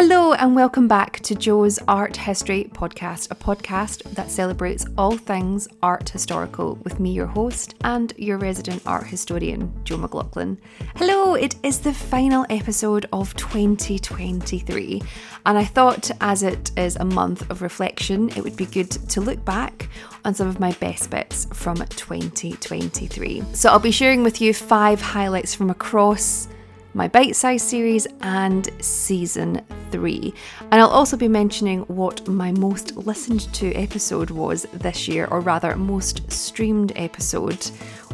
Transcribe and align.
Hello, 0.00 0.32
and 0.32 0.54
welcome 0.54 0.86
back 0.86 1.18
to 1.22 1.34
Jo's 1.34 1.80
Art 1.88 2.16
History 2.16 2.70
Podcast, 2.72 3.32
a 3.32 3.34
podcast 3.34 4.04
that 4.12 4.30
celebrates 4.30 4.86
all 4.96 5.16
things 5.16 5.66
art 5.82 6.08
historical 6.08 6.76
with 6.84 7.00
me, 7.00 7.10
your 7.10 7.26
host, 7.26 7.74
and 7.80 8.12
your 8.16 8.38
resident 8.38 8.80
art 8.86 9.08
historian, 9.08 9.72
Jo 9.82 9.96
McLaughlin. 9.96 10.56
Hello, 10.94 11.34
it 11.34 11.56
is 11.64 11.80
the 11.80 11.92
final 11.92 12.46
episode 12.48 13.06
of 13.12 13.34
2023, 13.34 15.02
and 15.44 15.58
I 15.58 15.64
thought 15.64 16.12
as 16.20 16.44
it 16.44 16.70
is 16.78 16.94
a 16.94 17.04
month 17.04 17.50
of 17.50 17.60
reflection, 17.60 18.28
it 18.36 18.44
would 18.44 18.56
be 18.56 18.66
good 18.66 18.92
to 18.92 19.20
look 19.20 19.44
back 19.44 19.88
on 20.24 20.32
some 20.32 20.46
of 20.46 20.60
my 20.60 20.70
best 20.74 21.10
bits 21.10 21.48
from 21.52 21.74
2023. 21.74 23.42
So 23.52 23.68
I'll 23.68 23.80
be 23.80 23.90
sharing 23.90 24.22
with 24.22 24.40
you 24.40 24.54
five 24.54 25.00
highlights 25.00 25.56
from 25.56 25.70
across 25.70 26.46
my 26.94 27.08
bite 27.08 27.34
size 27.34 27.64
series 27.64 28.06
and 28.20 28.68
season 28.80 29.60
three. 29.90 30.34
And 30.70 30.80
I'll 30.80 30.88
also 30.88 31.16
be 31.16 31.28
mentioning 31.28 31.80
what 31.82 32.26
my 32.28 32.52
most 32.52 32.96
listened 32.96 33.52
to 33.54 33.72
episode 33.74 34.30
was 34.30 34.66
this 34.72 35.08
year, 35.08 35.26
or 35.30 35.40
rather, 35.40 35.76
most 35.76 36.30
streamed 36.30 36.92
episode 36.96 37.70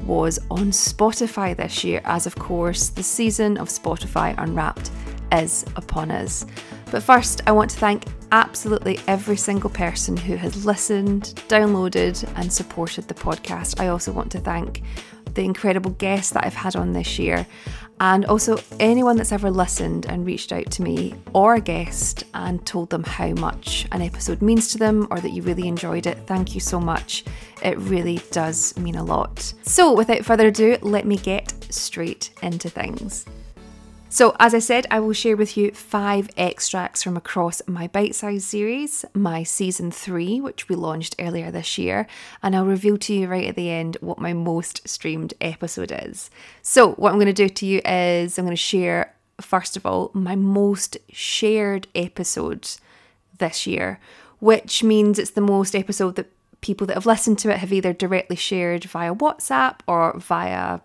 was 0.06 0.38
on 0.50 0.70
Spotify 0.70 1.56
this 1.56 1.84
year, 1.84 2.00
as 2.04 2.26
of 2.26 2.36
course, 2.36 2.88
the 2.88 3.02
season 3.02 3.56
of 3.56 3.68
Spotify 3.68 4.34
Unwrapped 4.38 4.90
is 5.32 5.64
upon 5.76 6.10
us. 6.10 6.46
But 6.90 7.02
first, 7.02 7.42
I 7.46 7.52
want 7.52 7.70
to 7.70 7.78
thank 7.78 8.04
absolutely 8.30 9.00
every 9.06 9.36
single 9.36 9.70
person 9.70 10.16
who 10.16 10.36
has 10.36 10.66
listened, 10.66 11.42
downloaded, 11.48 12.30
and 12.36 12.52
supported 12.52 13.08
the 13.08 13.14
podcast. 13.14 13.80
I 13.80 13.88
also 13.88 14.12
want 14.12 14.30
to 14.32 14.40
thank 14.40 14.82
the 15.34 15.42
incredible 15.44 15.92
guests 15.92 16.32
that 16.32 16.44
I've 16.44 16.54
had 16.54 16.76
on 16.76 16.92
this 16.92 17.18
year. 17.18 17.46
And 18.00 18.24
also, 18.26 18.58
anyone 18.80 19.16
that's 19.16 19.32
ever 19.32 19.50
listened 19.50 20.06
and 20.06 20.26
reached 20.26 20.52
out 20.52 20.70
to 20.72 20.82
me 20.82 21.14
or 21.32 21.54
a 21.54 21.60
guest 21.60 22.24
and 22.34 22.64
told 22.66 22.90
them 22.90 23.04
how 23.04 23.28
much 23.34 23.86
an 23.92 24.02
episode 24.02 24.42
means 24.42 24.72
to 24.72 24.78
them 24.78 25.06
or 25.10 25.20
that 25.20 25.30
you 25.30 25.42
really 25.42 25.68
enjoyed 25.68 26.06
it, 26.06 26.18
thank 26.26 26.54
you 26.54 26.60
so 26.60 26.80
much. 26.80 27.24
It 27.62 27.78
really 27.78 28.20
does 28.30 28.76
mean 28.76 28.96
a 28.96 29.04
lot. 29.04 29.54
So, 29.62 29.92
without 29.94 30.24
further 30.24 30.48
ado, 30.48 30.76
let 30.82 31.06
me 31.06 31.16
get 31.16 31.54
straight 31.72 32.30
into 32.42 32.68
things. 32.68 33.26
So, 34.14 34.36
as 34.38 34.54
I 34.54 34.60
said, 34.60 34.86
I 34.92 35.00
will 35.00 35.12
share 35.12 35.36
with 35.36 35.56
you 35.56 35.72
five 35.72 36.30
extracts 36.36 37.02
from 37.02 37.16
across 37.16 37.60
my 37.66 37.88
bite 37.88 38.14
size 38.14 38.44
series, 38.44 39.04
my 39.12 39.42
season 39.42 39.90
three, 39.90 40.40
which 40.40 40.68
we 40.68 40.76
launched 40.76 41.16
earlier 41.18 41.50
this 41.50 41.78
year, 41.78 42.06
and 42.40 42.54
I'll 42.54 42.64
reveal 42.64 42.96
to 42.96 43.12
you 43.12 43.26
right 43.26 43.48
at 43.48 43.56
the 43.56 43.68
end 43.68 43.96
what 44.00 44.20
my 44.20 44.32
most 44.32 44.88
streamed 44.88 45.34
episode 45.40 45.90
is. 45.92 46.30
So, 46.62 46.92
what 46.92 47.10
I'm 47.10 47.16
going 47.16 47.26
to 47.26 47.32
do 47.32 47.48
to 47.48 47.66
you 47.66 47.80
is 47.84 48.38
I'm 48.38 48.44
going 48.44 48.52
to 48.52 48.56
share, 48.56 49.16
first 49.40 49.76
of 49.76 49.84
all, 49.84 50.12
my 50.14 50.36
most 50.36 50.96
shared 51.10 51.88
episode 51.96 52.70
this 53.38 53.66
year, 53.66 53.98
which 54.38 54.84
means 54.84 55.18
it's 55.18 55.32
the 55.32 55.40
most 55.40 55.74
episode 55.74 56.14
that 56.14 56.30
people 56.60 56.86
that 56.86 56.94
have 56.94 57.04
listened 57.04 57.40
to 57.40 57.50
it 57.50 57.58
have 57.58 57.72
either 57.72 57.92
directly 57.92 58.36
shared 58.36 58.84
via 58.84 59.12
WhatsApp 59.12 59.80
or 59.88 60.16
via 60.20 60.78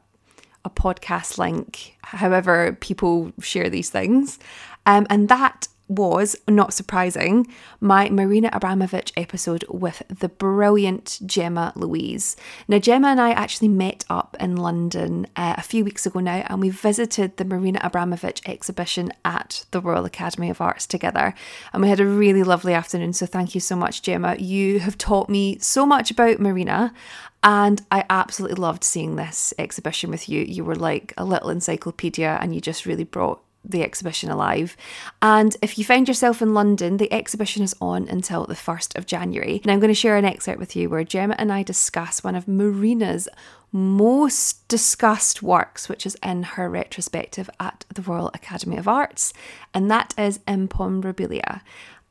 a 0.66 0.70
podcast 0.70 1.38
link, 1.38 1.98
however 2.02 2.74
people 2.80 3.32
share 3.42 3.70
these 3.70 3.90
things. 3.90 4.40
Um, 4.86 5.08
and 5.10 5.30
that 5.30 5.68
was, 5.90 6.36
not 6.48 6.74
surprising, 6.74 7.48
my 7.82 8.10
Marina 8.10 8.50
Abramovic 8.52 9.12
episode 9.18 9.66
with 9.68 10.04
the 10.08 10.30
brilliant 10.30 11.20
Gemma 11.26 11.74
Louise. 11.76 12.38
Now, 12.68 12.78
Gemma 12.78 13.10
and 13.10 13.20
I 13.20 13.32
actually 13.32 13.70
met 13.70 14.06
up 14.10 14.38
in 14.40 14.56
London 14.56 15.28
uh, 15.36 15.56
a 15.58 15.64
few 15.64 15.84
weeks 15.84 16.06
ago 16.06 16.20
now, 16.20 16.46
and 16.48 16.62
we 16.62 16.70
visited 16.70 17.38
the 17.38 17.46
Marina 17.46 17.80
Abramovic 17.80 18.48
exhibition 18.48 19.12
at 19.26 19.66
the 19.72 19.82
Royal 19.82 20.06
Academy 20.06 20.50
of 20.50 20.62
Arts 20.62 20.86
together. 20.86 21.34
And 21.74 21.82
we 21.82 21.90
had 21.90 22.00
a 22.00 22.06
really 22.06 22.44
lovely 22.44 22.74
afternoon. 22.74 23.14
So, 23.14 23.26
thank 23.26 23.56
you 23.56 23.62
so 23.62 23.76
much, 23.76 24.04
Gemma. 24.04 24.36
You 24.38 24.80
have 24.80 24.98
taught 24.98 25.28
me 25.28 25.58
so 25.60 25.86
much 25.86 26.12
about 26.12 26.40
Marina, 26.40 26.94
and 27.42 27.82
I 27.90 28.06
absolutely 28.10 28.56
loved 28.56 28.84
seeing 28.84 29.16
this 29.16 29.54
exhibition 29.58 30.12
with 30.12 30.28
you. 30.28 30.42
You 30.42 30.64
were 30.64 30.76
like 30.76 31.14
a 31.18 31.24
little 31.24 31.50
encyclopedia 31.50 32.38
and 32.42 32.54
you 32.54 32.60
just 32.60 32.86
really 32.86 33.06
brought 33.06 33.42
the 33.64 33.84
exhibition 33.84 34.30
alive. 34.30 34.78
And 35.22 35.56
if 35.62 35.78
you 35.78 35.84
find 35.84 36.08
yourself 36.08 36.42
in 36.42 36.54
London, 36.54 36.98
the 36.98 37.12
exhibition 37.12 37.64
is 37.64 37.76
on 37.82 38.08
until 38.08 38.46
the 38.46 38.54
1st 38.54 38.98
of 38.98 39.06
January. 39.06 39.60
And 39.64 39.72
I'm 39.72 39.80
going 39.80 39.90
to 39.90 39.94
share 39.94 40.18
an 40.18 40.26
excerpt 40.26 40.60
with 40.60 40.76
you 40.76 40.90
where 40.90 41.04
Gemma 41.04 41.36
and 41.38 41.52
I 41.52 41.64
discuss 41.64 42.24
one 42.24 42.36
of 42.36 42.48
Marina's 42.48 43.28
most 43.72 44.68
discussed 44.68 45.44
works, 45.44 45.88
which 45.88 46.06
is 46.06 46.18
in 46.24 46.44
her 46.44 46.70
retrospective 46.70 47.50
at 47.60 47.86
the 47.94 48.02
Royal 48.02 48.32
Academy 48.34 48.78
of 48.78 48.88
Arts, 48.88 49.34
and 49.74 49.92
that 49.92 50.14
is 50.18 50.40
Imponderabilia. 50.48 51.62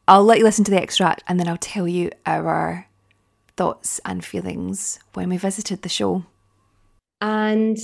I'll 0.07 0.25
let 0.25 0.39
you 0.39 0.45
listen 0.45 0.65
to 0.65 0.71
the 0.71 0.81
extract 0.81 1.23
and 1.29 1.39
then 1.39 1.49
I'll 1.49 1.59
tell 1.59 1.87
you 1.87 2.11
our 2.25 2.87
thoughts 3.57 4.01
and 4.05 4.25
feelings 4.25 4.99
when 5.15 5.29
we 5.29 5.37
visited 5.37 5.83
the 5.83 5.89
show. 5.89 6.25
And 7.21 7.77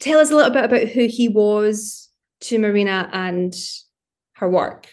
tell 0.00 0.18
us 0.18 0.30
a 0.30 0.34
little 0.34 0.52
bit 0.52 0.64
about 0.64 0.88
who 0.88 1.06
he 1.06 1.28
was 1.28 2.09
to 2.40 2.58
Marina 2.58 3.08
and 3.12 3.54
her 4.34 4.48
work. 4.48 4.88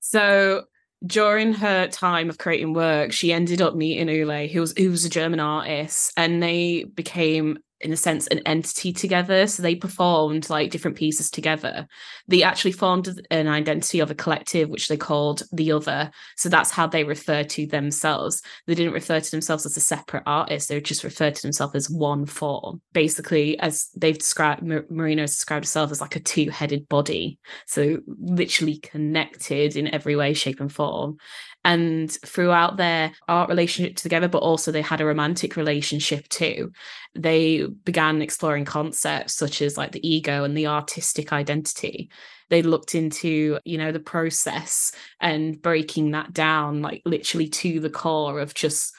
So 0.00 0.64
during 1.06 1.54
her 1.54 1.88
time 1.88 2.30
of 2.30 2.38
creating 2.38 2.72
work, 2.72 3.12
she 3.12 3.32
ended 3.32 3.60
up 3.60 3.74
meeting 3.74 4.08
Ulay, 4.08 4.50
who 4.50 4.60
was 4.60 4.74
who 4.76 4.90
was 4.90 5.04
a 5.04 5.10
German 5.10 5.40
artist, 5.40 6.12
and 6.16 6.42
they 6.42 6.84
became 6.84 7.58
in 7.84 7.92
a 7.92 7.96
sense 7.96 8.26
an 8.28 8.40
entity 8.46 8.92
together. 8.92 9.46
So 9.46 9.62
they 9.62 9.74
performed 9.74 10.48
like 10.50 10.70
different 10.70 10.96
pieces 10.96 11.30
together. 11.30 11.86
They 12.26 12.42
actually 12.42 12.72
formed 12.72 13.08
an 13.30 13.46
identity 13.46 14.00
of 14.00 14.10
a 14.10 14.14
collective 14.14 14.68
which 14.68 14.88
they 14.88 14.96
called 14.96 15.42
the 15.52 15.72
other. 15.72 16.10
So 16.36 16.48
that's 16.48 16.70
how 16.70 16.86
they 16.86 17.04
refer 17.04 17.44
to 17.44 17.66
themselves. 17.66 18.42
They 18.66 18.74
didn't 18.74 18.94
refer 18.94 19.20
to 19.20 19.30
themselves 19.30 19.66
as 19.66 19.76
a 19.76 19.80
separate 19.80 20.24
artist. 20.26 20.68
They 20.68 20.80
just 20.80 21.04
referred 21.04 21.34
to 21.36 21.42
themselves 21.42 21.74
as 21.74 21.90
one 21.90 22.26
form. 22.26 22.80
Basically 22.92 23.58
as 23.60 23.88
they've 23.96 24.18
described 24.18 24.62
marina 24.62 25.22
has 25.22 25.32
described 25.32 25.64
herself 25.64 25.90
as 25.90 26.00
like 26.00 26.16
a 26.16 26.20
two-headed 26.20 26.88
body. 26.88 27.38
So 27.66 27.98
literally 28.06 28.78
connected 28.78 29.76
in 29.76 29.94
every 29.94 30.16
way 30.16 30.32
shape 30.32 30.60
and 30.60 30.72
form 30.72 31.18
and 31.64 32.10
throughout 32.10 32.76
their 32.76 33.12
art 33.28 33.48
relationship 33.48 33.96
together 33.96 34.28
but 34.28 34.38
also 34.38 34.70
they 34.70 34.82
had 34.82 35.00
a 35.00 35.06
romantic 35.06 35.56
relationship 35.56 36.28
too 36.28 36.70
they 37.14 37.64
began 37.84 38.22
exploring 38.22 38.64
concepts 38.64 39.34
such 39.34 39.62
as 39.62 39.76
like 39.76 39.92
the 39.92 40.06
ego 40.06 40.44
and 40.44 40.56
the 40.56 40.66
artistic 40.66 41.32
identity. 41.32 42.10
They 42.50 42.62
looked 42.62 42.94
into 42.94 43.58
you 43.64 43.78
know 43.78 43.92
the 43.92 44.00
process 44.00 44.92
and 45.20 45.60
breaking 45.60 46.10
that 46.10 46.32
down 46.32 46.82
like 46.82 47.02
literally 47.04 47.48
to 47.48 47.80
the 47.80 47.90
core 47.90 48.40
of 48.40 48.54
just 48.54 48.94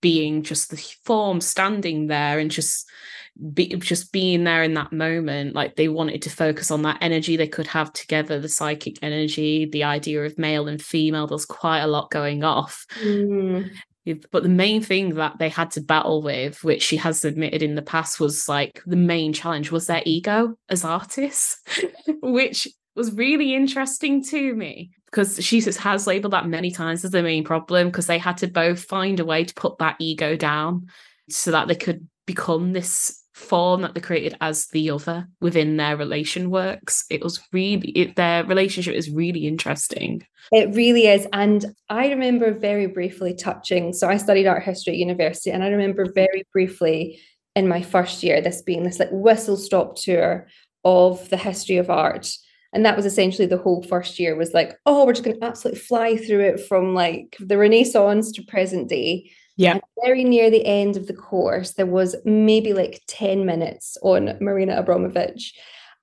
being 0.00 0.42
just 0.42 0.70
the 0.70 0.76
form 1.04 1.40
standing 1.40 2.06
there 2.06 2.38
and 2.38 2.50
just 2.50 2.88
be, 3.54 3.68
just 3.76 4.12
being 4.12 4.44
there 4.44 4.62
in 4.62 4.74
that 4.74 4.92
moment 4.92 5.54
like 5.54 5.76
they 5.76 5.88
wanted 5.88 6.22
to 6.22 6.30
focus 6.30 6.70
on 6.70 6.82
that 6.82 6.98
energy 7.00 7.36
they 7.36 7.48
could 7.48 7.66
have 7.66 7.92
together 7.92 8.38
the 8.38 8.48
psychic 8.48 8.96
energy 9.02 9.66
the 9.66 9.84
idea 9.84 10.24
of 10.24 10.38
male 10.38 10.68
and 10.68 10.82
female 10.82 11.26
there's 11.26 11.46
quite 11.46 11.80
a 11.80 11.86
lot 11.86 12.10
going 12.10 12.44
off 12.44 12.86
mm. 13.02 13.70
but 14.30 14.42
the 14.42 14.48
main 14.48 14.82
thing 14.82 15.14
that 15.14 15.38
they 15.38 15.48
had 15.48 15.70
to 15.70 15.80
battle 15.80 16.22
with 16.22 16.62
which 16.64 16.82
she 16.82 16.96
has 16.96 17.24
admitted 17.24 17.62
in 17.62 17.74
the 17.74 17.82
past 17.82 18.20
was 18.20 18.48
like 18.48 18.82
the 18.86 18.96
main 18.96 19.32
challenge 19.32 19.70
was 19.70 19.86
their 19.86 20.02
ego 20.04 20.54
as 20.68 20.84
artists 20.84 21.60
which 22.22 22.68
was 22.96 23.12
really 23.12 23.54
interesting 23.54 24.22
to 24.22 24.54
me 24.54 24.90
because 25.06 25.42
she 25.44 25.60
has 25.60 26.06
labeled 26.06 26.32
that 26.32 26.46
many 26.46 26.70
times 26.70 27.04
as 27.04 27.10
the 27.10 27.22
main 27.22 27.44
problem 27.44 27.88
because 27.88 28.06
they 28.06 28.18
had 28.18 28.36
to 28.36 28.46
both 28.46 28.84
find 28.84 29.18
a 29.18 29.24
way 29.24 29.44
to 29.44 29.54
put 29.54 29.78
that 29.78 29.96
ego 29.98 30.36
down 30.36 30.86
so 31.28 31.50
that 31.50 31.68
they 31.68 31.74
could 31.74 32.06
become 32.26 32.72
this 32.72 33.19
form 33.40 33.82
that 33.82 33.94
they 33.94 34.00
created 34.00 34.36
as 34.40 34.66
the 34.68 34.90
other 34.90 35.26
within 35.40 35.76
their 35.76 35.96
relation 35.96 36.50
works. 36.50 37.04
It 37.10 37.22
was 37.22 37.40
really 37.52 37.88
it, 37.90 38.16
their 38.16 38.44
relationship 38.44 38.94
is 38.94 39.10
really 39.10 39.46
interesting. 39.46 40.26
It 40.52 40.74
really 40.74 41.06
is. 41.06 41.26
And 41.32 41.64
i 41.88 42.08
remember 42.08 42.52
very 42.52 42.86
briefly 42.86 43.34
touching 43.34 43.92
so 43.92 44.08
i 44.08 44.16
studied 44.16 44.46
art 44.46 44.62
history 44.62 44.92
at 44.92 44.98
university 44.98 45.50
and 45.50 45.62
i 45.64 45.68
remember 45.68 46.06
very 46.12 46.44
briefly 46.52 47.20
in 47.56 47.68
my 47.68 47.82
first 47.82 48.22
year 48.22 48.40
this 48.40 48.62
being 48.62 48.84
this 48.84 48.98
like 48.98 49.08
whistle 49.10 49.56
stop 49.56 49.96
tour 49.96 50.46
of 50.84 51.28
the 51.30 51.36
history 51.36 51.76
of 51.76 51.90
art. 51.90 52.32
And 52.72 52.86
that 52.86 52.96
was 52.96 53.04
essentially 53.04 53.46
the 53.46 53.58
whole 53.58 53.82
first 53.82 54.18
year 54.18 54.36
was 54.36 54.54
like 54.54 54.78
oh 54.86 55.04
we're 55.04 55.12
just 55.12 55.24
going 55.24 55.38
to 55.38 55.44
absolutely 55.44 55.80
fly 55.80 56.16
through 56.16 56.40
it 56.40 56.60
from 56.68 56.94
like 56.94 57.36
the 57.40 57.58
renaissance 57.58 58.30
to 58.32 58.44
present 58.44 58.88
day 58.88 59.30
yeah. 59.60 59.72
And 59.72 59.82
very 60.02 60.24
near 60.24 60.50
the 60.50 60.64
end 60.64 60.96
of 60.96 61.06
the 61.06 61.12
course, 61.12 61.72
there 61.72 61.84
was 61.84 62.16
maybe 62.24 62.72
like 62.72 63.02
10 63.08 63.44
minutes 63.44 63.98
on 64.00 64.38
Marina 64.40 64.82
Abramovic. 64.82 65.52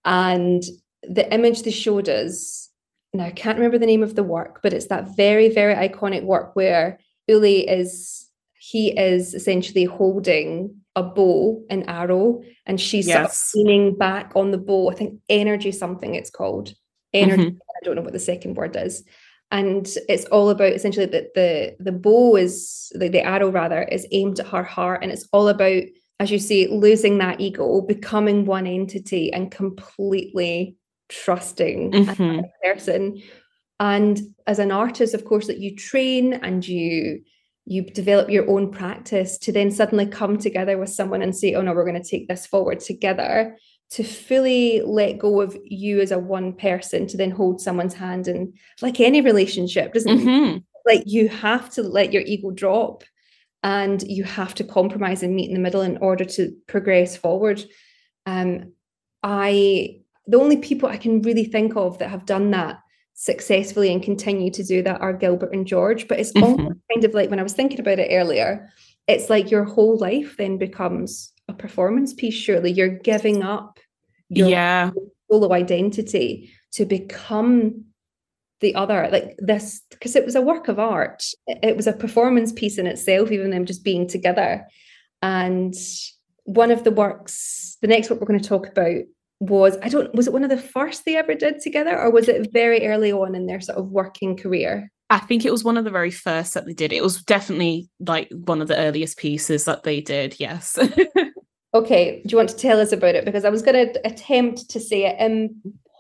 And 0.06 0.64
the 1.02 1.34
image 1.34 1.64
they 1.64 1.72
showed 1.72 2.08
us, 2.08 2.70
now 3.14 3.26
I 3.26 3.32
can't 3.32 3.58
remember 3.58 3.80
the 3.80 3.88
name 3.88 4.04
of 4.04 4.14
the 4.14 4.22
work, 4.22 4.60
but 4.62 4.74
it's 4.74 4.88
that 4.88 5.16
very, 5.18 5.50
very 5.50 5.74
iconic 5.74 6.24
work 6.24 6.56
where 6.56 7.00
Ulay 7.28 7.66
is, 7.68 8.28
he 8.60 8.92
is 8.96 9.34
essentially 9.34 9.86
holding 9.86 10.76
a 10.96 11.02
bow, 11.02 11.66
an 11.72 11.82
arrow, 11.90 12.44
and 12.68 12.80
she's 12.80 13.08
yes. 13.08 13.16
sort 13.16 13.66
of 13.66 13.68
leaning 13.68 13.98
back 13.98 14.34
on 14.36 14.52
the 14.52 14.60
bow. 14.60 14.92
I 14.92 14.94
think 14.94 15.20
energy 15.30 15.72
something 15.72 16.14
it's 16.14 16.30
called. 16.30 16.76
Energy. 17.12 17.44
Mm-hmm. 17.44 17.58
I 17.58 17.86
don't 17.86 17.96
know 17.96 18.04
what 18.04 18.14
the 18.14 18.20
second 18.20 18.56
word 18.56 18.76
is. 18.76 19.04
And 19.52 19.88
it's 20.10 20.26
all 20.26 20.50
about 20.50 20.74
essentially 20.74 21.06
that 21.06 21.34
the 21.34 21.76
the 21.80 21.92
bow 21.92 22.36
is 22.36 22.92
the, 22.96 23.08
the 23.08 23.26
arrow 23.26 23.50
rather 23.50 23.84
is 23.84 24.08
aimed 24.12 24.40
at 24.40 24.48
her 24.48 24.64
heart. 24.64 25.04
And 25.04 25.12
it's 25.12 25.28
all 25.32 25.48
about 25.48 25.84
as 26.20 26.32
you 26.32 26.40
say 26.40 26.68
losing 26.68 27.20
that 27.20 27.40
ego 27.40 27.82
becoming 27.82 28.46
one 28.46 28.68
entity 28.68 29.32
and 29.32 29.52
completely 29.52 30.76
trusting 31.10 31.92
mm-hmm. 31.92 32.42
person. 32.64 33.22
And 33.80 34.20
as 34.48 34.60
an 34.60 34.72
artist 34.72 35.14
of 35.14 35.24
course 35.24 35.48
that 35.48 35.60
you 35.60 35.76
train 35.76 36.34
and 36.34 36.68
you 36.68 37.22
you 37.70 37.84
develop 37.84 38.30
your 38.30 38.50
own 38.50 38.72
practice 38.72 39.38
to 39.38 39.52
then 39.52 39.72
suddenly 39.72 40.06
come 40.06 40.38
together 40.38 40.78
with 40.78 40.90
someone 40.90 41.22
and 41.22 41.36
say 41.36 41.54
oh 41.54 41.62
no 41.62 41.74
we're 41.74 41.86
going 41.86 42.02
to 42.02 42.10
take 42.10 42.28
this 42.28 42.46
forward 42.46 42.80
together 42.80 43.58
to 43.90 44.04
fully 44.04 44.82
let 44.82 45.18
go 45.18 45.42
of 45.42 45.58
you 45.64 46.02
as 46.02 46.12
a 46.12 46.20
one 46.20 46.54
person 46.54 47.08
to 47.08 47.18
then 47.18 47.32
hold 47.32 47.62
someone's 47.62 47.94
hand 47.94 48.28
and 48.28 48.54
like 48.82 49.00
any 49.00 49.22
relationship 49.22 49.94
doesn't 49.94 50.20
mm-hmm. 50.20 50.58
like 50.86 51.04
you 51.06 51.30
have 51.30 51.70
to 51.70 51.82
let 51.82 52.12
your 52.12 52.24
ego 52.24 52.52
drop 52.52 53.04
and 53.64 54.04
you 54.04 54.24
have 54.24 54.54
to 54.56 54.64
compromise 54.64 55.24
and 55.24 55.36
meet 55.36 55.48
in 55.48 55.54
the 55.54 55.60
middle 55.60 55.82
in 55.82 55.98
order 55.98 56.26
to 56.26 56.52
progress 56.68 57.16
forward 57.16 57.64
um 58.26 58.74
i 59.24 59.96
the 60.26 60.38
only 60.38 60.58
people 60.58 60.90
i 60.90 60.98
can 60.98 61.22
really 61.22 61.46
think 61.46 61.76
of 61.76 61.98
that 62.00 62.10
have 62.10 62.26
done 62.26 62.52
that 62.52 62.80
successfully 63.14 63.92
and 63.92 64.04
continue 64.04 64.52
to 64.52 64.64
do 64.64 64.84
that 64.84 65.02
are 65.02 65.14
gilbert 65.14 65.54
and 65.54 65.66
george 65.66 66.08
but 66.08 66.20
it's 66.20 66.34
mm-hmm. 66.34 66.44
almost 66.44 66.80
kind 66.92 67.06
of 67.06 67.14
like 67.14 67.30
when 67.30 67.40
i 67.40 67.44
was 67.44 67.54
thinking 67.54 67.80
about 67.80 68.00
it 68.00 68.12
earlier 68.12 68.70
it's 69.08 69.30
like 69.30 69.50
your 69.50 69.64
whole 69.64 69.98
life 69.98 70.36
then 70.38 70.58
becomes 70.58 71.32
a 71.48 71.54
performance 71.54 72.14
piece 72.14 72.34
surely. 72.34 72.72
You're 72.72 72.88
giving 72.88 73.44
up 73.44 73.80
your 74.30 74.50
yeah. 74.50 74.92
solo 75.30 75.54
identity 75.54 76.52
to 76.74 76.86
become 76.86 77.86
the 78.60 78.76
other. 78.76 79.08
Like 79.12 79.36
this 79.38 79.82
because 79.90 80.16
it 80.16 80.26
was 80.26 80.36
a 80.36 80.42
work 80.42 80.68
of 80.68 80.80
art. 80.80 81.24
It 81.48 81.76
was 81.76 81.88
a 81.88 81.94
performance 81.94 82.52
piece 82.52 82.78
in 82.78 82.88
itself 82.88 83.32
even 83.32 83.52
them 83.52 83.66
just 83.66 83.84
being 83.84 84.08
together. 84.08 84.66
And 85.22 85.74
one 86.48 86.72
of 86.72 86.86
the 86.86 86.92
works 86.92 87.78
the 87.82 87.88
next 87.88 88.10
work 88.10 88.22
we're 88.22 88.26
going 88.26 88.40
to 88.40 88.50
talk 88.50 88.68
about 88.68 89.04
was 89.40 89.78
i 89.84 89.90
don't 89.90 90.16
was 90.16 90.28
it 90.28 90.34
one 90.34 90.46
of 90.46 90.50
the 90.50 90.58
first 90.58 91.04
they 91.06 91.18
ever 91.18 91.36
did 91.36 91.60
together 91.60 92.00
or 92.00 92.10
was 92.10 92.30
it 92.30 92.52
very 92.54 92.88
early 92.88 93.12
on 93.12 93.36
in 93.36 93.46
their 93.46 93.60
sort 93.60 93.78
of 93.78 93.92
working 93.92 94.36
career 94.36 94.90
I 95.10 95.20
think 95.20 95.46
it 95.46 95.52
was 95.52 95.64
one 95.64 95.78
of 95.78 95.86
the 95.86 95.92
very 95.92 96.12
first 96.12 96.54
that 96.54 96.66
they 96.66 96.74
did. 96.74 96.92
It 96.92 97.04
was 97.04 97.24
definitely 97.24 97.90
like 98.00 98.30
one 98.32 98.62
of 98.62 98.68
the 98.68 98.78
earliest 98.78 99.18
pieces 99.18 99.66
that 99.66 99.84
they 99.84 100.02
did. 100.02 100.38
Yes. 100.40 100.78
okay. 101.74 102.22
Do 102.26 102.32
you 102.32 102.38
want 102.38 102.50
to 102.50 102.58
tell 102.58 102.80
us 102.80 102.92
about 102.92 103.16
it? 103.16 103.24
Because 103.24 103.46
I 103.46 103.50
was 103.50 103.62
going 103.62 103.94
to 103.94 104.08
attempt 104.08 104.70
to 104.70 104.80
say 104.80 105.06
it. 105.06 105.18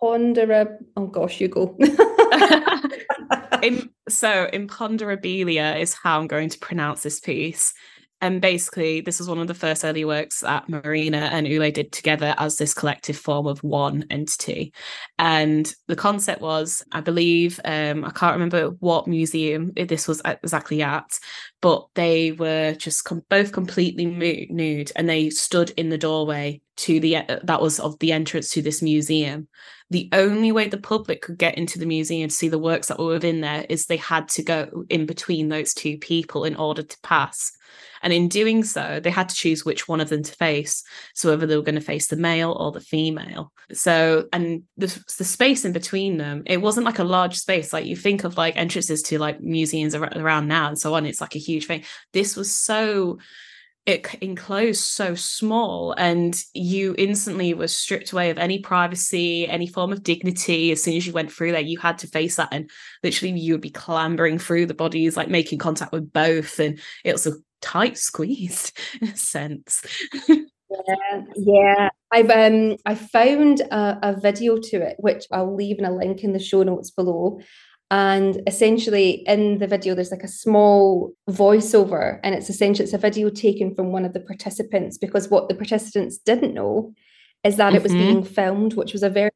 Impondera. 0.01 0.77
Oh 0.97 1.07
gosh, 1.07 1.39
you 1.39 1.47
go. 1.47 1.77
in, 3.63 3.89
so, 4.09 4.49
imponderabilia 4.53 5.79
is 5.79 5.93
how 5.93 6.19
I'm 6.19 6.27
going 6.27 6.49
to 6.49 6.59
pronounce 6.59 7.03
this 7.03 7.19
piece. 7.19 7.73
And 8.19 8.41
basically, 8.41 9.01
this 9.01 9.19
was 9.19 9.29
one 9.29 9.37
of 9.37 9.47
the 9.47 9.53
first 9.53 9.85
early 9.85 10.03
works 10.03 10.39
that 10.39 10.67
Marina 10.67 11.29
and 11.31 11.45
Ulay 11.45 11.71
did 11.71 11.91
together 11.91 12.33
as 12.39 12.57
this 12.57 12.73
collective 12.73 13.17
form 13.17 13.45
of 13.45 13.63
one 13.63 14.05
entity. 14.09 14.73
And 15.19 15.71
the 15.87 15.95
concept 15.95 16.41
was, 16.41 16.83
I 16.91 17.01
believe, 17.01 17.59
um, 17.63 18.03
I 18.03 18.09
can't 18.09 18.33
remember 18.33 18.69
what 18.79 19.07
museum 19.07 19.71
this 19.75 20.07
was 20.07 20.21
exactly 20.25 20.81
at, 20.81 21.19
but 21.61 21.85
they 21.93 22.31
were 22.31 22.73
just 22.73 23.03
com- 23.03 23.23
both 23.29 23.51
completely 23.51 24.05
nude 24.05 24.91
and 24.95 25.07
they 25.07 25.29
stood 25.29 25.69
in 25.71 25.89
the 25.89 25.97
doorway 25.97 26.61
to 26.77 26.99
the 26.99 27.17
uh, 27.17 27.39
that 27.43 27.61
was 27.61 27.79
of 27.79 27.97
the 27.99 28.11
entrance 28.11 28.49
to 28.49 28.61
this 28.61 28.81
museum 28.81 29.47
the 29.89 30.09
only 30.11 30.51
way 30.51 30.67
the 30.67 30.77
public 30.77 31.21
could 31.21 31.37
get 31.37 31.57
into 31.57 31.79
the 31.79 31.85
museum 31.85 32.29
to 32.29 32.35
see 32.35 32.49
the 32.49 32.59
works 32.59 32.87
that 32.87 32.99
were 32.99 33.07
within 33.07 33.41
there 33.41 33.65
is 33.69 33.85
they 33.85 33.97
had 33.97 34.27
to 34.27 34.43
go 34.43 34.85
in 34.89 35.05
between 35.05 35.47
those 35.47 35.73
two 35.73 35.97
people 35.97 36.43
in 36.43 36.55
order 36.55 36.83
to 36.83 36.97
pass 37.03 37.51
and 38.01 38.13
in 38.13 38.27
doing 38.27 38.63
so, 38.63 38.99
they 38.99 39.09
had 39.09 39.29
to 39.29 39.35
choose 39.35 39.65
which 39.65 39.87
one 39.87 40.01
of 40.01 40.09
them 40.09 40.23
to 40.23 40.31
face. 40.33 40.83
So 41.13 41.29
whether 41.29 41.45
they 41.45 41.55
were 41.55 41.63
going 41.63 41.75
to 41.75 41.81
face 41.81 42.07
the 42.07 42.15
male 42.15 42.51
or 42.51 42.71
the 42.71 42.79
female. 42.79 43.51
So, 43.71 44.27
and 44.31 44.63
the, 44.77 44.87
the 45.17 45.23
space 45.23 45.65
in 45.65 45.73
between 45.73 46.17
them, 46.17 46.43
it 46.45 46.61
wasn't 46.61 46.85
like 46.85 46.99
a 46.99 47.03
large 47.03 47.35
space. 47.35 47.73
Like 47.73 47.85
you 47.85 47.95
think 47.95 48.23
of 48.23 48.37
like 48.37 48.55
entrances 48.55 49.01
to 49.03 49.19
like 49.19 49.41
museums 49.41 49.95
around 49.95 50.47
now 50.47 50.67
and 50.67 50.79
so 50.79 50.93
on. 50.93 51.05
It's 51.05 51.21
like 51.21 51.35
a 51.35 51.39
huge 51.39 51.65
thing. 51.65 51.83
This 52.13 52.35
was 52.35 52.53
so 52.53 53.19
it 53.87 54.15
enclosed 54.21 54.81
so 54.81 55.15
small 55.15 55.93
and 55.93 56.43
you 56.53 56.93
instantly 56.97 57.53
were 57.53 57.69
stripped 57.69 58.11
away 58.11 58.29
of 58.29 58.37
any 58.37 58.59
privacy 58.59 59.47
any 59.47 59.65
form 59.65 59.93
of 59.93 60.03
dignity. 60.03 60.71
As 60.71 60.83
soon 60.83 60.97
as 60.97 61.07
you 61.07 61.13
went 61.13 61.31
through 61.31 61.53
there 61.53 61.61
you 61.61 61.79
had 61.79 61.97
to 61.99 62.07
face 62.07 62.35
that 62.35 62.49
and 62.51 62.69
literally 63.01 63.39
you 63.39 63.53
would 63.53 63.61
be 63.61 63.71
clambering 63.71 64.37
through 64.37 64.65
the 64.65 64.73
bodies 64.73 65.15
like 65.15 65.29
making 65.29 65.57
contact 65.57 65.93
with 65.93 66.11
both 66.11 66.59
and 66.59 66.79
it 67.05 67.13
was 67.13 67.25
a 67.25 67.33
tight 67.61 67.97
squeeze 67.97 68.73
in 69.01 69.07
a 69.07 69.17
sense. 69.17 69.81
Yeah 70.27 70.35
yeah. 71.35 71.89
I've 72.11 72.29
um 72.29 72.77
i 72.85 72.95
found 72.95 73.61
a, 73.61 73.99
a 74.01 74.19
video 74.19 74.57
to 74.57 74.77
it 74.77 74.95
which 74.99 75.25
i'll 75.31 75.55
leave 75.55 75.79
in 75.79 75.85
a 75.85 75.95
link 75.95 76.23
in 76.23 76.33
the 76.33 76.39
show 76.39 76.63
notes 76.63 76.91
below 76.91 77.39
and 77.89 78.41
essentially 78.47 79.23
in 79.27 79.59
the 79.59 79.67
video 79.67 79.95
there's 79.95 80.11
like 80.11 80.23
a 80.23 80.27
small 80.27 81.13
voiceover 81.29 82.19
and 82.23 82.35
it's 82.35 82.49
essentially 82.49 82.83
it's 82.83 82.93
a 82.93 82.97
video 82.97 83.29
taken 83.29 83.73
from 83.73 83.91
one 83.91 84.03
of 84.03 84.13
the 84.13 84.19
participants 84.19 84.97
because 84.97 85.29
what 85.29 85.47
the 85.47 85.55
participants 85.55 86.17
didn't 86.17 86.53
know 86.53 86.93
is 87.43 87.55
that 87.55 87.67
mm-hmm. 87.67 87.77
it 87.77 87.83
was 87.83 87.91
mm-hmm. 87.93 88.01
being 88.01 88.23
filmed 88.23 88.73
which 88.73 88.93
was 88.93 89.03
a 89.03 89.09
very 89.09 89.31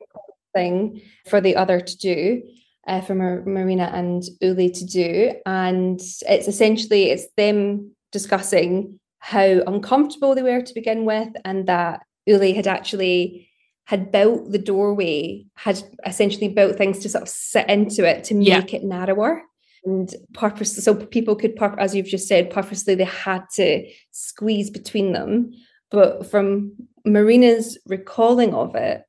thing 0.53 1.01
for 1.30 1.39
the 1.39 1.56
other 1.56 1.80
to 1.80 1.98
do 1.98 2.42
uh, 2.88 3.00
for 3.00 3.15
Mar- 3.15 3.44
marina 3.45 3.89
and 3.94 4.24
ulay 4.44 4.74
to 4.74 4.86
do 4.86 5.33
and 5.45 6.01
it's 6.01 6.48
essentially 6.48 7.09
it's 7.09 7.27
them 7.38 7.92
discussing 8.12 9.00
how 9.19 9.62
uncomfortable 9.65 10.36
they 10.36 10.44
were 10.44 10.62
to 10.62 10.74
begin 10.74 11.06
with 11.06 11.30
and 11.45 11.68
that 11.68 12.01
ulay 12.27 12.53
had 12.53 12.68
actually 12.68 13.50
had 13.92 14.10
built 14.10 14.50
the 14.54 14.58
doorway, 14.58 15.46
had 15.56 15.84
essentially 16.06 16.48
built 16.48 16.78
things 16.78 17.00
to 17.00 17.10
sort 17.10 17.24
of 17.24 17.28
sit 17.28 17.70
into 17.70 18.08
it 18.08 18.24
to 18.24 18.34
make 18.34 18.72
yeah. 18.72 18.78
it 18.80 18.86
narrower. 18.86 19.42
And 19.84 20.16
purpose 20.34 20.82
so 20.82 20.96
people 20.96 21.36
could 21.36 21.58
pur- 21.58 21.76
as 21.78 21.94
you've 21.94 22.06
just 22.06 22.26
said 22.26 22.52
purposely 22.52 22.96
they 22.96 23.04
had 23.04 23.44
to 23.56 23.86
squeeze 24.12 24.70
between 24.70 25.12
them. 25.12 25.52
But 25.90 26.26
from 26.32 26.72
marina's 27.04 27.78
recalling 27.86 28.54
of 28.54 28.76
it 28.76 29.04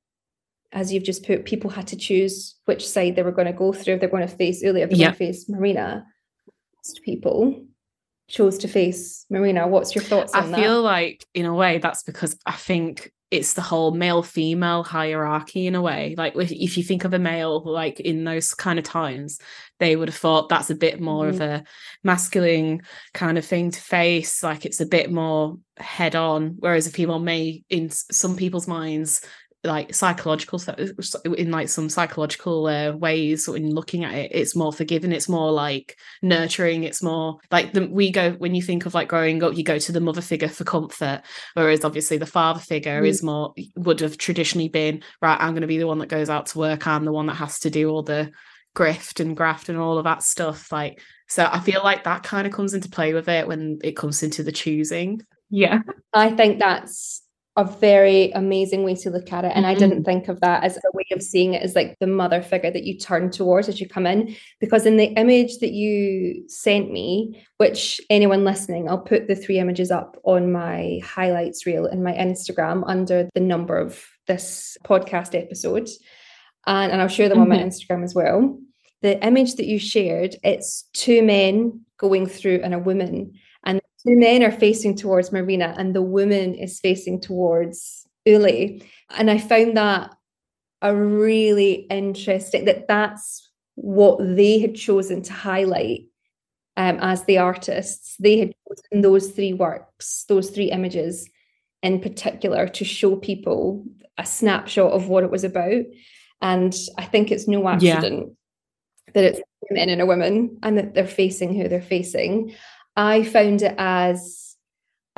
as 0.72 0.92
you've 0.92 1.04
just 1.04 1.24
put 1.24 1.44
people 1.44 1.70
had 1.70 1.86
to 1.88 1.96
choose 1.96 2.56
which 2.64 2.88
side 2.88 3.14
they 3.14 3.22
were 3.22 3.30
going 3.30 3.46
to 3.46 3.52
go 3.52 3.72
through. 3.72 3.94
If 3.94 4.00
they're 4.00 4.08
going 4.08 4.26
to 4.26 4.36
face 4.36 4.64
ulay 4.64 4.88
they're 4.88 4.88
yeah. 4.90 5.06
going 5.06 5.12
to 5.12 5.18
face 5.18 5.48
marina 5.48 6.04
most 6.78 7.02
people 7.04 7.64
chose 8.26 8.58
to 8.58 8.66
face 8.66 9.26
marina. 9.30 9.68
What's 9.68 9.94
your 9.94 10.02
thoughts 10.02 10.34
on 10.34 10.46
I 10.46 10.46
that? 10.48 10.58
i 10.58 10.62
feel 10.62 10.82
like 10.82 11.24
in 11.34 11.46
a 11.46 11.54
way 11.54 11.78
that's 11.78 12.02
because 12.02 12.36
i 12.46 12.52
think 12.52 13.12
it's 13.32 13.54
the 13.54 13.62
whole 13.62 13.92
male 13.92 14.22
female 14.22 14.84
hierarchy 14.84 15.66
in 15.66 15.74
a 15.74 15.80
way 15.80 16.14
like 16.18 16.34
if 16.36 16.76
you 16.76 16.84
think 16.84 17.04
of 17.04 17.14
a 17.14 17.18
male 17.18 17.62
like 17.64 17.98
in 17.98 18.24
those 18.24 18.52
kind 18.52 18.78
of 18.78 18.84
times 18.84 19.38
they 19.80 19.96
would 19.96 20.08
have 20.08 20.16
thought 20.16 20.50
that's 20.50 20.68
a 20.68 20.74
bit 20.74 21.00
more 21.00 21.24
mm-hmm. 21.24 21.36
of 21.36 21.40
a 21.40 21.64
masculine 22.04 22.82
kind 23.14 23.38
of 23.38 23.44
thing 23.44 23.70
to 23.70 23.80
face 23.80 24.42
like 24.42 24.66
it's 24.66 24.80
a 24.80 24.86
bit 24.86 25.10
more 25.10 25.56
head 25.78 26.14
on 26.14 26.56
whereas 26.58 26.86
a 26.86 26.90
female 26.90 27.18
may 27.18 27.64
in 27.70 27.88
some 27.88 28.36
people's 28.36 28.68
minds 28.68 29.22
like 29.64 29.94
psychological 29.94 30.60
in 31.36 31.50
like 31.50 31.68
some 31.68 31.88
psychological 31.88 32.66
uh, 32.66 32.92
ways 32.92 33.46
in 33.46 33.72
looking 33.72 34.04
at 34.04 34.14
it 34.14 34.30
it's 34.34 34.56
more 34.56 34.72
forgiving 34.72 35.12
it's 35.12 35.28
more 35.28 35.52
like 35.52 35.96
nurturing 36.20 36.82
it's 36.82 37.02
more 37.02 37.38
like 37.50 37.72
the, 37.72 37.86
we 37.86 38.10
go 38.10 38.32
when 38.32 38.54
you 38.54 38.62
think 38.62 38.86
of 38.86 38.94
like 38.94 39.08
growing 39.08 39.42
up 39.42 39.56
you 39.56 39.62
go 39.62 39.78
to 39.78 39.92
the 39.92 40.00
mother 40.00 40.20
figure 40.20 40.48
for 40.48 40.64
comfort 40.64 41.22
whereas 41.54 41.84
obviously 41.84 42.16
the 42.18 42.26
father 42.26 42.58
figure 42.58 43.02
mm. 43.02 43.06
is 43.06 43.22
more 43.22 43.54
would 43.76 44.00
have 44.00 44.18
traditionally 44.18 44.68
been 44.68 45.00
right 45.20 45.40
i'm 45.40 45.52
going 45.52 45.60
to 45.60 45.68
be 45.68 45.78
the 45.78 45.86
one 45.86 45.98
that 45.98 46.08
goes 46.08 46.28
out 46.28 46.46
to 46.46 46.58
work 46.58 46.86
i'm 46.86 47.04
the 47.04 47.12
one 47.12 47.26
that 47.26 47.34
has 47.34 47.60
to 47.60 47.70
do 47.70 47.88
all 47.88 48.02
the 48.02 48.30
grift 48.74 49.20
and 49.20 49.36
graft 49.36 49.68
and 49.68 49.78
all 49.78 49.98
of 49.98 50.04
that 50.04 50.22
stuff 50.24 50.72
like 50.72 51.00
so 51.28 51.48
i 51.52 51.60
feel 51.60 51.82
like 51.84 52.04
that 52.04 52.24
kind 52.24 52.46
of 52.46 52.52
comes 52.52 52.74
into 52.74 52.88
play 52.88 53.14
with 53.14 53.28
it 53.28 53.46
when 53.46 53.78
it 53.84 53.96
comes 53.96 54.22
into 54.22 54.42
the 54.42 54.52
choosing 54.52 55.24
yeah 55.50 55.80
i 56.14 56.30
think 56.30 56.58
that's 56.58 57.22
a 57.56 57.64
very 57.64 58.30
amazing 58.30 58.82
way 58.82 58.94
to 58.94 59.10
look 59.10 59.30
at 59.30 59.44
it. 59.44 59.52
And 59.54 59.66
mm-hmm. 59.66 59.76
I 59.76 59.78
didn't 59.78 60.04
think 60.04 60.28
of 60.28 60.40
that 60.40 60.64
as 60.64 60.76
a 60.76 60.96
way 60.96 61.04
of 61.12 61.22
seeing 61.22 61.52
it 61.52 61.62
as 61.62 61.74
like 61.74 61.96
the 62.00 62.06
mother 62.06 62.40
figure 62.40 62.70
that 62.70 62.84
you 62.84 62.98
turn 62.98 63.30
towards 63.30 63.68
as 63.68 63.80
you 63.80 63.88
come 63.88 64.06
in. 64.06 64.34
Because 64.58 64.86
in 64.86 64.96
the 64.96 65.12
image 65.18 65.58
that 65.58 65.72
you 65.72 66.48
sent 66.48 66.90
me, 66.90 67.44
which 67.58 68.00
anyone 68.08 68.44
listening, 68.44 68.88
I'll 68.88 68.98
put 68.98 69.28
the 69.28 69.34
three 69.34 69.58
images 69.58 69.90
up 69.90 70.16
on 70.24 70.50
my 70.50 71.00
highlights 71.04 71.66
reel 71.66 71.86
in 71.86 72.02
my 72.02 72.12
Instagram 72.12 72.84
under 72.86 73.28
the 73.34 73.40
number 73.40 73.76
of 73.76 74.02
this 74.26 74.78
podcast 74.84 75.38
episode. 75.38 75.90
And, 76.66 76.90
and 76.90 77.02
I'll 77.02 77.08
share 77.08 77.28
them 77.28 77.36
mm-hmm. 77.36 77.42
on 77.42 77.48
my 77.50 77.58
mm-hmm. 77.58 77.68
Instagram 77.68 78.04
as 78.04 78.14
well. 78.14 78.58
The 79.02 79.22
image 79.26 79.56
that 79.56 79.66
you 79.66 79.78
shared, 79.78 80.36
it's 80.42 80.88
two 80.94 81.22
men 81.22 81.80
going 81.98 82.26
through 82.26 82.60
and 82.62 82.72
a 82.72 82.78
woman 82.78 83.34
two 84.04 84.16
men 84.16 84.42
are 84.42 84.52
facing 84.52 84.96
towards 84.96 85.32
Marina 85.32 85.74
and 85.76 85.94
the 85.94 86.02
woman 86.02 86.54
is 86.54 86.80
facing 86.80 87.20
towards 87.20 88.06
Ulay. 88.26 88.84
And 89.10 89.30
I 89.30 89.38
found 89.38 89.76
that 89.76 90.14
a 90.80 90.94
really 90.94 91.86
interesting 91.90 92.64
that 92.64 92.88
that's 92.88 93.48
what 93.76 94.18
they 94.18 94.58
had 94.58 94.74
chosen 94.74 95.22
to 95.22 95.32
highlight 95.32 96.02
um, 96.76 96.98
as 97.00 97.24
the 97.24 97.38
artists. 97.38 98.16
They 98.18 98.38
had 98.38 98.52
chosen 98.68 99.02
those 99.02 99.30
three 99.30 99.52
works, 99.52 100.24
those 100.28 100.50
three 100.50 100.70
images 100.70 101.28
in 101.82 102.00
particular, 102.00 102.68
to 102.68 102.84
show 102.84 103.16
people 103.16 103.84
a 104.18 104.26
snapshot 104.26 104.92
of 104.92 105.08
what 105.08 105.24
it 105.24 105.30
was 105.30 105.44
about. 105.44 105.84
And 106.40 106.74
I 106.98 107.04
think 107.04 107.30
it's 107.30 107.48
no 107.48 107.68
accident 107.68 108.28
yeah. 108.28 109.12
that 109.14 109.24
it's 109.24 109.40
men 109.70 109.88
and 109.88 110.00
a 110.00 110.06
woman 110.06 110.58
and 110.62 110.76
that 110.76 110.94
they're 110.94 111.06
facing 111.06 111.54
who 111.54 111.68
they're 111.68 111.80
facing. 111.80 112.54
I 112.96 113.22
found 113.22 113.62
it 113.62 113.74
as 113.78 114.56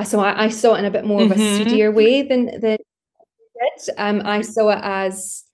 so 0.02 0.20
I, 0.20 0.44
I 0.44 0.48
saw 0.48 0.74
it 0.74 0.80
in 0.80 0.84
a 0.84 0.90
bit 0.90 1.04
more 1.04 1.20
mm-hmm. 1.20 1.32
of 1.32 1.38
a 1.38 1.40
mm-hmm. 1.40 1.94
way 1.94 2.22
than 2.22 2.46
than 2.60 2.78
did. 3.54 3.94
Um, 3.98 4.22
I 4.24 4.42
saw 4.42 4.70
it 4.70 4.80
as 4.82 5.44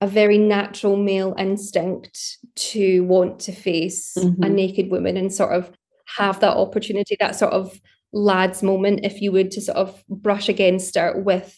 a 0.00 0.06
very 0.06 0.38
natural 0.38 0.96
male 0.96 1.34
instinct 1.38 2.38
to 2.56 3.04
want 3.04 3.38
to 3.40 3.52
face 3.52 4.14
mm-hmm. 4.16 4.42
a 4.42 4.48
naked 4.48 4.90
woman 4.90 5.16
and 5.16 5.32
sort 5.32 5.52
of 5.52 5.70
have 6.16 6.40
that 6.40 6.56
opportunity, 6.56 7.16
that 7.20 7.36
sort 7.36 7.52
of 7.52 7.78
lad's 8.12 8.62
moment, 8.62 9.00
if 9.04 9.20
you 9.20 9.30
would, 9.32 9.50
to 9.52 9.60
sort 9.60 9.76
of 9.76 10.02
brush 10.08 10.48
against 10.48 10.96
her 10.96 11.20
with 11.20 11.56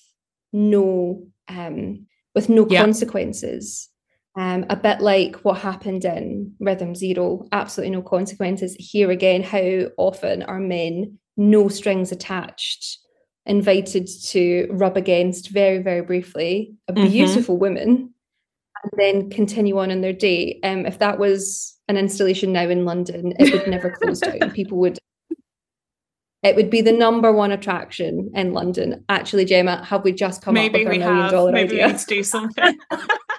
no 0.52 1.26
um 1.48 2.06
with 2.34 2.48
no 2.48 2.66
yeah. 2.68 2.80
consequences. 2.80 3.88
Um, 4.34 4.64
a 4.70 4.76
bit 4.76 5.00
like 5.00 5.36
what 5.44 5.58
happened 5.58 6.06
in 6.06 6.54
Rhythm 6.58 6.94
Zero, 6.94 7.46
absolutely 7.52 7.94
no 7.94 8.02
consequences. 8.02 8.74
Here 8.78 9.10
again, 9.10 9.42
how 9.42 9.90
often 9.98 10.42
are 10.44 10.58
men 10.58 11.18
no 11.36 11.68
strings 11.68 12.12
attached, 12.12 12.98
invited 13.46 14.08
to 14.28 14.68
rub 14.70 14.96
against 14.96 15.50
very, 15.50 15.78
very 15.78 16.02
briefly 16.02 16.74
a 16.88 16.92
mm-hmm. 16.92 17.08
beautiful 17.08 17.56
mm-hmm. 17.56 17.62
woman 17.62 18.14
and 18.82 18.92
then 18.96 19.30
continue 19.30 19.78
on 19.78 19.90
in 19.90 20.00
their 20.00 20.12
day. 20.12 20.60
Um, 20.64 20.86
if 20.86 20.98
that 20.98 21.18
was 21.18 21.76
an 21.88 21.96
installation 21.96 22.52
now 22.52 22.68
in 22.68 22.84
London, 22.84 23.32
it 23.38 23.52
would 23.52 23.68
never 23.68 23.90
close 23.90 24.20
down. 24.20 24.50
People 24.54 24.78
would 24.78 24.98
it 26.42 26.56
would 26.56 26.70
be 26.70 26.80
the 26.80 26.92
number 26.92 27.30
one 27.32 27.52
attraction 27.52 28.32
in 28.34 28.52
London. 28.52 29.04
Actually, 29.08 29.44
Gemma, 29.44 29.84
have 29.84 30.02
we 30.02 30.10
just 30.12 30.42
come 30.42 30.54
Maybe 30.54 30.84
up 30.84 30.88
with 30.88 30.96
a 30.96 30.98
million 30.98 31.30
dollar 31.30 31.52
Maybe 31.52 31.74
idea? 31.74 31.86
we 31.86 31.92
need 31.92 32.00
to 32.00 32.06
do 32.06 32.22
something. 32.24 32.78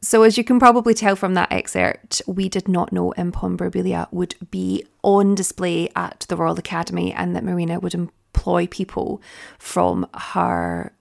So, 0.00 0.22
as 0.22 0.38
you 0.38 0.44
can 0.44 0.60
probably 0.60 0.94
tell 0.94 1.16
from 1.16 1.34
that 1.34 1.50
excerpt, 1.50 2.22
we 2.26 2.48
did 2.48 2.68
not 2.68 2.92
know 2.92 3.12
Imponderabilia 3.16 4.06
would 4.12 4.36
be 4.50 4.86
on 5.02 5.34
display 5.34 5.88
at 5.96 6.24
the 6.28 6.36
Royal 6.36 6.58
Academy 6.58 7.12
and 7.12 7.34
that 7.34 7.44
Marina 7.44 7.80
would 7.80 7.94
employ 7.94 8.68
people 8.68 9.20
from 9.58 10.06
her 10.14 10.92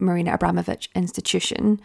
Marina 0.00 0.36
Abramović 0.36 0.88
institution 0.94 1.80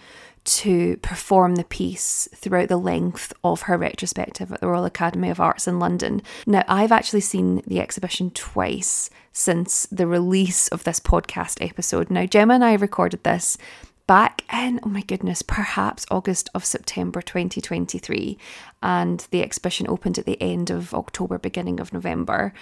to 0.45 0.97
perform 0.97 1.55
the 1.55 1.63
piece 1.63 2.29
throughout 2.35 2.69
the 2.69 2.77
length 2.77 3.33
of 3.43 3.63
her 3.63 3.77
retrospective 3.77 4.51
at 4.51 4.61
the 4.61 4.67
Royal 4.67 4.85
Academy 4.85 5.29
of 5.29 5.39
Arts 5.39 5.67
in 5.67 5.79
London. 5.79 6.21
Now, 6.45 6.63
I've 6.67 6.91
actually 6.91 7.21
seen 7.21 7.61
the 7.65 7.79
exhibition 7.79 8.29
twice 8.31 9.09
since 9.33 9.87
the 9.91 10.07
release 10.07 10.67
of 10.69 10.83
this 10.83 10.99
podcast 10.99 11.65
episode. 11.67 12.11
Now, 12.11 12.25
Gemma 12.25 12.53
and 12.55 12.63
I 12.63 12.73
recorded 12.73 13.23
this 13.23 13.57
back 14.07 14.43
in, 14.53 14.79
oh 14.83 14.89
my 14.89 15.01
goodness, 15.01 15.41
perhaps 15.41 16.05
August 16.11 16.49
of 16.53 16.65
September 16.65 17.21
2023. 17.21 18.37
And 18.83 19.25
the 19.31 19.41
exhibition 19.41 19.87
opened 19.89 20.17
at 20.17 20.25
the 20.25 20.41
end 20.41 20.69
of 20.69 20.93
October, 20.93 21.37
beginning 21.37 21.79
of 21.79 21.93
November. 21.93 22.53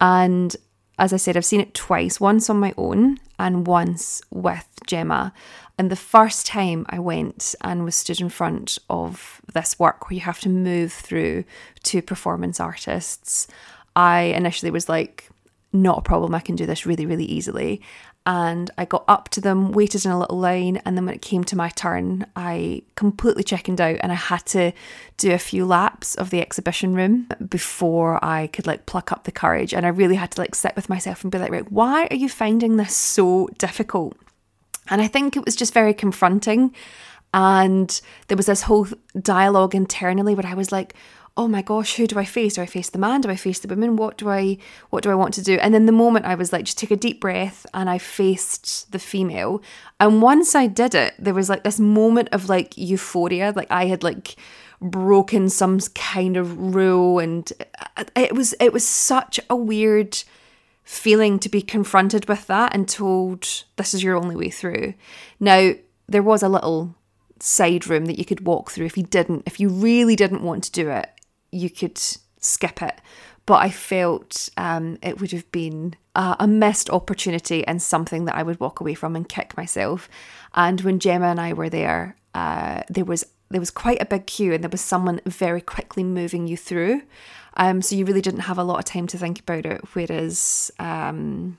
And 0.00 0.54
as 0.98 1.12
I 1.12 1.16
said, 1.16 1.36
I've 1.36 1.44
seen 1.44 1.60
it 1.60 1.74
twice, 1.74 2.20
once 2.20 2.48
on 2.48 2.60
my 2.60 2.72
own 2.76 3.18
and 3.38 3.66
once 3.66 4.22
with 4.30 4.68
Gemma. 4.86 5.32
And 5.76 5.90
the 5.90 5.96
first 5.96 6.46
time 6.46 6.86
I 6.88 7.00
went 7.00 7.54
and 7.60 7.84
was 7.84 7.96
stood 7.96 8.20
in 8.20 8.28
front 8.28 8.78
of 8.88 9.40
this 9.52 9.78
work 9.78 10.08
where 10.08 10.14
you 10.14 10.20
have 10.20 10.40
to 10.40 10.48
move 10.48 10.92
through 10.92 11.44
two 11.82 12.00
performance 12.00 12.60
artists, 12.60 13.48
I 13.96 14.20
initially 14.22 14.70
was 14.70 14.88
like, 14.88 15.28
not 15.72 15.98
a 15.98 16.02
problem, 16.02 16.36
I 16.36 16.40
can 16.40 16.54
do 16.54 16.66
this 16.66 16.86
really, 16.86 17.06
really 17.06 17.24
easily 17.24 17.82
and 18.26 18.70
I 18.78 18.86
got 18.86 19.04
up 19.06 19.28
to 19.30 19.40
them, 19.40 19.72
waited 19.72 20.06
in 20.06 20.10
a 20.10 20.18
little 20.18 20.38
line, 20.38 20.78
and 20.84 20.96
then 20.96 21.04
when 21.04 21.14
it 21.14 21.20
came 21.20 21.44
to 21.44 21.56
my 21.56 21.68
turn, 21.68 22.24
I 22.34 22.82
completely 22.96 23.42
chickened 23.42 23.82
out 23.82 23.98
and 24.00 24.10
I 24.10 24.14
had 24.14 24.46
to 24.46 24.72
do 25.18 25.32
a 25.32 25.38
few 25.38 25.66
laps 25.66 26.14
of 26.14 26.30
the 26.30 26.40
exhibition 26.40 26.94
room 26.94 27.28
before 27.48 28.24
I 28.24 28.46
could 28.46 28.66
like 28.66 28.86
pluck 28.86 29.12
up 29.12 29.24
the 29.24 29.32
courage. 29.32 29.74
And 29.74 29.84
I 29.84 29.90
really 29.90 30.14
had 30.14 30.30
to 30.32 30.40
like 30.40 30.54
sit 30.54 30.74
with 30.74 30.88
myself 30.88 31.22
and 31.22 31.30
be 31.30 31.38
like, 31.38 31.52
right, 31.52 31.70
why 31.70 32.06
are 32.10 32.16
you 32.16 32.30
finding 32.30 32.78
this 32.78 32.96
so 32.96 33.48
difficult? 33.58 34.16
And 34.88 35.02
I 35.02 35.06
think 35.06 35.36
it 35.36 35.44
was 35.44 35.56
just 35.56 35.74
very 35.74 35.92
confronting. 35.92 36.74
And 37.34 38.00
there 38.28 38.36
was 38.36 38.46
this 38.46 38.62
whole 38.62 38.86
dialogue 39.20 39.74
internally 39.74 40.34
where 40.34 40.46
I 40.46 40.54
was 40.54 40.72
like, 40.72 40.94
oh 41.36 41.48
my 41.48 41.62
gosh, 41.62 41.96
who 41.96 42.06
do 42.06 42.18
I 42.18 42.24
face? 42.24 42.54
Do 42.54 42.62
I 42.62 42.66
face 42.66 42.90
the 42.90 42.98
man? 42.98 43.20
Do 43.20 43.28
I 43.28 43.36
face 43.36 43.58
the 43.58 43.68
woman? 43.68 43.96
What 43.96 44.16
do 44.16 44.28
I 44.28 44.56
what 44.90 45.02
do 45.02 45.10
I 45.10 45.14
want 45.14 45.34
to 45.34 45.42
do? 45.42 45.54
And 45.54 45.74
then 45.74 45.86
the 45.86 45.92
moment 45.92 46.26
I 46.26 46.34
was 46.34 46.52
like, 46.52 46.64
just 46.64 46.78
take 46.78 46.92
a 46.92 46.96
deep 46.96 47.20
breath 47.20 47.66
and 47.74 47.90
I 47.90 47.98
faced 47.98 48.90
the 48.92 48.98
female. 48.98 49.62
And 49.98 50.22
once 50.22 50.54
I 50.54 50.66
did 50.66 50.94
it, 50.94 51.14
there 51.18 51.34
was 51.34 51.48
like 51.48 51.64
this 51.64 51.80
moment 51.80 52.28
of 52.30 52.48
like 52.48 52.76
euphoria. 52.78 53.52
Like 53.54 53.70
I 53.70 53.86
had 53.86 54.04
like 54.04 54.36
broken 54.80 55.48
some 55.48 55.80
kind 55.94 56.36
of 56.36 56.74
rule 56.74 57.18
and 57.18 57.52
uh, 57.60 57.86
uh, 57.96 58.04
it 58.16 58.34
was 58.34 58.54
it 58.60 58.72
was 58.72 58.86
such 58.86 59.40
a 59.50 59.56
weird 59.56 60.22
feeling 60.84 61.38
to 61.38 61.48
be 61.48 61.62
confronted 61.62 62.28
with 62.28 62.46
that 62.46 62.74
and 62.74 62.88
told 62.88 63.64
this 63.76 63.94
is 63.94 64.02
your 64.02 64.16
only 64.16 64.36
way 64.36 64.50
through. 64.50 64.94
Now, 65.40 65.72
there 66.06 66.22
was 66.22 66.42
a 66.42 66.48
little 66.48 66.94
side 67.40 67.86
room 67.88 68.04
that 68.04 68.18
you 68.18 68.24
could 68.24 68.46
walk 68.46 68.70
through 68.70 68.86
if 68.86 68.96
you 68.96 69.02
didn't 69.02 69.42
if 69.44 69.58
you 69.58 69.68
really 69.68 70.14
didn't 70.14 70.42
want 70.42 70.62
to 70.64 70.72
do 70.72 70.88
it 70.88 71.10
you 71.54 71.70
could 71.70 71.98
skip 72.40 72.82
it. 72.82 73.00
But 73.46 73.62
I 73.62 73.70
felt 73.70 74.48
um, 74.56 74.98
it 75.02 75.20
would 75.20 75.32
have 75.32 75.50
been 75.52 75.96
a, 76.14 76.36
a 76.40 76.46
missed 76.46 76.88
opportunity 76.88 77.66
and 77.66 77.80
something 77.80 78.24
that 78.24 78.36
I 78.36 78.42
would 78.42 78.58
walk 78.60 78.80
away 78.80 78.94
from 78.94 79.16
and 79.16 79.28
kick 79.28 79.56
myself. 79.56 80.08
And 80.54 80.80
when 80.80 80.98
Gemma 80.98 81.26
and 81.26 81.40
I 81.40 81.52
were 81.52 81.68
there, 81.68 82.16
uh, 82.34 82.82
there 82.88 83.04
was 83.04 83.24
there 83.50 83.60
was 83.60 83.70
quite 83.70 84.00
a 84.00 84.06
big 84.06 84.26
queue 84.26 84.52
and 84.52 84.64
there 84.64 84.70
was 84.70 84.80
someone 84.80 85.20
very 85.26 85.60
quickly 85.60 86.02
moving 86.02 86.46
you 86.46 86.56
through. 86.56 87.02
Um, 87.56 87.82
so 87.82 87.94
you 87.94 88.04
really 88.04 88.22
didn't 88.22 88.40
have 88.40 88.58
a 88.58 88.64
lot 88.64 88.78
of 88.78 88.84
time 88.84 89.06
to 89.08 89.18
think 89.18 89.40
about 89.40 89.66
it. 89.66 89.80
Whereas 89.92 90.72
um, 90.80 91.58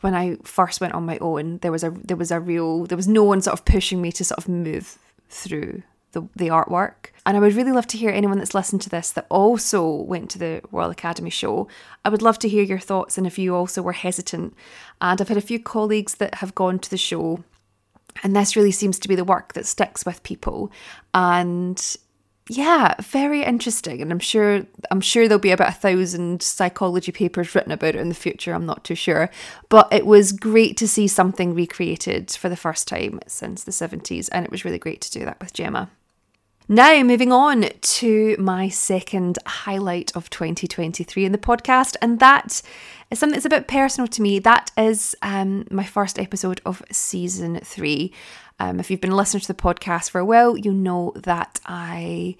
when 0.00 0.14
I 0.14 0.36
first 0.42 0.80
went 0.80 0.92
on 0.92 1.06
my 1.06 1.16
own, 1.18 1.58
there 1.58 1.72
was 1.72 1.84
a 1.84 1.90
there 1.90 2.16
was 2.16 2.30
a 2.30 2.40
real 2.40 2.84
there 2.86 2.96
was 2.96 3.08
no 3.08 3.22
one 3.22 3.40
sort 3.40 3.58
of 3.58 3.64
pushing 3.64 4.02
me 4.02 4.10
to 4.12 4.24
sort 4.24 4.38
of 4.38 4.48
move 4.48 4.98
through 5.30 5.82
the, 6.14 6.22
the 6.34 6.48
artwork. 6.48 7.10
And 7.26 7.36
I 7.36 7.40
would 7.40 7.54
really 7.54 7.72
love 7.72 7.86
to 7.88 7.98
hear 7.98 8.10
anyone 8.10 8.38
that's 8.38 8.54
listened 8.54 8.82
to 8.82 8.90
this 8.90 9.10
that 9.12 9.26
also 9.30 9.86
went 9.86 10.30
to 10.30 10.38
the 10.38 10.62
Royal 10.72 10.90
Academy 10.90 11.30
show. 11.30 11.68
I 12.04 12.08
would 12.08 12.22
love 12.22 12.38
to 12.40 12.48
hear 12.48 12.62
your 12.62 12.78
thoughts 12.78 13.18
and 13.18 13.26
if 13.26 13.38
you 13.38 13.54
also 13.54 13.82
were 13.82 13.92
hesitant. 13.92 14.54
And 15.00 15.20
I've 15.20 15.28
had 15.28 15.36
a 15.36 15.42
few 15.42 15.58
colleagues 15.58 16.14
that 16.16 16.36
have 16.36 16.54
gone 16.54 16.78
to 16.78 16.90
the 16.90 16.96
show, 16.96 17.44
and 18.22 18.34
this 18.34 18.56
really 18.56 18.70
seems 18.70 18.98
to 19.00 19.08
be 19.08 19.14
the 19.14 19.24
work 19.24 19.54
that 19.54 19.66
sticks 19.66 20.06
with 20.06 20.22
people. 20.22 20.70
And 21.12 21.96
yeah, 22.48 22.94
very 23.00 23.42
interesting. 23.42 24.02
And 24.02 24.12
I'm 24.12 24.18
sure 24.18 24.66
I'm 24.90 25.00
sure 25.00 25.26
there'll 25.26 25.40
be 25.40 25.50
about 25.50 25.70
a 25.70 25.72
thousand 25.72 26.42
psychology 26.42 27.10
papers 27.10 27.54
written 27.54 27.72
about 27.72 27.94
it 27.94 28.00
in 28.00 28.10
the 28.10 28.14
future. 28.14 28.52
I'm 28.52 28.66
not 28.66 28.84
too 28.84 28.94
sure. 28.94 29.30
But 29.70 29.90
it 29.92 30.06
was 30.06 30.32
great 30.32 30.76
to 30.78 30.88
see 30.88 31.08
something 31.08 31.54
recreated 31.54 32.30
for 32.30 32.48
the 32.48 32.56
first 32.56 32.86
time 32.86 33.20
since 33.26 33.64
the 33.64 33.72
70s, 33.72 34.28
and 34.30 34.44
it 34.44 34.50
was 34.50 34.64
really 34.64 34.78
great 34.78 35.00
to 35.02 35.10
do 35.10 35.24
that 35.24 35.40
with 35.40 35.54
Gemma. 35.54 35.90
Now, 36.66 37.02
moving 37.02 37.30
on 37.30 37.66
to 37.78 38.36
my 38.38 38.70
second 38.70 39.38
highlight 39.44 40.16
of 40.16 40.30
2023 40.30 41.26
in 41.26 41.32
the 41.32 41.36
podcast, 41.36 41.94
and 42.00 42.20
that 42.20 42.62
is 43.10 43.18
something 43.18 43.34
that's 43.34 43.44
a 43.44 43.50
bit 43.50 43.68
personal 43.68 44.08
to 44.08 44.22
me. 44.22 44.38
That 44.38 44.70
is 44.74 45.14
um, 45.20 45.66
my 45.70 45.84
first 45.84 46.18
episode 46.18 46.62
of 46.64 46.82
season 46.90 47.60
three. 47.62 48.14
Um, 48.58 48.80
if 48.80 48.90
you've 48.90 49.02
been 49.02 49.14
listening 49.14 49.42
to 49.42 49.48
the 49.48 49.52
podcast 49.52 50.08
for 50.08 50.20
a 50.20 50.24
while, 50.24 50.56
you 50.56 50.72
know 50.72 51.12
that 51.16 51.60
I 51.66 52.36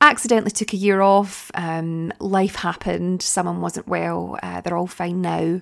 accidentally 0.00 0.50
took 0.50 0.72
a 0.72 0.76
year 0.76 1.00
off. 1.00 1.48
Um, 1.54 2.12
life 2.18 2.56
happened, 2.56 3.22
someone 3.22 3.60
wasn't 3.60 3.86
well, 3.86 4.40
uh, 4.42 4.60
they're 4.60 4.76
all 4.76 4.88
fine 4.88 5.22
now. 5.22 5.60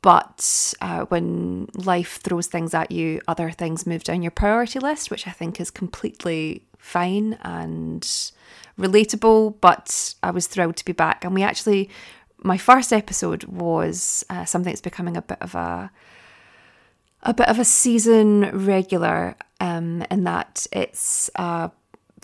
But 0.00 0.74
uh, 0.80 1.06
when 1.06 1.68
life 1.74 2.20
throws 2.22 2.46
things 2.46 2.72
at 2.72 2.92
you, 2.92 3.20
other 3.26 3.50
things 3.50 3.86
move 3.86 4.04
down 4.04 4.22
your 4.22 4.30
priority 4.30 4.78
list, 4.78 5.10
which 5.10 5.26
I 5.26 5.32
think 5.32 5.60
is 5.60 5.70
completely 5.70 6.62
fine 6.78 7.38
and 7.42 8.02
relatable. 8.78 9.56
But 9.60 10.14
I 10.22 10.30
was 10.30 10.46
thrilled 10.46 10.76
to 10.76 10.84
be 10.84 10.92
back. 10.92 11.24
And 11.24 11.34
we 11.34 11.42
actually, 11.42 11.90
my 12.42 12.58
first 12.58 12.92
episode 12.92 13.44
was 13.44 14.24
uh, 14.30 14.44
something 14.44 14.70
that's 14.70 14.80
becoming 14.80 15.16
a 15.16 15.22
bit 15.22 15.38
of 15.40 15.54
a 15.54 15.90
a 17.24 17.34
bit 17.34 17.48
of 17.48 17.58
a 17.58 17.64
season 17.64 18.64
regular 18.64 19.34
um, 19.60 20.04
in 20.10 20.22
that 20.24 20.66
it's 20.70 21.30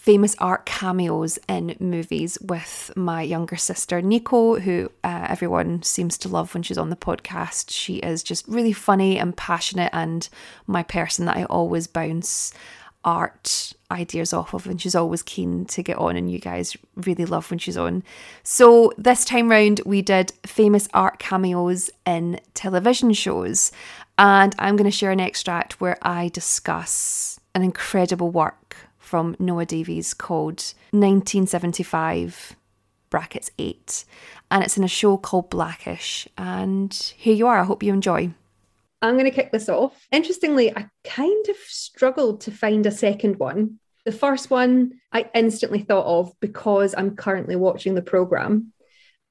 famous 0.05 0.37
art 0.39 0.67
cameos 0.67 1.39
in 1.49 1.75
movies 1.81 2.37
with 2.43 2.91
my 2.95 3.23
younger 3.23 3.57
sister 3.57 4.03
Nico, 4.03 4.61
who 4.61 4.91
uh, 5.03 5.27
everyone 5.31 5.83
seems 5.83 6.19
to 6.19 6.29
love 6.29 6.53
when 6.53 6.63
she's 6.63 6.77
on 6.77 6.91
the 6.91 6.97
podcast. 6.97 7.71
She 7.71 7.97
is 7.97 8.23
just 8.23 8.47
really 8.47 8.75
funny 8.75 9.19
and 9.19 9.35
passionate, 9.35 9.89
and 9.95 10.29
my 10.67 10.83
person 10.83 11.25
that 11.25 11.39
I 11.39 11.45
always 11.45 11.87
bounce 11.87 12.53
art 13.03 13.73
ideas 13.91 14.35
off 14.35 14.53
of, 14.53 14.67
and 14.67 14.79
she's 14.79 14.95
always 14.95 15.23
keen 15.23 15.65
to 15.67 15.83
get 15.83 15.97
on, 15.97 16.17
and 16.17 16.31
you 16.31 16.39
guys 16.39 16.77
really 16.97 17.25
love 17.25 17.51
when 17.51 17.59
she's 17.59 17.79
on. 17.79 18.03
So, 18.43 18.93
this 18.99 19.25
time 19.25 19.51
round, 19.51 19.81
we 19.87 20.03
did 20.03 20.35
famous 20.45 20.87
art 20.93 21.19
cameos 21.19 21.89
in 22.05 22.41
television 22.53 23.15
shows, 23.15 23.73
and 24.19 24.55
I'm 24.59 24.77
going 24.77 24.91
to 24.91 24.95
share 24.95 25.13
an 25.13 25.21
extract 25.21 25.81
where 25.81 25.97
I 26.03 26.29
discuss 26.29 27.41
an 27.55 27.63
incredible 27.63 28.31
work 28.31 28.77
from 29.15 29.37
Noah 29.39 29.65
Davis 29.65 30.13
called 30.13 30.75
1975 30.91 32.57
brackets 33.11 33.49
8 33.61 34.05
and 34.51 34.65
it's 34.65 34.77
in 34.77 34.83
a 34.83 34.89
show 34.89 35.17
called 35.17 35.51
Blackish 35.51 36.27
and 36.37 36.93
here 37.17 37.33
you 37.33 37.47
are 37.47 37.61
I 37.61 37.63
hope 37.63 37.85
you 37.85 37.93
enjoy 37.93 38.31
I'm 39.01 39.15
going 39.15 39.27
to 39.27 39.31
kick 39.31 39.53
this 39.53 39.69
off. 39.69 40.05
Interestingly, 40.11 40.77
I 40.77 40.89
kind 41.05 41.49
of 41.49 41.57
struggled 41.69 42.41
to 42.41 42.51
find 42.51 42.87
a 42.87 42.91
second 42.91 43.39
one. 43.39 43.79
The 44.05 44.11
first 44.11 44.51
one 44.51 44.95
I 45.13 45.31
instantly 45.33 45.79
thought 45.79 46.07
of 46.07 46.33
because 46.41 46.93
I'm 46.99 47.15
currently 47.15 47.55
watching 47.55 47.95
the 47.95 48.03
program. 48.03 48.73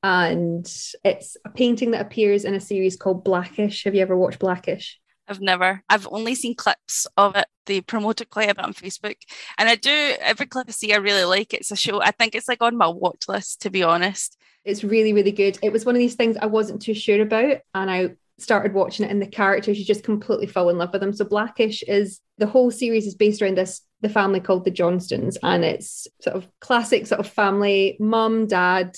And 0.02 0.66
it's 1.04 1.36
a 1.44 1.50
painting 1.50 1.92
that 1.92 2.06
appears 2.06 2.46
in 2.46 2.54
a 2.54 2.62
series 2.62 2.96
called 2.96 3.26
Blackish. 3.26 3.84
Have 3.84 3.96
you 3.96 4.02
ever 4.02 4.16
watched 4.16 4.40
Blackish? 4.40 5.02
I've 5.28 5.42
never. 5.42 5.84
I've 5.90 6.08
only 6.12 6.36
seen 6.36 6.56
clips 6.56 7.08
of 7.18 7.36
it. 7.36 7.46
They 7.66 7.82
promote 7.82 8.22
it 8.22 8.30
quite 8.30 8.50
a 8.50 8.56
bit 8.56 8.66
on 8.66 8.74
Facebook. 8.74 9.16
And 9.58 9.70
I 9.70 9.76
do, 9.76 10.14
every 10.20 10.46
clip 10.46 10.68
I 10.68 10.72
see, 10.72 10.94
I 10.94 10.98
really 10.98 11.24
like. 11.24 11.54
It. 11.54 11.62
It's 11.62 11.72
a 11.72 11.76
show, 11.76 12.02
I 12.02 12.12
think 12.12 12.36
it's 12.36 12.48
like 12.48 12.62
on 12.62 12.78
my 12.78 12.88
watch 12.88 13.28
list, 13.28 13.62
to 13.62 13.70
be 13.70 13.84
honest. 13.84 14.38
It's 14.66 14.84
really, 14.84 15.14
really 15.14 15.32
good. 15.32 15.58
It 15.62 15.72
was 15.72 15.86
one 15.86 15.96
of 15.96 16.00
these 16.00 16.16
things 16.16 16.38
I 16.38 16.46
wasn't 16.46 16.82
too 16.82 16.94
sure 16.94 17.22
about. 17.22 17.58
And 17.74 17.90
I 17.90 18.16
started 18.40 18.74
watching 18.74 19.06
it 19.06 19.12
and 19.12 19.22
the 19.22 19.28
characters 19.28 19.78
you 19.78 19.86
just 19.86 20.04
completely 20.04 20.48
fall 20.48 20.70
in 20.70 20.78
love 20.78 20.92
with 20.92 21.02
them 21.02 21.14
so 21.14 21.24
blackish 21.24 21.84
is 21.84 22.20
the 22.40 22.48
whole 22.48 22.72
series 22.72 23.06
is 23.06 23.16
based 23.16 23.42
around 23.42 23.58
this 23.58 23.82
the 24.02 24.10
family 24.10 24.40
called 24.40 24.66
the 24.66 24.72
johnsons 24.72 25.38
and 25.44 25.64
it's 25.64 26.08
sort 26.20 26.36
of 26.36 26.48
classic 26.60 27.06
sort 27.06 27.20
of 27.20 27.28
family 27.28 27.96
mum 28.00 28.48
dad 28.48 28.96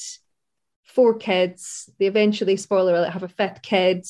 four 0.84 1.14
kids 1.14 1.90
they 2.00 2.06
eventually 2.06 2.56
spoiler 2.56 2.96
alert 2.96 3.12
have 3.12 3.24
a 3.24 3.28
fifth 3.28 3.62
kid 3.62 4.06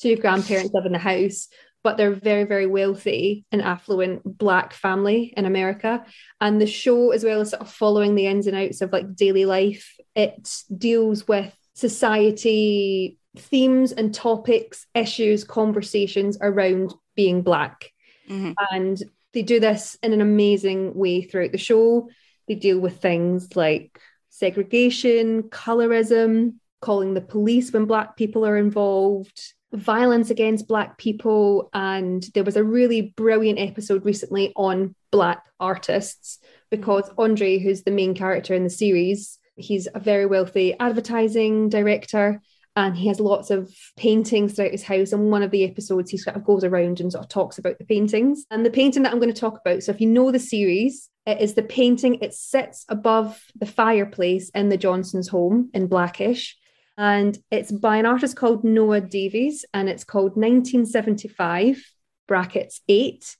two 0.00 0.16
grandparents 0.16 0.72
live 0.72 0.86
in 0.86 0.92
the 0.92 0.98
house 0.98 1.48
but 1.82 1.96
they're 1.96 2.12
very 2.12 2.44
very 2.44 2.66
wealthy 2.66 3.44
and 3.52 3.62
affluent 3.62 4.22
black 4.38 4.72
family 4.72 5.32
in 5.36 5.44
america 5.44 6.04
and 6.40 6.60
the 6.60 6.66
show 6.66 7.10
as 7.10 7.24
well 7.24 7.40
as 7.40 7.50
sort 7.50 7.62
of 7.62 7.70
following 7.70 8.14
the 8.14 8.26
ins 8.26 8.46
and 8.46 8.56
outs 8.56 8.80
of 8.80 8.92
like 8.92 9.14
daily 9.14 9.44
life 9.44 9.96
it 10.14 10.62
deals 10.76 11.26
with 11.26 11.54
society 11.74 13.18
themes 13.36 13.92
and 13.92 14.14
topics, 14.14 14.86
issues, 14.94 15.44
conversations 15.44 16.38
around 16.40 16.94
being 17.14 17.42
Black. 17.42 17.92
Mm-hmm. 18.28 18.52
And 18.70 19.02
they 19.32 19.42
do 19.42 19.60
this 19.60 19.96
in 20.02 20.12
an 20.12 20.20
amazing 20.20 20.94
way 20.94 21.22
throughout 21.22 21.52
the 21.52 21.58
show. 21.58 22.08
They 22.48 22.54
deal 22.54 22.80
with 22.80 23.00
things 23.00 23.56
like 23.56 23.98
segregation, 24.28 25.44
colorism, 25.44 26.54
calling 26.80 27.14
the 27.14 27.20
police 27.20 27.72
when 27.72 27.84
Black 27.84 28.16
people 28.16 28.46
are 28.46 28.56
involved, 28.56 29.54
violence 29.72 30.30
against 30.30 30.68
Black 30.68 30.98
people. 30.98 31.70
And 31.72 32.24
there 32.34 32.44
was 32.44 32.56
a 32.56 32.64
really 32.64 33.12
brilliant 33.16 33.58
episode 33.58 34.04
recently 34.04 34.52
on 34.56 34.94
Black 35.10 35.44
artists 35.58 36.38
because 36.70 37.04
mm-hmm. 37.04 37.20
Andre, 37.20 37.58
who's 37.58 37.82
the 37.82 37.90
main 37.90 38.14
character 38.14 38.54
in 38.54 38.64
the 38.64 38.70
series, 38.70 39.38
he's 39.56 39.88
a 39.94 40.00
very 40.00 40.26
wealthy 40.26 40.74
advertising 40.78 41.68
director 41.68 42.40
and 42.76 42.96
he 42.96 43.08
has 43.08 43.20
lots 43.20 43.50
of 43.50 43.74
paintings 43.96 44.54
throughout 44.54 44.70
his 44.70 44.84
house. 44.84 45.12
And 45.12 45.30
one 45.30 45.42
of 45.42 45.50
the 45.50 45.64
episodes, 45.64 46.10
he 46.10 46.16
sort 46.16 46.36
of 46.36 46.44
goes 46.44 46.64
around 46.64 47.00
and 47.00 47.10
sort 47.10 47.24
of 47.24 47.28
talks 47.28 47.58
about 47.58 47.78
the 47.78 47.84
paintings. 47.84 48.46
And 48.50 48.64
the 48.64 48.70
painting 48.70 49.02
that 49.02 49.12
I'm 49.12 49.18
going 49.18 49.32
to 49.32 49.38
talk 49.38 49.60
about, 49.60 49.82
so 49.82 49.92
if 49.92 50.00
you 50.00 50.06
know 50.06 50.30
the 50.30 50.38
series, 50.38 51.10
it 51.26 51.40
is 51.40 51.54
the 51.54 51.62
painting, 51.62 52.18
it 52.22 52.32
sits 52.32 52.84
above 52.88 53.42
the 53.58 53.66
fireplace 53.66 54.50
in 54.50 54.68
the 54.68 54.76
Johnson's 54.76 55.28
home 55.28 55.70
in 55.74 55.88
Blackish. 55.88 56.56
And 57.00 57.38
it's 57.50 57.72
by 57.72 57.96
an 57.96 58.04
artist 58.04 58.36
called 58.36 58.62
Noah 58.62 59.00
Davis, 59.00 59.64
and 59.72 59.88
it's 59.88 60.04
called 60.04 60.36
1975 60.36 61.82
brackets 62.28 62.82
8. 62.88 63.36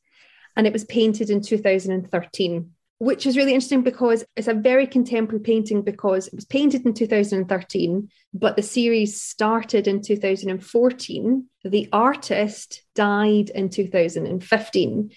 And 0.57 0.67
it 0.67 0.73
was 0.73 0.85
painted 0.85 1.29
in 1.29 1.43
2013 1.43 2.71
which 3.01 3.25
is 3.25 3.35
really 3.35 3.55
interesting 3.55 3.81
because 3.81 4.23
it's 4.37 4.47
a 4.47 4.53
very 4.53 4.87
contemporary 4.87 5.43
painting 5.43 5.81
because 5.81 6.27
it 6.27 6.35
was 6.35 6.45
painted 6.45 6.85
in 6.85 6.93
2013, 6.93 8.11
but 8.35 8.57
the 8.57 8.63
series 8.63 9.23
started 9.23 9.89
in 9.89 10.03
2014. 10.03 11.47
The 11.65 11.89
artist 11.95 12.83
died 12.95 13.49
in 13.49 13.71
2015. 13.71 15.11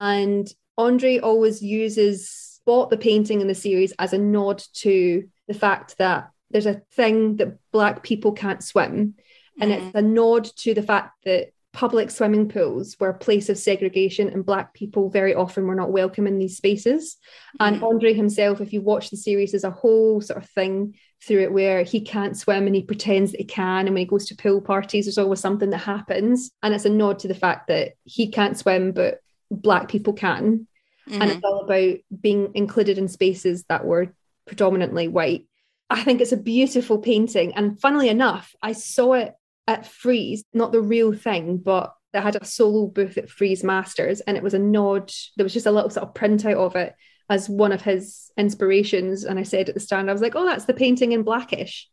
And 0.00 0.54
Andre 0.76 1.18
always 1.20 1.62
uses 1.62 2.60
bought 2.66 2.90
the 2.90 2.98
painting 2.98 3.40
in 3.40 3.48
the 3.48 3.54
series 3.54 3.94
as 3.98 4.12
a 4.12 4.18
nod 4.18 4.62
to 4.74 5.26
the 5.48 5.54
fact 5.54 5.96
that 5.96 6.30
there's 6.50 6.66
a 6.66 6.82
thing 6.92 7.36
that 7.36 7.58
black 7.72 8.02
people 8.02 8.32
can't 8.32 8.62
swim. 8.62 9.14
And 9.60 9.70
mm-hmm. 9.70 9.86
it's 9.86 9.94
a 9.94 10.02
nod 10.02 10.44
to 10.58 10.74
the 10.74 10.82
fact 10.82 11.24
that 11.24 11.52
public 11.72 12.10
swimming 12.10 12.48
pools 12.48 12.96
were 12.98 13.10
a 13.10 13.18
place 13.18 13.48
of 13.48 13.56
segregation 13.56 14.28
and 14.28 14.44
black 14.44 14.74
people 14.74 15.08
very 15.08 15.34
often 15.34 15.66
were 15.66 15.74
not 15.74 15.92
welcome 15.92 16.26
in 16.26 16.38
these 16.38 16.56
spaces 16.56 17.16
mm-hmm. 17.60 17.74
and 17.74 17.84
andre 17.84 18.12
himself 18.12 18.60
if 18.60 18.72
you 18.72 18.80
watch 18.80 19.10
the 19.10 19.16
series 19.16 19.52
there's 19.52 19.64
a 19.64 19.70
whole 19.70 20.20
sort 20.20 20.42
of 20.42 20.50
thing 20.50 20.94
through 21.22 21.40
it 21.40 21.52
where 21.52 21.84
he 21.84 22.00
can't 22.00 22.36
swim 22.36 22.66
and 22.66 22.74
he 22.74 22.82
pretends 22.82 23.30
that 23.30 23.40
he 23.40 23.44
can 23.44 23.86
and 23.86 23.90
when 23.90 23.98
he 23.98 24.04
goes 24.04 24.26
to 24.26 24.34
pool 24.34 24.60
parties 24.60 25.04
there's 25.04 25.18
always 25.18 25.38
something 25.38 25.70
that 25.70 25.78
happens 25.78 26.50
and 26.62 26.74
it's 26.74 26.86
a 26.86 26.90
nod 26.90 27.20
to 27.20 27.28
the 27.28 27.34
fact 27.34 27.68
that 27.68 27.92
he 28.04 28.28
can't 28.28 28.58
swim 28.58 28.90
but 28.90 29.20
black 29.50 29.86
people 29.86 30.12
can 30.12 30.66
mm-hmm. 31.08 31.22
and 31.22 31.30
it's 31.30 31.44
all 31.44 31.60
about 31.60 31.98
being 32.20 32.50
included 32.54 32.98
in 32.98 33.06
spaces 33.06 33.64
that 33.68 33.84
were 33.84 34.12
predominantly 34.44 35.06
white 35.06 35.46
I 35.90 36.02
think 36.04 36.20
it's 36.20 36.32
a 36.32 36.36
beautiful 36.36 36.98
painting. 36.98 37.52
And 37.54 37.80
funnily 37.80 38.08
enough, 38.08 38.54
I 38.62 38.72
saw 38.72 39.14
it 39.14 39.34
at 39.66 39.86
Frieze, 39.86 40.44
not 40.54 40.72
the 40.72 40.80
real 40.80 41.12
thing, 41.12 41.58
but 41.58 41.92
they 42.12 42.20
had 42.20 42.36
a 42.36 42.44
solo 42.44 42.86
booth 42.86 43.18
at 43.18 43.28
Frieze 43.28 43.62
Masters, 43.64 44.20
and 44.20 44.36
it 44.36 44.42
was 44.42 44.54
a 44.54 44.58
nod. 44.58 45.12
There 45.36 45.44
was 45.44 45.52
just 45.52 45.66
a 45.66 45.72
little 45.72 45.90
sort 45.90 46.08
of 46.08 46.14
printout 46.14 46.56
of 46.56 46.76
it 46.76 46.94
as 47.28 47.48
one 47.48 47.72
of 47.72 47.82
his 47.82 48.30
inspirations. 48.36 49.24
And 49.24 49.38
I 49.38 49.42
said 49.44 49.68
at 49.68 49.74
the 49.74 49.80
stand, 49.80 50.08
I 50.08 50.12
was 50.12 50.22
like, 50.22 50.34
"Oh, 50.34 50.44
that's 50.44 50.64
the 50.64 50.74
painting 50.74 51.12
in 51.12 51.22
Blackish." 51.22 51.88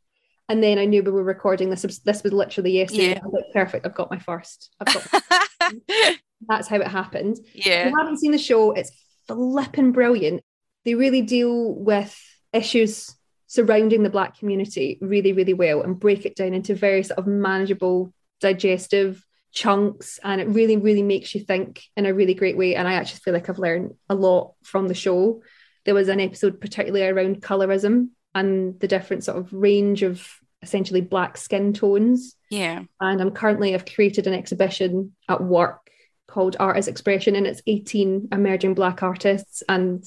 And 0.50 0.64
then 0.64 0.80
I 0.80 0.86
knew 0.86 1.04
we 1.04 1.12
were 1.12 1.24
recording 1.24 1.70
this. 1.70 1.82
This 2.04 2.24
was 2.24 2.34
literally 2.34 2.72
yesterday. 2.72 3.12
Yeah. 3.12 3.20
I 3.24 3.26
was 3.26 3.34
like, 3.34 3.54
"Perfect! 3.54 3.86
I've 3.86 3.96
got 3.96 4.12
my 4.12 4.20
first. 4.20 4.74
I've 4.80 4.94
got." 4.94 5.24
that's 6.48 6.68
how 6.68 6.78
it 6.78 6.88
happened. 6.88 7.38
Yeah. 7.54 7.86
If 7.86 7.92
you 7.92 7.98
haven't 7.98 8.20
seen 8.20 8.32
the 8.32 8.38
show, 8.38 8.72
it's 8.72 8.92
flipping 9.28 9.92
brilliant. 9.92 10.44
They 10.86 10.96
really 10.96 11.22
deal 11.22 11.74
with 11.74 12.18
issues 12.54 13.17
surrounding 13.48 14.04
the 14.04 14.10
black 14.10 14.38
community 14.38 14.98
really 15.02 15.34
really 15.34 15.54
well 15.54 15.82
and 15.82 16.00
break 16.00 16.26
it 16.26 16.36
down 16.36 16.54
into 16.54 16.76
very 16.76 17.04
sort 17.04 17.18
of 17.18 17.28
manageable 17.28 18.14
digestive 18.40 19.26
chunks. 19.52 20.20
And 20.24 20.40
it 20.40 20.48
really 20.48 20.78
really 20.78 21.04
makes 21.04 21.34
you 21.34 21.42
think 21.42 21.84
in 21.96 22.06
a 22.06 22.14
really 22.14 22.34
great 22.34 22.58
way. 22.58 22.76
And 22.76 22.88
i 22.88 22.94
actually 22.94 23.20
feel 23.20 23.34
like 23.34 23.50
i've 23.50 23.60
learned 23.60 23.96
a 24.10 24.16
lot 24.16 24.54
from 24.64 24.88
the 24.88 24.94
show. 24.94 25.42
There 25.86 25.96
was 25.96 26.10
an 26.10 26.20
episode 26.20 26.62
particularly 26.62 27.08
around 27.08 27.42
colorism 27.42 28.10
and 28.36 28.80
the 28.80 28.88
different 28.88 29.24
sort 29.24 29.38
of 29.38 29.52
range 29.52 30.04
of 30.04 30.28
essentially 30.62 31.02
black 31.02 31.38
skin 31.38 31.74
tones. 31.74 32.36
Yeah. 32.50 32.84
And 33.00 33.22
i'm 33.22 33.32
currently 33.32 33.74
i've 33.74 33.86
created 33.86 34.28
an 34.28 34.34
exhibition 34.34 35.14
at 35.28 35.44
work 35.44 35.90
called 36.28 36.58
art 36.60 36.78
as 36.78 36.90
expression 36.90 37.36
and 37.36 37.48
it's 37.48 37.62
18 37.66 38.30
emerging 38.32 38.74
black 38.74 39.02
artists. 39.02 39.64
And 39.68 40.04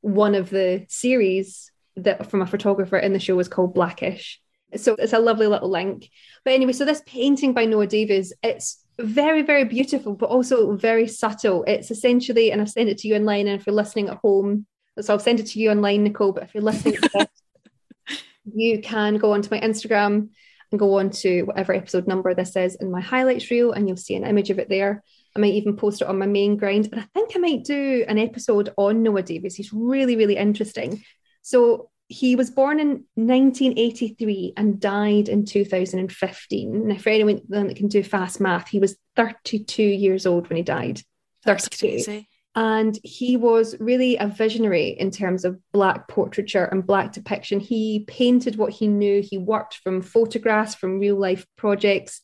one 0.00 0.34
of 0.34 0.50
the 0.50 0.86
series 0.88 1.70
that 1.96 2.30
from 2.30 2.42
a 2.42 2.46
photographer 2.46 2.98
in 2.98 3.12
the 3.12 3.20
show 3.20 3.36
was 3.36 3.48
called 3.48 3.74
Blackish. 3.74 4.40
So 4.76 4.96
it's 4.98 5.12
a 5.12 5.18
lovely 5.18 5.46
little 5.46 5.70
link. 5.70 6.10
But 6.44 6.54
anyway, 6.54 6.72
so 6.72 6.84
this 6.84 7.02
painting 7.06 7.52
by 7.52 7.64
Noah 7.64 7.86
Davis, 7.86 8.32
it's 8.42 8.84
very, 8.98 9.42
very 9.42 9.64
beautiful, 9.64 10.14
but 10.14 10.30
also 10.30 10.76
very 10.76 11.06
subtle. 11.06 11.64
It's 11.66 11.90
essentially, 11.90 12.50
and 12.50 12.60
I've 12.60 12.70
sent 12.70 12.88
it 12.88 12.98
to 12.98 13.08
you 13.08 13.16
online, 13.16 13.46
and 13.46 13.60
if 13.60 13.66
you're 13.66 13.74
listening 13.74 14.08
at 14.08 14.18
home, 14.18 14.66
so 15.00 15.12
I'll 15.12 15.20
send 15.20 15.40
it 15.40 15.46
to 15.46 15.58
you 15.58 15.70
online, 15.70 16.04
Nicole. 16.04 16.32
But 16.32 16.44
if 16.44 16.54
you're 16.54 16.62
listening 16.62 16.98
this, 17.00 18.22
you 18.54 18.80
can 18.80 19.16
go 19.16 19.32
onto 19.32 19.48
my 19.50 19.60
Instagram 19.60 20.30
and 20.70 20.78
go 20.78 20.98
on 20.98 21.10
to 21.10 21.42
whatever 21.42 21.72
episode 21.72 22.06
number 22.06 22.34
this 22.34 22.56
is 22.56 22.76
in 22.76 22.90
my 22.90 23.00
highlights 23.00 23.50
reel, 23.50 23.72
and 23.72 23.88
you'll 23.88 23.96
see 23.96 24.16
an 24.16 24.24
image 24.24 24.50
of 24.50 24.58
it 24.58 24.68
there. 24.68 25.02
I 25.36 25.40
might 25.40 25.54
even 25.54 25.76
post 25.76 26.00
it 26.00 26.08
on 26.08 26.18
my 26.18 26.26
main 26.26 26.56
grind. 26.56 26.88
And 26.92 27.00
I 27.00 27.04
think 27.14 27.32
I 27.34 27.40
might 27.40 27.64
do 27.64 28.04
an 28.06 28.18
episode 28.18 28.72
on 28.76 29.02
Noah 29.02 29.22
Davis. 29.22 29.56
He's 29.56 29.72
really, 29.72 30.16
really 30.16 30.36
interesting 30.36 31.02
so 31.44 31.90
he 32.08 32.36
was 32.36 32.50
born 32.50 32.80
in 32.80 33.04
1983 33.16 34.54
and 34.56 34.80
died 34.80 35.28
in 35.28 35.44
2015. 35.44 36.88
Now, 36.88 36.96
for 36.96 37.10
anyone 37.10 37.42
that 37.48 37.76
can 37.76 37.88
do 37.88 38.02
fast 38.02 38.40
math, 38.40 38.68
he 38.68 38.78
was 38.78 38.96
32 39.16 39.82
years 39.82 40.24
old 40.24 40.48
when 40.48 40.56
he 40.56 40.62
died. 40.62 41.02
32. 41.44 42.24
And 42.56 42.98
he 43.02 43.36
was 43.36 43.76
really 43.78 44.16
a 44.16 44.26
visionary 44.26 44.88
in 44.88 45.10
terms 45.10 45.44
of 45.44 45.60
Black 45.72 46.08
portraiture 46.08 46.64
and 46.64 46.86
Black 46.86 47.12
depiction. 47.12 47.60
He 47.60 48.04
painted 48.06 48.56
what 48.56 48.72
he 48.72 48.88
knew. 48.88 49.22
He 49.22 49.36
worked 49.36 49.74
from 49.82 50.00
photographs, 50.00 50.74
from 50.74 51.00
real 51.00 51.16
life 51.16 51.46
projects. 51.56 52.22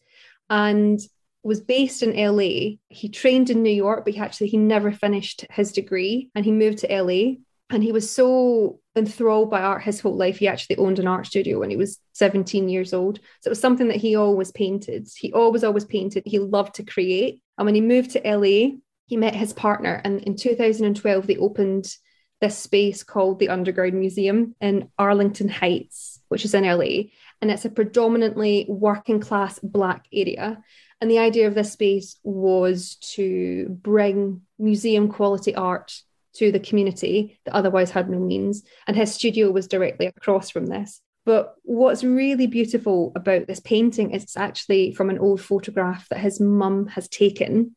And 0.48 0.98
was 1.42 1.60
based 1.60 2.02
in 2.02 2.16
LA. 2.16 2.76
He 2.88 3.08
trained 3.08 3.50
in 3.50 3.62
New 3.62 3.70
York, 3.70 4.04
but 4.04 4.14
he 4.14 4.20
actually 4.20 4.48
he 4.48 4.56
never 4.56 4.92
finished 4.92 5.46
his 5.50 5.72
degree 5.72 6.30
and 6.34 6.44
he 6.44 6.52
moved 6.52 6.78
to 6.78 7.02
LA. 7.02 7.36
And 7.70 7.82
he 7.82 7.92
was 7.92 8.10
so 8.10 8.79
enthralled 8.96 9.50
by 9.50 9.60
art 9.60 9.82
his 9.82 10.00
whole 10.00 10.16
life. 10.16 10.38
He 10.38 10.48
actually 10.48 10.76
owned 10.76 10.98
an 10.98 11.06
art 11.06 11.26
studio 11.26 11.60
when 11.60 11.70
he 11.70 11.76
was 11.76 11.98
17 12.14 12.68
years 12.68 12.92
old. 12.92 13.20
So 13.40 13.48
it 13.48 13.50
was 13.50 13.60
something 13.60 13.88
that 13.88 13.96
he 13.96 14.16
always 14.16 14.50
painted. 14.50 15.08
He 15.16 15.32
always, 15.32 15.64
always 15.64 15.84
painted. 15.84 16.24
He 16.26 16.38
loved 16.38 16.74
to 16.76 16.82
create. 16.82 17.40
And 17.56 17.66
when 17.66 17.74
he 17.74 17.80
moved 17.80 18.12
to 18.12 18.22
LA, 18.24 18.76
he 19.06 19.16
met 19.16 19.34
his 19.34 19.52
partner. 19.52 20.00
And 20.04 20.20
in 20.22 20.36
2012, 20.36 21.26
they 21.26 21.36
opened 21.36 21.94
this 22.40 22.56
space 22.56 23.02
called 23.02 23.38
the 23.38 23.50
Underground 23.50 23.94
Museum 23.94 24.54
in 24.60 24.88
Arlington 24.98 25.48
Heights, 25.48 26.20
which 26.28 26.44
is 26.44 26.54
in 26.54 26.64
LA. 26.64 27.10
And 27.40 27.50
it's 27.50 27.64
a 27.64 27.70
predominantly 27.70 28.66
working 28.68 29.20
class 29.20 29.58
Black 29.62 30.06
area. 30.12 30.62
And 31.00 31.10
the 31.10 31.18
idea 31.18 31.46
of 31.46 31.54
this 31.54 31.72
space 31.72 32.16
was 32.22 32.96
to 33.14 33.66
bring 33.68 34.42
museum 34.58 35.08
quality 35.08 35.54
art 35.54 35.92
to 36.34 36.52
the 36.52 36.60
community 36.60 37.38
that 37.44 37.54
otherwise 37.54 37.90
had 37.90 38.08
no 38.08 38.18
means. 38.18 38.62
And 38.86 38.96
his 38.96 39.14
studio 39.14 39.50
was 39.50 39.66
directly 39.66 40.06
across 40.06 40.50
from 40.50 40.66
this. 40.66 41.00
But 41.26 41.54
what's 41.62 42.02
really 42.02 42.46
beautiful 42.46 43.12
about 43.14 43.46
this 43.46 43.60
painting 43.60 44.12
is 44.12 44.22
it's 44.22 44.36
actually 44.36 44.94
from 44.94 45.10
an 45.10 45.18
old 45.18 45.40
photograph 45.40 46.08
that 46.08 46.18
his 46.18 46.40
mum 46.40 46.86
has 46.88 47.08
taken 47.08 47.76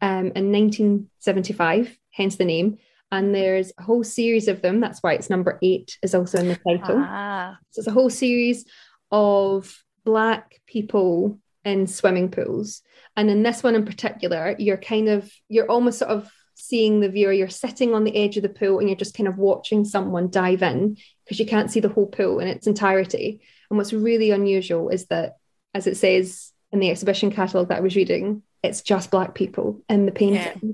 um, 0.00 0.32
in 0.34 0.52
1975, 0.52 1.96
hence 2.10 2.36
the 2.36 2.44
name. 2.44 2.78
And 3.10 3.34
there's 3.34 3.72
a 3.78 3.82
whole 3.82 4.04
series 4.04 4.48
of 4.48 4.62
them. 4.62 4.80
That's 4.80 5.00
why 5.00 5.14
it's 5.14 5.30
number 5.30 5.58
eight, 5.62 5.98
is 6.02 6.14
also 6.14 6.38
in 6.38 6.48
the 6.48 6.56
title. 6.56 6.96
Ah. 6.98 7.58
So 7.70 7.80
it's 7.80 7.88
a 7.88 7.92
whole 7.92 8.10
series 8.10 8.64
of 9.10 9.82
Black 10.04 10.60
people 10.66 11.38
in 11.64 11.86
swimming 11.86 12.30
pools. 12.30 12.82
And 13.16 13.30
in 13.30 13.42
this 13.42 13.62
one 13.62 13.74
in 13.74 13.84
particular, 13.84 14.56
you're 14.58 14.78
kind 14.78 15.08
of, 15.08 15.30
you're 15.48 15.70
almost 15.70 15.98
sort 15.98 16.10
of 16.10 16.30
seeing 16.62 17.00
the 17.00 17.08
viewer, 17.08 17.32
you're 17.32 17.48
sitting 17.48 17.92
on 17.92 18.04
the 18.04 18.16
edge 18.16 18.36
of 18.36 18.44
the 18.44 18.48
pool 18.48 18.78
and 18.78 18.88
you're 18.88 18.96
just 18.96 19.16
kind 19.16 19.28
of 19.28 19.36
watching 19.36 19.84
someone 19.84 20.30
dive 20.30 20.62
in 20.62 20.96
because 21.24 21.40
you 21.40 21.46
can't 21.46 21.72
see 21.72 21.80
the 21.80 21.88
whole 21.88 22.06
pool 22.06 22.38
in 22.38 22.46
its 22.46 22.68
entirety. 22.68 23.40
And 23.68 23.76
what's 23.76 23.92
really 23.92 24.30
unusual 24.30 24.88
is 24.88 25.06
that, 25.06 25.38
as 25.74 25.88
it 25.88 25.96
says 25.96 26.52
in 26.70 26.78
the 26.78 26.90
exhibition 26.90 27.32
catalogue 27.32 27.68
that 27.68 27.78
I 27.78 27.80
was 27.82 27.96
reading, 27.96 28.44
it's 28.62 28.82
just 28.82 29.10
Black 29.10 29.34
people 29.34 29.82
in 29.88 30.06
the 30.06 30.12
painting. 30.12 30.60
Yeah. 30.62 30.72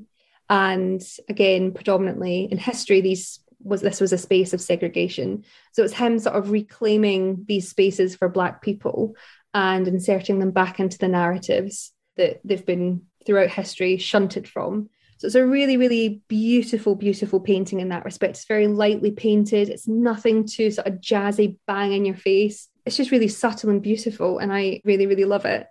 And 0.50 1.02
again, 1.26 1.72
predominantly 1.72 2.48
in 2.50 2.58
history, 2.58 3.00
these 3.00 3.40
was 3.60 3.80
this 3.80 4.00
was 4.00 4.12
a 4.12 4.18
space 4.18 4.52
of 4.52 4.60
segregation. 4.60 5.44
So 5.72 5.82
it's 5.84 5.94
him 5.94 6.18
sort 6.18 6.36
of 6.36 6.50
reclaiming 6.50 7.46
these 7.48 7.70
spaces 7.70 8.14
for 8.14 8.28
Black 8.28 8.60
people 8.60 9.16
and 9.54 9.88
inserting 9.88 10.38
them 10.38 10.50
back 10.50 10.80
into 10.80 10.98
the 10.98 11.08
narratives 11.08 11.92
that 12.16 12.40
they've 12.44 12.64
been 12.64 13.06
throughout 13.24 13.50
history 13.50 13.96
shunted 13.96 14.46
from. 14.46 14.90
So 15.18 15.26
it's 15.26 15.34
a 15.34 15.44
really, 15.44 15.76
really 15.76 16.22
beautiful, 16.28 16.94
beautiful 16.94 17.40
painting 17.40 17.80
in 17.80 17.88
that 17.88 18.04
respect. 18.04 18.36
It's 18.36 18.46
very 18.46 18.68
lightly 18.68 19.10
painted. 19.10 19.68
It's 19.68 19.88
nothing 19.88 20.46
too 20.46 20.70
sort 20.70 20.86
of 20.86 21.00
jazzy, 21.00 21.56
bang 21.66 21.92
in 21.92 22.04
your 22.04 22.14
face. 22.14 22.68
It's 22.86 22.96
just 22.96 23.10
really 23.10 23.26
subtle 23.26 23.70
and 23.70 23.82
beautiful. 23.82 24.38
And 24.38 24.52
I 24.52 24.80
really, 24.84 25.06
really 25.06 25.24
love 25.24 25.44
it. 25.44 25.66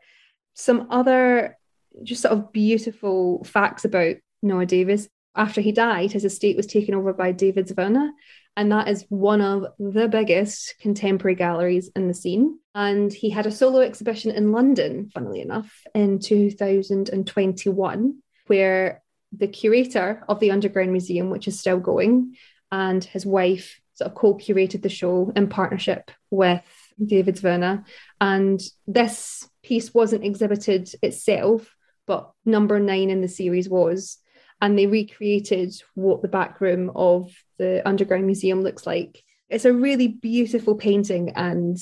Some 0.54 0.88
other 0.90 1.58
just 2.04 2.22
sort 2.22 2.34
of 2.34 2.52
beautiful 2.52 3.44
facts 3.46 3.86
about 3.86 4.18
Noah 4.42 4.66
Davis. 4.66 5.08
After 5.34 5.62
he 5.62 5.72
died, 5.72 6.12
his 6.12 6.26
estate 6.26 6.58
was 6.58 6.68
taken 6.68 6.94
over 6.94 7.14
by 7.14 7.32
David 7.32 7.68
Zwirner. 7.68 8.10
And 8.58 8.72
that 8.72 8.90
is 8.90 9.06
one 9.08 9.40
of 9.40 9.68
the 9.80 10.10
biggest 10.10 10.76
contemporary 10.82 11.36
galleries 11.36 11.90
in 11.96 12.10
the 12.10 12.14
scene. 12.14 12.60
And 12.76 13.14
he 13.14 13.30
had 13.30 13.46
a 13.46 13.52
solo 13.52 13.80
exhibition 13.80 14.32
in 14.32 14.52
London, 14.52 15.10
funnily 15.14 15.40
enough, 15.40 15.72
in 15.94 16.20
2021, 16.20 18.18
where 18.48 19.04
the 19.32 19.48
curator 19.48 20.24
of 20.28 20.40
the 20.40 20.52
Underground 20.52 20.92
Museum, 20.92 21.30
which 21.30 21.48
is 21.48 21.60
still 21.60 21.80
going, 21.80 22.36
and 22.72 23.04
his 23.04 23.26
wife 23.26 23.80
sort 23.94 24.12
of 24.12 24.16
co-curated 24.16 24.82
the 24.82 24.90
show 24.90 25.32
in 25.36 25.48
partnership 25.48 26.12
with 26.30 26.64
David 27.04 27.36
Zwirner. 27.36 27.84
And 28.22 28.62
this 28.86 29.48
piece 29.64 29.94
wasn't 29.94 30.24
exhibited 30.24 30.94
itself, 31.02 31.76
but 32.06 32.32
number 32.46 32.80
nine 32.80 33.10
in 33.10 33.22
the 33.22 33.28
series 33.28 33.68
was. 33.68 34.18
And 34.62 34.78
they 34.78 34.88
recreated 34.88 35.74
what 35.94 36.22
the 36.22 36.28
back 36.28 36.62
room 36.62 36.92
of 36.96 37.32
the 37.58 37.88
Underground 37.88 38.26
Museum 38.26 38.62
looks 38.62 38.88
like. 38.88 39.24
It's 39.50 39.66
a 39.66 39.74
really 39.74 40.08
beautiful 40.08 40.76
painting 40.76 41.32
and 41.36 41.78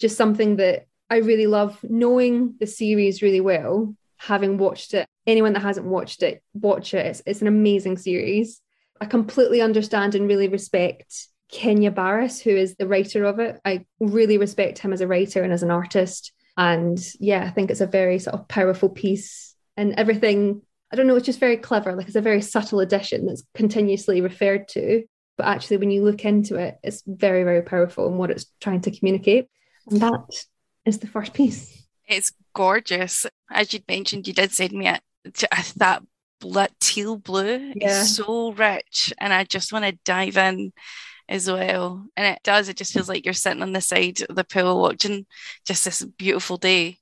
just 0.00 0.16
something 0.16 0.56
that 0.56 0.86
I 1.10 1.18
really 1.18 1.46
love 1.46 1.78
knowing 1.82 2.54
the 2.58 2.66
series 2.66 3.22
really 3.22 3.40
well 3.40 3.94
having 4.16 4.58
watched 4.58 4.94
it. 4.94 5.06
Anyone 5.26 5.54
that 5.54 5.62
hasn't 5.62 5.86
watched 5.86 6.22
it, 6.22 6.42
watch 6.52 6.94
it. 6.94 7.06
It's, 7.06 7.22
it's 7.26 7.40
an 7.40 7.46
amazing 7.46 7.96
series. 7.98 8.60
I 9.00 9.06
completely 9.06 9.60
understand 9.60 10.14
and 10.14 10.28
really 10.28 10.48
respect 10.48 11.28
Kenya 11.50 11.90
Barris, 11.90 12.40
who 12.40 12.50
is 12.50 12.76
the 12.76 12.86
writer 12.86 13.24
of 13.24 13.38
it. 13.38 13.60
I 13.64 13.86
really 14.00 14.38
respect 14.38 14.78
him 14.78 14.92
as 14.92 15.00
a 15.00 15.06
writer 15.06 15.42
and 15.42 15.52
as 15.52 15.62
an 15.62 15.70
artist. 15.70 16.32
And 16.56 16.98
yeah, 17.18 17.44
I 17.44 17.50
think 17.50 17.70
it's 17.70 17.80
a 17.80 17.86
very 17.86 18.18
sort 18.18 18.34
of 18.34 18.48
powerful 18.48 18.88
piece 18.88 19.54
and 19.76 19.94
everything. 19.94 20.62
I 20.92 20.96
don't 20.96 21.06
know, 21.06 21.16
it's 21.16 21.26
just 21.26 21.40
very 21.40 21.56
clever. 21.56 21.94
Like 21.94 22.06
it's 22.06 22.16
a 22.16 22.20
very 22.20 22.40
subtle 22.40 22.80
addition 22.80 23.26
that's 23.26 23.44
continuously 23.54 24.20
referred 24.20 24.68
to. 24.68 25.04
But 25.36 25.46
actually, 25.46 25.78
when 25.78 25.90
you 25.90 26.04
look 26.04 26.24
into 26.24 26.56
it, 26.56 26.78
it's 26.84 27.02
very, 27.06 27.42
very 27.42 27.62
powerful 27.62 28.06
in 28.06 28.18
what 28.18 28.30
it's 28.30 28.46
trying 28.60 28.82
to 28.82 28.96
communicate. 28.96 29.48
And 29.90 30.00
that 30.00 30.44
is 30.84 30.98
the 30.98 31.08
first 31.08 31.34
piece. 31.34 31.86
It's 32.06 32.32
gorgeous. 32.54 33.26
As 33.50 33.72
you'd 33.72 33.88
mentioned, 33.88 34.28
you 34.28 34.32
did 34.32 34.52
send 34.52 34.72
me 34.72 34.86
a, 34.86 35.00
Uh, 35.26 35.62
that 35.76 36.02
blood, 36.40 36.70
teal 36.80 37.16
blue 37.16 37.72
yeah. 37.74 38.02
is 38.02 38.16
so 38.16 38.52
rich, 38.52 39.12
and 39.18 39.32
I 39.32 39.44
just 39.44 39.72
want 39.72 39.84
to 39.84 39.98
dive 40.04 40.36
in 40.36 40.72
as 41.28 41.50
well. 41.50 42.06
And 42.16 42.26
it 42.26 42.40
does. 42.42 42.68
It 42.68 42.76
just 42.76 42.92
feels 42.92 43.08
like 43.08 43.24
you're 43.24 43.34
sitting 43.34 43.62
on 43.62 43.72
the 43.72 43.80
side 43.80 44.20
of 44.28 44.36
the 44.36 44.44
pool 44.44 44.80
watching 44.80 45.26
just 45.66 45.84
this 45.84 46.04
beautiful 46.04 46.56
day. 46.56 46.98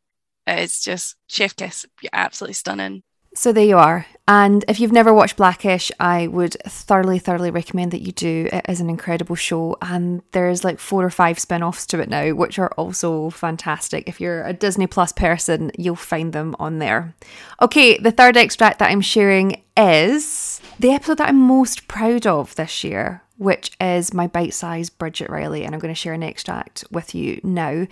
It's 0.46 0.82
just 0.82 1.16
chef 1.28 1.56
kiss, 1.56 1.86
absolutely 2.12 2.54
stunning. 2.54 3.02
So 3.34 3.52
there 3.52 3.64
you 3.64 3.78
are. 3.78 4.06
And 4.28 4.64
if 4.68 4.78
you've 4.78 4.92
never 4.92 5.12
watched 5.12 5.36
Blackish, 5.36 5.90
I 5.98 6.28
would 6.28 6.54
thoroughly, 6.64 7.18
thoroughly 7.18 7.50
recommend 7.50 7.90
that 7.90 8.02
you 8.02 8.12
do. 8.12 8.48
It 8.52 8.66
is 8.68 8.80
an 8.80 8.88
incredible 8.88 9.34
show, 9.34 9.76
and 9.82 10.22
there's 10.30 10.62
like 10.62 10.78
four 10.78 11.04
or 11.04 11.10
five 11.10 11.38
spin 11.38 11.62
offs 11.62 11.86
to 11.86 12.00
it 12.00 12.08
now, 12.08 12.32
which 12.32 12.58
are 12.58 12.72
also 12.76 13.30
fantastic. 13.30 14.08
If 14.08 14.20
you're 14.20 14.44
a 14.44 14.52
Disney 14.52 14.86
Plus 14.86 15.12
person, 15.12 15.72
you'll 15.76 15.96
find 15.96 16.32
them 16.32 16.54
on 16.60 16.78
there. 16.78 17.14
Okay, 17.60 17.98
the 17.98 18.12
third 18.12 18.36
extract 18.36 18.78
that 18.78 18.90
I'm 18.90 19.00
sharing 19.00 19.62
is 19.76 20.60
the 20.78 20.92
episode 20.92 21.18
that 21.18 21.28
I'm 21.28 21.40
most 21.40 21.88
proud 21.88 22.26
of 22.26 22.54
this 22.54 22.84
year 22.84 23.22
which 23.42 23.72
is 23.80 24.14
my 24.14 24.26
bite 24.26 24.54
sized 24.54 24.96
Bridget 24.98 25.28
Riley. 25.28 25.64
And 25.64 25.74
I'm 25.74 25.80
going 25.80 25.92
to 25.92 25.98
share 25.98 26.12
an 26.12 26.22
extract 26.22 26.84
with 26.90 27.14
you 27.14 27.40
now. 27.42 27.86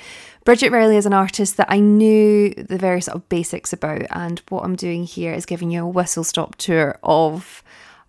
Bridget 0.44 0.70
Riley 0.70 0.96
is 0.96 1.06
an 1.06 1.12
artist 1.12 1.56
that 1.56 1.70
I 1.70 1.80
knew 1.80 2.54
the 2.54 2.78
very 2.78 3.00
sort 3.00 3.16
of 3.16 3.28
basics 3.28 3.72
about. 3.72 4.02
And 4.10 4.40
what 4.48 4.64
I'm 4.64 4.76
doing 4.76 5.04
here 5.04 5.32
is 5.32 5.46
giving 5.46 5.70
you 5.70 5.84
a 5.84 5.88
whistle 5.88 6.24
stop 6.24 6.56
tour 6.56 6.98
of 7.02 7.62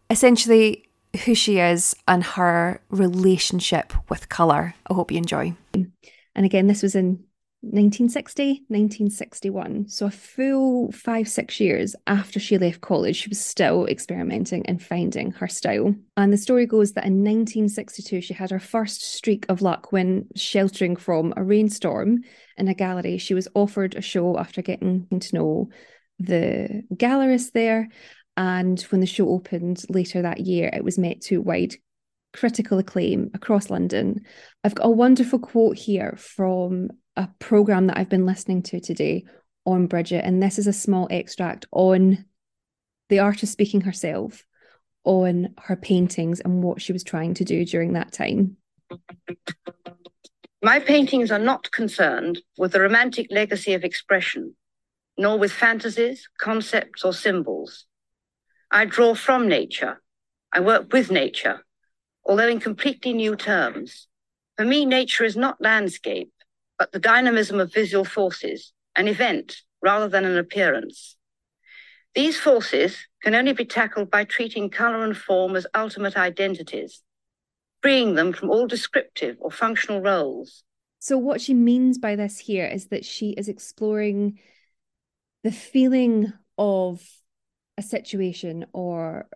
essentially 0.09 0.87
who 1.25 1.35
she 1.35 1.59
is 1.59 1.95
and 2.07 2.23
her 2.23 2.81
relationship 2.89 3.93
with 4.09 4.29
colour. 4.29 4.75
I 4.87 4.93
hope 4.93 5.11
you 5.11 5.17
enjoy. 5.17 5.55
And 5.73 6.45
again, 6.45 6.67
this 6.67 6.83
was 6.83 6.95
in 6.95 7.23
1960, 7.63 8.65
1961. 8.69 9.87
So, 9.87 10.07
a 10.07 10.11
full 10.11 10.91
five, 10.91 11.27
six 11.27 11.59
years 11.59 11.95
after 12.07 12.39
she 12.39 12.57
left 12.57 12.81
college, 12.81 13.17
she 13.17 13.29
was 13.29 13.39
still 13.39 13.85
experimenting 13.85 14.65
and 14.65 14.81
finding 14.81 15.31
her 15.33 15.47
style. 15.47 15.93
And 16.17 16.33
the 16.33 16.37
story 16.37 16.65
goes 16.65 16.93
that 16.93 17.05
in 17.05 17.23
1962, 17.23 18.21
she 18.21 18.33
had 18.33 18.49
her 18.49 18.59
first 18.59 19.03
streak 19.03 19.45
of 19.47 19.61
luck 19.61 19.91
when 19.91 20.25
sheltering 20.35 20.95
from 20.95 21.33
a 21.37 21.43
rainstorm 21.43 22.23
in 22.57 22.67
a 22.67 22.73
gallery. 22.73 23.19
She 23.19 23.35
was 23.35 23.47
offered 23.53 23.95
a 23.95 24.01
show 24.01 24.39
after 24.39 24.63
getting 24.63 25.07
to 25.19 25.35
know 25.35 25.69
the 26.17 26.83
gallerist 26.93 27.51
there. 27.51 27.89
And 28.37 28.81
when 28.89 29.01
the 29.01 29.07
show 29.07 29.29
opened 29.29 29.83
later 29.87 30.23
that 30.23 30.39
year, 30.39 30.71
it 30.73 30.83
was 30.83 30.97
met 30.97 31.21
to 31.21 31.41
wide 31.41 31.75
critical 32.33 32.79
acclaim 32.79 33.29
across 33.33 33.69
London. 33.69 34.21
I've 34.63 34.75
got 34.75 34.87
a 34.87 34.91
wonderful 34.91 35.39
quote 35.39 35.77
here 35.77 36.15
from 36.17 36.89
a 37.15 37.27
program 37.39 37.87
that 37.87 37.97
I've 37.97 38.09
been 38.09 38.25
listening 38.25 38.63
to 38.63 38.79
today 38.79 39.25
on 39.65 39.87
Bridget, 39.87 40.23
and 40.25 40.41
this 40.41 40.57
is 40.57 40.67
a 40.67 40.73
small 40.73 41.07
extract 41.11 41.65
on 41.71 42.25
the 43.09 43.19
artist 43.19 43.51
speaking 43.51 43.81
herself 43.81 44.45
on 45.03 45.53
her 45.57 45.75
paintings 45.75 46.39
and 46.39 46.63
what 46.63 46.81
she 46.81 46.93
was 46.93 47.03
trying 47.03 47.33
to 47.35 47.43
do 47.43 47.65
during 47.65 47.93
that 47.93 48.11
time. 48.11 48.57
My 50.61 50.79
paintings 50.79 51.31
are 51.31 51.39
not 51.39 51.71
concerned 51.71 52.39
with 52.57 52.71
the 52.71 52.81
romantic 52.81 53.27
legacy 53.31 53.73
of 53.73 53.83
expression, 53.83 54.55
nor 55.17 55.39
with 55.39 55.51
fantasies, 55.51 56.29
concepts, 56.37 57.03
or 57.03 57.13
symbols. 57.13 57.85
I 58.69 58.85
draw 58.85 59.15
from 59.15 59.47
nature. 59.47 60.01
I 60.53 60.59
work 60.59 60.93
with 60.93 61.11
nature, 61.11 61.65
although 62.23 62.47
in 62.47 62.59
completely 62.59 63.13
new 63.13 63.35
terms. 63.35 64.07
For 64.57 64.65
me, 64.65 64.85
nature 64.85 65.23
is 65.23 65.35
not 65.35 65.61
landscape, 65.61 66.31
but 66.81 66.91
the 66.93 66.99
dynamism 66.99 67.59
of 67.59 67.71
visual 67.71 68.03
forces, 68.03 68.73
an 68.95 69.07
event, 69.07 69.57
rather 69.83 70.07
than 70.07 70.25
an 70.25 70.35
appearance. 70.35 71.15
These 72.15 72.39
forces 72.39 72.97
can 73.21 73.35
only 73.35 73.53
be 73.53 73.65
tackled 73.65 74.09
by 74.09 74.23
treating 74.23 74.71
colour 74.71 75.03
and 75.03 75.15
form 75.15 75.55
as 75.55 75.67
ultimate 75.75 76.17
identities, 76.17 77.03
freeing 77.83 78.15
them 78.15 78.33
from 78.33 78.49
all 78.49 78.65
descriptive 78.65 79.37
or 79.39 79.51
functional 79.51 80.01
roles. 80.01 80.63
So, 80.97 81.19
what 81.19 81.39
she 81.39 81.53
means 81.53 81.99
by 81.99 82.15
this 82.15 82.39
here 82.39 82.65
is 82.65 82.87
that 82.87 83.05
she 83.05 83.29
is 83.33 83.47
exploring 83.47 84.39
the 85.43 85.51
feeling 85.51 86.33
of 86.57 87.07
a 87.77 87.83
situation 87.83 88.65
or 88.73 89.27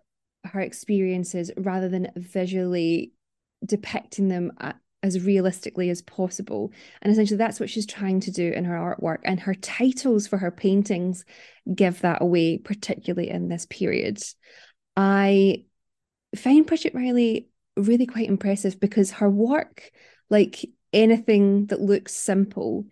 her 0.45 0.61
experiences 0.61 1.51
rather 1.57 1.89
than 1.89 2.11
visually 2.15 3.13
depicting 3.63 4.29
them 4.29 4.51
as 5.05 5.23
realistically 5.23 5.91
as 5.91 6.01
possible. 6.01 6.71
And 7.01 7.13
essentially, 7.13 7.37
that's 7.37 7.59
what 7.59 7.69
she's 7.69 7.85
trying 7.85 8.21
to 8.21 8.31
do 8.31 8.51
in 8.51 8.65
her 8.65 8.75
artwork. 8.75 9.19
And 9.23 9.39
her 9.39 9.53
titles 9.53 10.25
for 10.25 10.37
her 10.37 10.49
paintings 10.49 11.23
give 11.73 12.01
that 12.01 12.23
away, 12.23 12.57
particularly 12.57 13.29
in 13.29 13.47
this 13.47 13.67
period. 13.69 14.21
I 14.97 15.65
find 16.35 16.65
Bridget 16.65 16.95
Riley 16.95 17.49
really 17.77 18.07
quite 18.07 18.29
impressive 18.29 18.79
because 18.79 19.11
her 19.11 19.29
work, 19.29 19.91
like 20.31 20.65
anything 20.91 21.67
that 21.67 21.81
looks 21.81 22.13
simple, 22.13 22.85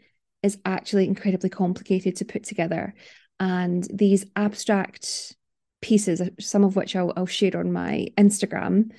is 0.44 0.60
actually 0.66 1.08
incredibly 1.08 1.50
complicated 1.50 2.18
to 2.18 2.26
put 2.26 2.44
together. 2.44 2.94
And 3.40 3.88
these 3.92 4.26
abstract 4.36 5.36
pieces, 5.82 6.22
some 6.40 6.64
of 6.64 6.76
which 6.76 6.96
I'll, 6.96 7.12
I'll 7.18 7.26
share 7.26 7.58
on 7.58 7.74
my 7.74 8.10
Instagram, 8.18 8.92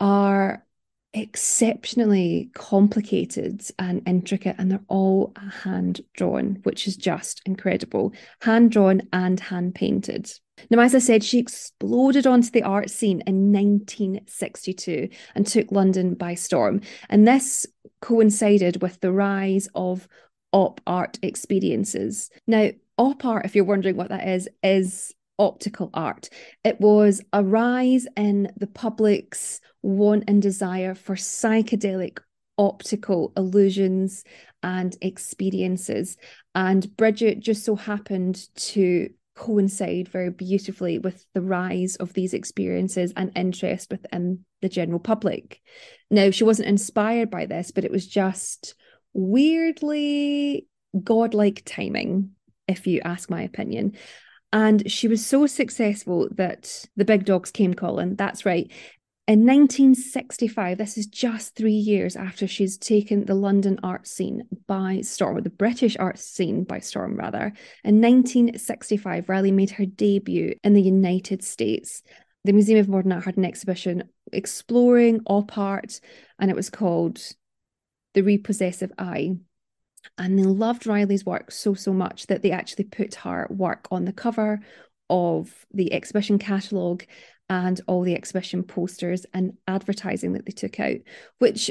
are 0.00 0.64
exceptionally 1.14 2.50
complicated 2.54 3.62
and 3.78 4.02
intricate, 4.06 4.56
and 4.58 4.70
they're 4.70 4.80
all 4.88 5.32
hand 5.62 6.00
drawn, 6.14 6.60
which 6.62 6.86
is 6.86 6.96
just 6.96 7.40
incredible. 7.46 8.12
Hand 8.42 8.70
drawn 8.70 9.02
and 9.12 9.40
hand 9.40 9.74
painted. 9.74 10.30
Now, 10.70 10.80
as 10.80 10.94
I 10.94 10.98
said, 10.98 11.22
she 11.24 11.38
exploded 11.38 12.26
onto 12.26 12.50
the 12.50 12.62
art 12.62 12.90
scene 12.90 13.22
in 13.26 13.52
1962 13.52 15.08
and 15.34 15.46
took 15.46 15.70
London 15.70 16.14
by 16.14 16.34
storm. 16.34 16.80
And 17.08 17.26
this 17.26 17.66
coincided 18.00 18.82
with 18.82 19.00
the 19.00 19.12
rise 19.12 19.68
of 19.74 20.08
op 20.52 20.80
art 20.86 21.18
experiences. 21.22 22.30
Now, 22.46 22.70
op 22.96 23.24
art, 23.24 23.44
if 23.44 23.54
you're 23.54 23.64
wondering 23.64 23.96
what 23.96 24.08
that 24.08 24.26
is, 24.28 24.48
is 24.62 25.14
optical 25.38 25.90
art. 25.94 26.28
It 26.64 26.80
was 26.80 27.22
a 27.32 27.44
rise 27.44 28.06
in 28.16 28.52
the 28.56 28.66
public's 28.66 29.60
want 29.82 30.24
and 30.28 30.42
desire 30.42 30.94
for 30.94 31.14
psychedelic 31.14 32.18
optical 32.58 33.32
illusions 33.36 34.24
and 34.62 34.96
experiences. 35.00 36.16
And 36.54 36.96
Bridget 36.96 37.40
just 37.40 37.64
so 37.64 37.76
happened 37.76 38.48
to 38.56 39.10
coincide 39.36 40.08
very 40.08 40.30
beautifully 40.30 40.98
with 40.98 41.24
the 41.32 41.40
rise 41.40 41.94
of 41.96 42.12
these 42.12 42.34
experiences 42.34 43.12
and 43.16 43.30
interest 43.36 43.90
within 43.90 44.44
the 44.60 44.68
general 44.68 44.98
public. 44.98 45.60
Now, 46.10 46.30
she 46.32 46.42
wasn't 46.42 46.68
inspired 46.68 47.30
by 47.30 47.46
this, 47.46 47.70
but 47.70 47.84
it 47.84 47.92
was 47.92 48.06
just 48.06 48.74
weirdly 49.12 50.66
godlike 51.04 51.62
timing, 51.64 52.30
if 52.66 52.88
you 52.88 53.00
ask 53.04 53.30
my 53.30 53.42
opinion. 53.42 53.96
And 54.52 54.90
she 54.90 55.08
was 55.08 55.24
so 55.24 55.46
successful 55.46 56.28
that 56.32 56.86
the 56.96 57.04
big 57.04 57.24
dogs 57.24 57.50
came 57.50 57.74
calling. 57.74 58.16
That's 58.16 58.46
right. 58.46 58.70
In 59.26 59.40
1965, 59.40 60.78
this 60.78 60.96
is 60.96 61.06
just 61.06 61.54
three 61.54 61.72
years 61.72 62.16
after 62.16 62.46
she's 62.46 62.78
taken 62.78 63.26
the 63.26 63.34
London 63.34 63.78
art 63.82 64.06
scene 64.06 64.44
by 64.66 65.02
storm, 65.02 65.36
or 65.36 65.40
the 65.42 65.50
British 65.50 65.98
art 65.98 66.18
scene 66.18 66.64
by 66.64 66.78
storm, 66.78 67.14
rather. 67.14 67.52
In 67.84 68.00
1965, 68.00 69.28
Riley 69.28 69.52
made 69.52 69.72
her 69.72 69.84
debut 69.84 70.54
in 70.64 70.72
the 70.72 70.80
United 70.80 71.44
States. 71.44 72.02
The 72.44 72.54
Museum 72.54 72.78
of 72.78 72.88
Modern 72.88 73.12
Art 73.12 73.26
had 73.26 73.36
an 73.36 73.44
exhibition 73.44 74.04
exploring 74.32 75.20
op 75.26 75.58
art, 75.58 76.00
and 76.38 76.50
it 76.50 76.56
was 76.56 76.70
called 76.70 77.20
The 78.14 78.22
Responsive 78.22 78.92
Eye. 78.96 79.36
And 80.16 80.38
they 80.38 80.44
loved 80.44 80.86
Riley's 80.86 81.24
work 81.24 81.50
so, 81.50 81.74
so 81.74 81.92
much 81.92 82.26
that 82.26 82.42
they 82.42 82.50
actually 82.50 82.84
put 82.84 83.14
her 83.16 83.46
work 83.50 83.88
on 83.90 84.04
the 84.04 84.12
cover 84.12 84.60
of 85.10 85.66
the 85.72 85.92
exhibition 85.92 86.38
catalogue 86.38 87.04
and 87.48 87.80
all 87.86 88.02
the 88.02 88.14
exhibition 88.14 88.62
posters 88.62 89.26
and 89.32 89.54
advertising 89.66 90.32
that 90.34 90.44
they 90.44 90.52
took 90.52 90.78
out, 90.80 90.98
which 91.38 91.70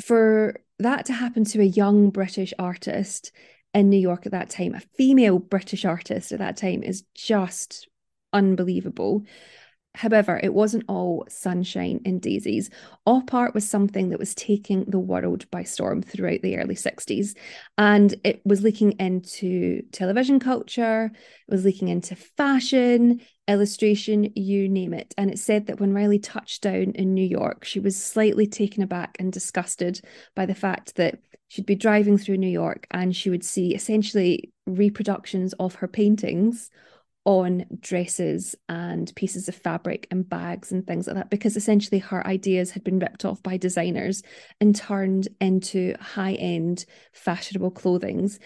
for 0.00 0.60
that 0.78 1.06
to 1.06 1.12
happen 1.12 1.44
to 1.44 1.60
a 1.60 1.64
young 1.64 2.10
British 2.10 2.54
artist 2.58 3.32
in 3.74 3.90
New 3.90 3.98
York 3.98 4.26
at 4.26 4.32
that 4.32 4.50
time, 4.50 4.74
a 4.74 4.82
female 4.96 5.38
British 5.38 5.84
artist 5.84 6.32
at 6.32 6.38
that 6.38 6.56
time, 6.56 6.82
is 6.82 7.04
just 7.14 7.88
unbelievable. 8.32 9.24
However, 9.98 10.38
it 10.40 10.54
wasn't 10.54 10.84
all 10.86 11.26
sunshine 11.28 12.00
and 12.04 12.22
daisies. 12.22 12.70
Op 13.04 13.34
art 13.34 13.52
was 13.52 13.68
something 13.68 14.10
that 14.10 14.20
was 14.20 14.32
taking 14.32 14.84
the 14.84 15.00
world 15.00 15.50
by 15.50 15.64
storm 15.64 16.02
throughout 16.02 16.40
the 16.40 16.56
early 16.56 16.76
60s. 16.76 17.36
And 17.78 18.14
it 18.22 18.40
was 18.44 18.62
leaking 18.62 18.92
into 19.00 19.82
television 19.90 20.38
culture, 20.38 21.10
it 21.12 21.50
was 21.50 21.64
leaking 21.64 21.88
into 21.88 22.14
fashion, 22.14 23.20
illustration, 23.48 24.30
you 24.36 24.68
name 24.68 24.94
it. 24.94 25.12
And 25.18 25.32
it 25.32 25.40
said 25.40 25.66
that 25.66 25.80
when 25.80 25.92
Riley 25.92 26.20
touched 26.20 26.62
down 26.62 26.92
in 26.94 27.12
New 27.12 27.26
York, 27.26 27.64
she 27.64 27.80
was 27.80 28.00
slightly 28.00 28.46
taken 28.46 28.84
aback 28.84 29.16
and 29.18 29.32
disgusted 29.32 30.00
by 30.36 30.46
the 30.46 30.54
fact 30.54 30.94
that 30.94 31.18
she'd 31.48 31.66
be 31.66 31.74
driving 31.74 32.18
through 32.18 32.36
New 32.36 32.46
York 32.46 32.86
and 32.92 33.16
she 33.16 33.30
would 33.30 33.44
see 33.44 33.74
essentially 33.74 34.52
reproductions 34.64 35.54
of 35.54 35.74
her 35.76 35.88
paintings 35.88 36.70
on 37.28 37.62
dresses 37.78 38.56
and 38.70 39.14
pieces 39.14 39.50
of 39.50 39.54
fabric 39.54 40.06
and 40.10 40.26
bags 40.26 40.72
and 40.72 40.86
things 40.86 41.06
like 41.06 41.14
that 41.14 41.28
because 41.28 41.58
essentially 41.58 41.98
her 41.98 42.26
ideas 42.26 42.70
had 42.70 42.82
been 42.82 42.98
ripped 42.98 43.22
off 43.22 43.42
by 43.42 43.58
designers 43.58 44.22
and 44.62 44.74
turned 44.74 45.28
into 45.38 45.94
high-end 46.00 46.86
fashionable 47.12 47.70
clothings. 47.70 48.38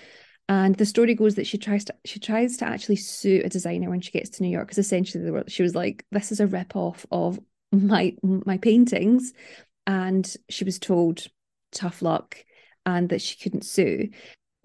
And 0.49 0.75
the 0.75 0.85
story 0.85 1.14
goes 1.14 1.37
that 1.37 1.47
she 1.47 1.59
tries 1.59 1.85
to 1.85 1.95
she 2.05 2.18
tries 2.18 2.57
to 2.57 2.64
actually 2.64 2.97
sue 2.97 3.40
a 3.45 3.49
designer 3.49 3.88
when 3.88 4.01
she 4.01 4.11
gets 4.11 4.31
to 4.31 4.42
New 4.42 4.49
York 4.49 4.66
because 4.66 4.79
essentially 4.79 5.42
she 5.47 5.62
was 5.62 5.77
like 5.77 6.05
this 6.11 6.33
is 6.33 6.40
a 6.40 6.49
rip 6.49 6.75
off 6.75 7.07
of 7.12 7.38
my 7.71 8.16
my 8.25 8.59
paintings. 8.59 9.33
And 9.87 10.29
she 10.49 10.64
was 10.64 10.81
told 10.81 11.29
tough 11.71 12.03
luck 12.03 12.45
and 12.85 13.09
that 13.11 13.23
she 13.23 13.38
couldn't 13.38 13.64
sue 13.64 14.09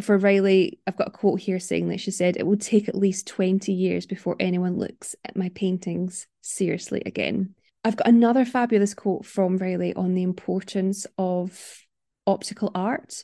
for 0.02 0.18
Riley, 0.18 0.80
I've 0.86 0.98
got 0.98 1.08
a 1.08 1.12
quote 1.12 1.40
here 1.40 1.60
saying 1.60 1.90
that 1.90 2.00
she 2.00 2.12
said, 2.12 2.38
It 2.38 2.46
will 2.46 2.58
take 2.58 2.88
at 2.88 2.96
least 2.96 3.28
20 3.28 3.72
years 3.72 4.06
before 4.06 4.36
anyone 4.40 4.78
looks 4.78 5.16
at 5.26 5.36
my 5.36 5.50
paintings 5.50 6.28
seriously 6.42 7.02
again. 7.06 7.56
I've 7.84 7.96
got 7.96 8.08
another 8.08 8.46
fabulous 8.46 8.94
quote 8.94 9.26
from 9.26 9.58
Riley 9.58 9.94
on 9.94 10.14
the 10.14 10.24
importance 10.24 11.08
of 11.18 11.80
optical 12.26 12.72
art 12.76 13.24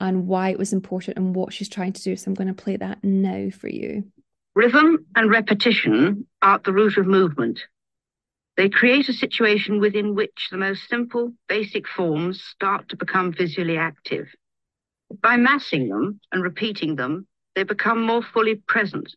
and 0.00 0.26
why 0.26 0.50
it 0.50 0.58
was 0.58 0.72
important 0.72 1.18
and 1.18 1.34
what 1.34 1.52
she's 1.52 1.68
trying 1.68 1.92
to 1.92 2.02
do. 2.02 2.16
So 2.16 2.28
I'm 2.28 2.34
going 2.34 2.54
to 2.54 2.62
play 2.62 2.76
that 2.76 3.02
now 3.02 3.50
for 3.50 3.68
you. 3.68 4.04
Rhythm 4.54 5.06
and 5.16 5.30
repetition 5.30 6.26
are 6.40 6.56
at 6.56 6.64
the 6.64 6.72
root 6.72 6.96
of 6.96 7.06
movement. 7.06 7.60
They 8.56 8.68
create 8.68 9.08
a 9.08 9.12
situation 9.12 9.80
within 9.80 10.14
which 10.14 10.48
the 10.50 10.58
most 10.58 10.88
simple, 10.88 11.32
basic 11.48 11.88
forms 11.88 12.40
start 12.40 12.88
to 12.90 12.96
become 12.96 13.32
visually 13.32 13.76
active. 13.76 14.28
By 15.10 15.36
massing 15.36 15.88
them 15.88 16.20
and 16.32 16.42
repeating 16.42 16.96
them, 16.96 17.26
they 17.54 17.62
become 17.62 18.02
more 18.02 18.22
fully 18.22 18.56
present. 18.56 19.14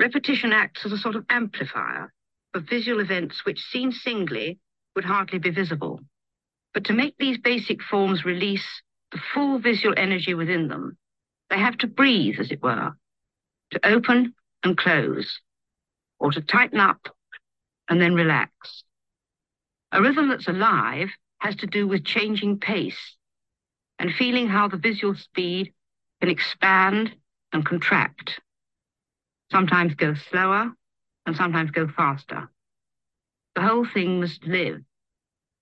Repetition 0.00 0.52
acts 0.52 0.84
as 0.84 0.92
a 0.92 0.98
sort 0.98 1.16
of 1.16 1.24
amplifier 1.30 2.12
for 2.52 2.60
visual 2.60 3.00
events 3.00 3.44
which, 3.44 3.60
seen 3.60 3.92
singly, 3.92 4.58
would 4.94 5.04
hardly 5.04 5.38
be 5.38 5.50
visible. 5.50 6.00
But 6.74 6.84
to 6.84 6.92
make 6.92 7.16
these 7.18 7.38
basic 7.38 7.82
forms 7.82 8.24
release 8.24 8.82
the 9.12 9.20
full 9.32 9.58
visual 9.58 9.94
energy 9.96 10.34
within 10.34 10.68
them, 10.68 10.98
they 11.50 11.58
have 11.58 11.78
to 11.78 11.86
breathe, 11.86 12.40
as 12.40 12.50
it 12.50 12.62
were, 12.62 12.92
to 13.70 13.86
open 13.86 14.34
and 14.62 14.76
close, 14.76 15.40
or 16.18 16.32
to 16.32 16.40
tighten 16.40 16.80
up 16.80 17.08
and 17.88 18.00
then 18.00 18.14
relax. 18.14 18.82
A 19.92 20.02
rhythm 20.02 20.28
that's 20.28 20.48
alive 20.48 21.08
has 21.38 21.56
to 21.56 21.66
do 21.66 21.86
with 21.86 22.04
changing 22.04 22.58
pace 22.58 23.16
and 23.98 24.12
feeling 24.12 24.48
how 24.48 24.68
the 24.68 24.76
visual 24.76 25.14
speed 25.14 25.72
can 26.20 26.30
expand 26.30 27.14
and 27.52 27.64
contract, 27.64 28.40
sometimes 29.50 29.94
go 29.94 30.14
slower 30.30 30.72
and 31.26 31.36
sometimes 31.36 31.70
go 31.70 31.88
faster. 31.88 32.48
The 33.54 33.62
whole 33.62 33.86
thing 33.86 34.20
must 34.20 34.44
live. 34.44 34.80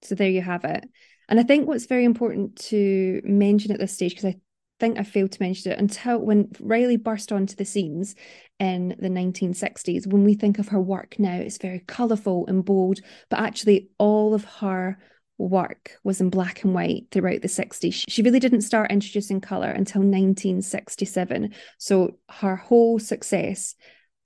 So 0.03 0.15
there 0.15 0.31
you 0.31 0.43
have 0.43 0.65
it. 0.65 0.85
And 1.29 1.41
I 1.41 1.43
think 1.43 1.67
what's 1.67 1.87
very 1.87 2.05
important 2.05 2.57
to 2.71 3.23
mention 3.25 3.73
at 3.73 3.79
this 3.79 3.95
stage, 3.95 4.13
because 4.13 4.27
I 4.27 4.37
think 4.81 4.99
I 4.99 5.05
failed 5.05 5.33
to 5.33 5.43
mention 5.43 5.73
it 5.73 5.79
until 5.79 6.19
when 6.19 6.51
Riley 6.61 6.97
burst 6.97 7.33
onto 7.33 7.55
the 7.55 7.65
scenes 7.65 8.15
in 8.59 8.89
the 8.99 9.09
1960s, 9.09 10.07
when 10.07 10.25
we 10.25 10.35
think 10.35 10.59
of 10.59 10.69
her 10.69 10.81
work 10.81 11.17
now, 11.19 11.37
it's 11.37 11.59
very 11.59 11.79
colourful 11.81 12.47
and 12.47 12.65
bold, 12.65 13.01
but 13.31 13.39
actually 13.39 13.89
all 13.99 14.35
of 14.35 14.45
her 14.45 14.99
work 15.39 15.93
was 16.05 16.21
in 16.21 16.31
black 16.31 16.65
and 16.65 16.75
white 16.75 17.07
throughout 17.11 17.43
the 17.43 17.49
60s. 17.49 18.05
She 18.09 18.23
really 18.23 18.41
didn't 18.41 18.63
start 18.63 18.91
introducing 18.91 19.41
colour 19.41 19.71
until 19.71 20.03
1967. 20.03 21.55
So 21.79 22.19
her 22.29 22.57
whole 22.57 22.99
success 22.99 23.75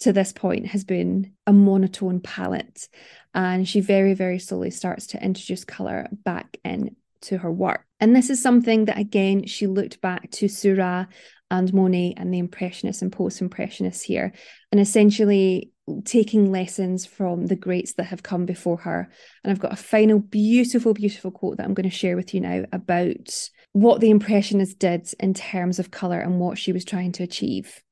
to 0.00 0.12
this 0.12 0.32
point 0.32 0.66
has 0.66 0.84
been 0.84 1.32
a 1.46 1.52
monotone 1.52 2.20
palette. 2.20 2.88
And 3.34 3.68
she 3.68 3.80
very, 3.80 4.14
very 4.14 4.38
slowly 4.38 4.70
starts 4.70 5.08
to 5.08 5.22
introduce 5.22 5.64
colour 5.64 6.08
back 6.24 6.56
into 6.64 7.38
her 7.38 7.50
work. 7.50 7.84
And 8.00 8.14
this 8.14 8.30
is 8.30 8.42
something 8.42 8.84
that, 8.84 8.98
again, 8.98 9.46
she 9.46 9.66
looked 9.66 10.00
back 10.00 10.30
to 10.32 10.48
Seurat 10.48 11.08
and 11.50 11.72
Monet 11.72 12.14
and 12.16 12.32
the 12.32 12.38
Impressionists 12.38 13.02
and 13.02 13.10
Post 13.10 13.40
Impressionists 13.40 14.02
here, 14.02 14.32
and 14.70 14.80
essentially 14.80 15.72
taking 16.04 16.50
lessons 16.50 17.06
from 17.06 17.46
the 17.46 17.56
greats 17.56 17.94
that 17.94 18.04
have 18.04 18.22
come 18.22 18.46
before 18.46 18.78
her. 18.78 19.08
And 19.42 19.50
I've 19.50 19.60
got 19.60 19.72
a 19.72 19.76
final 19.76 20.18
beautiful, 20.18 20.94
beautiful 20.94 21.30
quote 21.30 21.56
that 21.56 21.64
I'm 21.64 21.74
going 21.74 21.88
to 21.88 21.94
share 21.94 22.16
with 22.16 22.34
you 22.34 22.40
now 22.40 22.64
about 22.72 23.50
what 23.72 24.00
the 24.00 24.10
Impressionists 24.10 24.74
did 24.74 25.12
in 25.20 25.34
terms 25.34 25.78
of 25.78 25.90
colour 25.90 26.20
and 26.20 26.40
what 26.40 26.58
she 26.58 26.72
was 26.72 26.84
trying 26.84 27.12
to 27.12 27.22
achieve. 27.22 27.82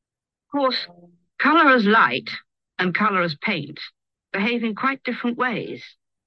Of 0.48 0.58
course, 0.60 0.86
colour 1.38 1.70
as 1.70 1.84
light 1.84 2.30
and 2.78 2.94
colour 2.94 3.22
as 3.22 3.36
paint 3.42 3.78
behave 4.32 4.64
in 4.64 4.74
quite 4.74 5.02
different 5.04 5.38
ways. 5.38 5.82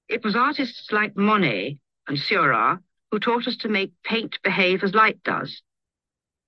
It 0.08 0.24
was 0.24 0.36
artists 0.36 0.92
like 0.92 1.16
Monet 1.16 1.80
and 2.08 2.18
Seurat 2.18 2.80
who 3.12 3.20
taught 3.20 3.48
us 3.48 3.58
to 3.58 3.70
make 3.70 3.92
paint 4.04 4.38
behave 4.44 4.84
as 4.84 4.94
light 4.94 5.22
does 5.24 5.62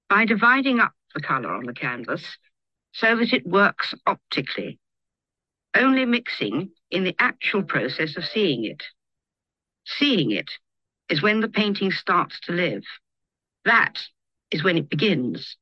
by 0.10 0.26
dividing 0.26 0.80
up 0.80 0.92
the 1.16 1.22
colour 1.22 1.54
on 1.54 1.66
the 1.66 1.74
canvas 1.74 2.38
so 2.94 3.16
that 3.16 3.34
it 3.34 3.46
works 3.46 3.94
optically, 4.06 4.80
only 5.76 6.06
mixing 6.06 6.72
in 6.90 7.04
the 7.04 7.16
actual 7.20 7.64
process 7.64 8.18
of 8.18 8.26
seeing 8.26 8.66
it. 8.66 8.84
Seeing 9.86 10.32
it 10.32 10.50
is 11.10 11.22
when 11.22 11.42
the 11.42 11.48
painting 11.50 11.92
starts 11.92 12.40
to 12.42 12.54
live. 12.54 12.84
That 13.66 14.00
is 14.52 14.64
when 14.64 14.78
it 14.78 14.90
begins. 14.90 15.58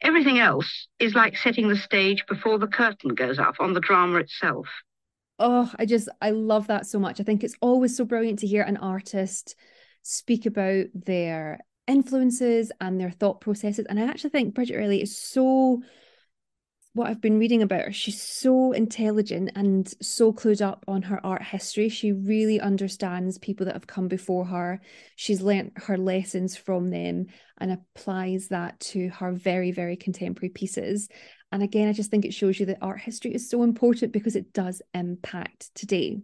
Everything 0.00 0.38
else 0.38 0.88
is 0.98 1.14
like 1.14 1.36
setting 1.36 1.68
the 1.68 1.76
stage 1.76 2.24
before 2.28 2.58
the 2.58 2.66
curtain 2.66 3.14
goes 3.14 3.38
up 3.38 3.56
on 3.60 3.74
the 3.74 3.80
drama 3.80 4.18
itself. 4.18 4.66
Oh, 5.38 5.72
I 5.78 5.86
just, 5.86 6.08
I 6.20 6.30
love 6.30 6.66
that 6.68 6.86
so 6.86 6.98
much. 6.98 7.20
I 7.20 7.24
think 7.24 7.42
it's 7.42 7.56
always 7.60 7.96
so 7.96 8.04
brilliant 8.04 8.40
to 8.40 8.46
hear 8.46 8.62
an 8.62 8.76
artist 8.76 9.54
speak 10.02 10.46
about 10.46 10.86
their 10.94 11.60
influences 11.86 12.70
and 12.80 13.00
their 13.00 13.10
thought 13.10 13.40
processes. 13.40 13.86
And 13.88 13.98
I 13.98 14.04
actually 14.04 14.30
think 14.30 14.54
Bridget 14.54 14.78
Riley 14.78 15.02
is 15.02 15.16
so 15.16 15.82
what 16.98 17.08
I've 17.08 17.20
been 17.20 17.38
reading 17.38 17.62
about 17.62 17.82
her, 17.82 17.92
she's 17.92 18.20
so 18.20 18.72
intelligent 18.72 19.52
and 19.54 19.88
so 20.02 20.32
clued 20.32 20.60
up 20.60 20.84
on 20.88 21.02
her 21.02 21.24
art 21.24 21.44
history. 21.44 21.88
She 21.88 22.10
really 22.10 22.60
understands 22.60 23.38
people 23.38 23.66
that 23.66 23.76
have 23.76 23.86
come 23.86 24.08
before 24.08 24.44
her. 24.46 24.80
She's 25.14 25.40
learnt 25.40 25.72
her 25.76 25.96
lessons 25.96 26.56
from 26.56 26.90
them 26.90 27.26
and 27.58 27.70
applies 27.70 28.48
that 28.48 28.80
to 28.80 29.10
her 29.10 29.32
very, 29.32 29.70
very 29.70 29.96
contemporary 29.96 30.50
pieces. 30.50 31.08
And 31.52 31.62
again, 31.62 31.88
I 31.88 31.92
just 31.92 32.10
think 32.10 32.24
it 32.24 32.34
shows 32.34 32.58
you 32.58 32.66
that 32.66 32.78
art 32.82 33.00
history 33.00 33.32
is 33.32 33.48
so 33.48 33.62
important 33.62 34.12
because 34.12 34.34
it 34.34 34.52
does 34.52 34.82
impact 34.92 35.72
today. 35.76 36.20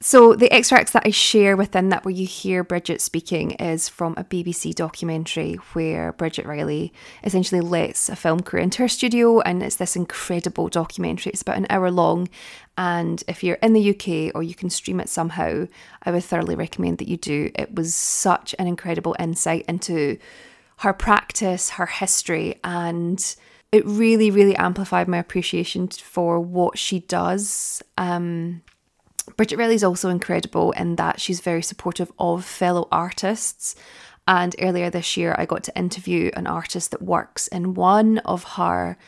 So, 0.00 0.34
the 0.34 0.52
extracts 0.52 0.92
that 0.92 1.02
I 1.04 1.10
share 1.10 1.56
within 1.56 1.88
that, 1.88 2.04
where 2.04 2.14
you 2.14 2.24
hear 2.24 2.62
Bridget 2.62 3.00
speaking, 3.00 3.50
is 3.52 3.88
from 3.88 4.14
a 4.16 4.22
BBC 4.22 4.72
documentary 4.72 5.54
where 5.72 6.12
Bridget 6.12 6.46
Riley 6.46 6.92
essentially 7.24 7.60
lets 7.60 8.08
a 8.08 8.14
film 8.14 8.38
crew 8.40 8.60
into 8.60 8.82
her 8.82 8.88
studio, 8.88 9.40
and 9.40 9.60
it's 9.60 9.74
this 9.74 9.96
incredible 9.96 10.68
documentary. 10.68 11.32
It's 11.32 11.42
about 11.42 11.56
an 11.56 11.66
hour 11.68 11.90
long, 11.90 12.28
and 12.76 13.24
if 13.26 13.42
you're 13.42 13.56
in 13.56 13.72
the 13.72 13.90
UK 13.90 14.32
or 14.36 14.44
you 14.44 14.54
can 14.54 14.70
stream 14.70 15.00
it 15.00 15.08
somehow, 15.08 15.66
I 16.04 16.12
would 16.12 16.22
thoroughly 16.22 16.54
recommend 16.54 16.98
that 16.98 17.08
you 17.08 17.16
do. 17.16 17.50
It 17.56 17.74
was 17.74 17.92
such 17.92 18.54
an 18.56 18.68
incredible 18.68 19.16
insight 19.18 19.64
into 19.66 20.16
her 20.76 20.92
practice, 20.92 21.70
her 21.70 21.86
history, 21.86 22.60
and 22.62 23.34
it 23.72 23.84
really, 23.84 24.30
really 24.30 24.54
amplified 24.54 25.08
my 25.08 25.18
appreciation 25.18 25.88
for 25.88 26.38
what 26.38 26.78
she 26.78 27.00
does. 27.00 27.82
Um, 27.98 28.62
Bridget 29.36 29.58
Riley 29.58 29.74
is 29.74 29.84
also 29.84 30.08
incredible 30.08 30.72
in 30.72 30.96
that 30.96 31.20
she's 31.20 31.40
very 31.40 31.62
supportive 31.62 32.12
of 32.18 32.44
fellow 32.44 32.88
artists. 32.90 33.74
And 34.26 34.54
earlier 34.60 34.90
this 34.90 35.16
year, 35.16 35.34
I 35.38 35.46
got 35.46 35.64
to 35.64 35.78
interview 35.78 36.30
an 36.34 36.46
artist 36.46 36.90
that 36.90 37.02
works 37.02 37.48
in 37.48 37.74
one 37.74 38.18
of 38.18 38.44
her 38.44 38.98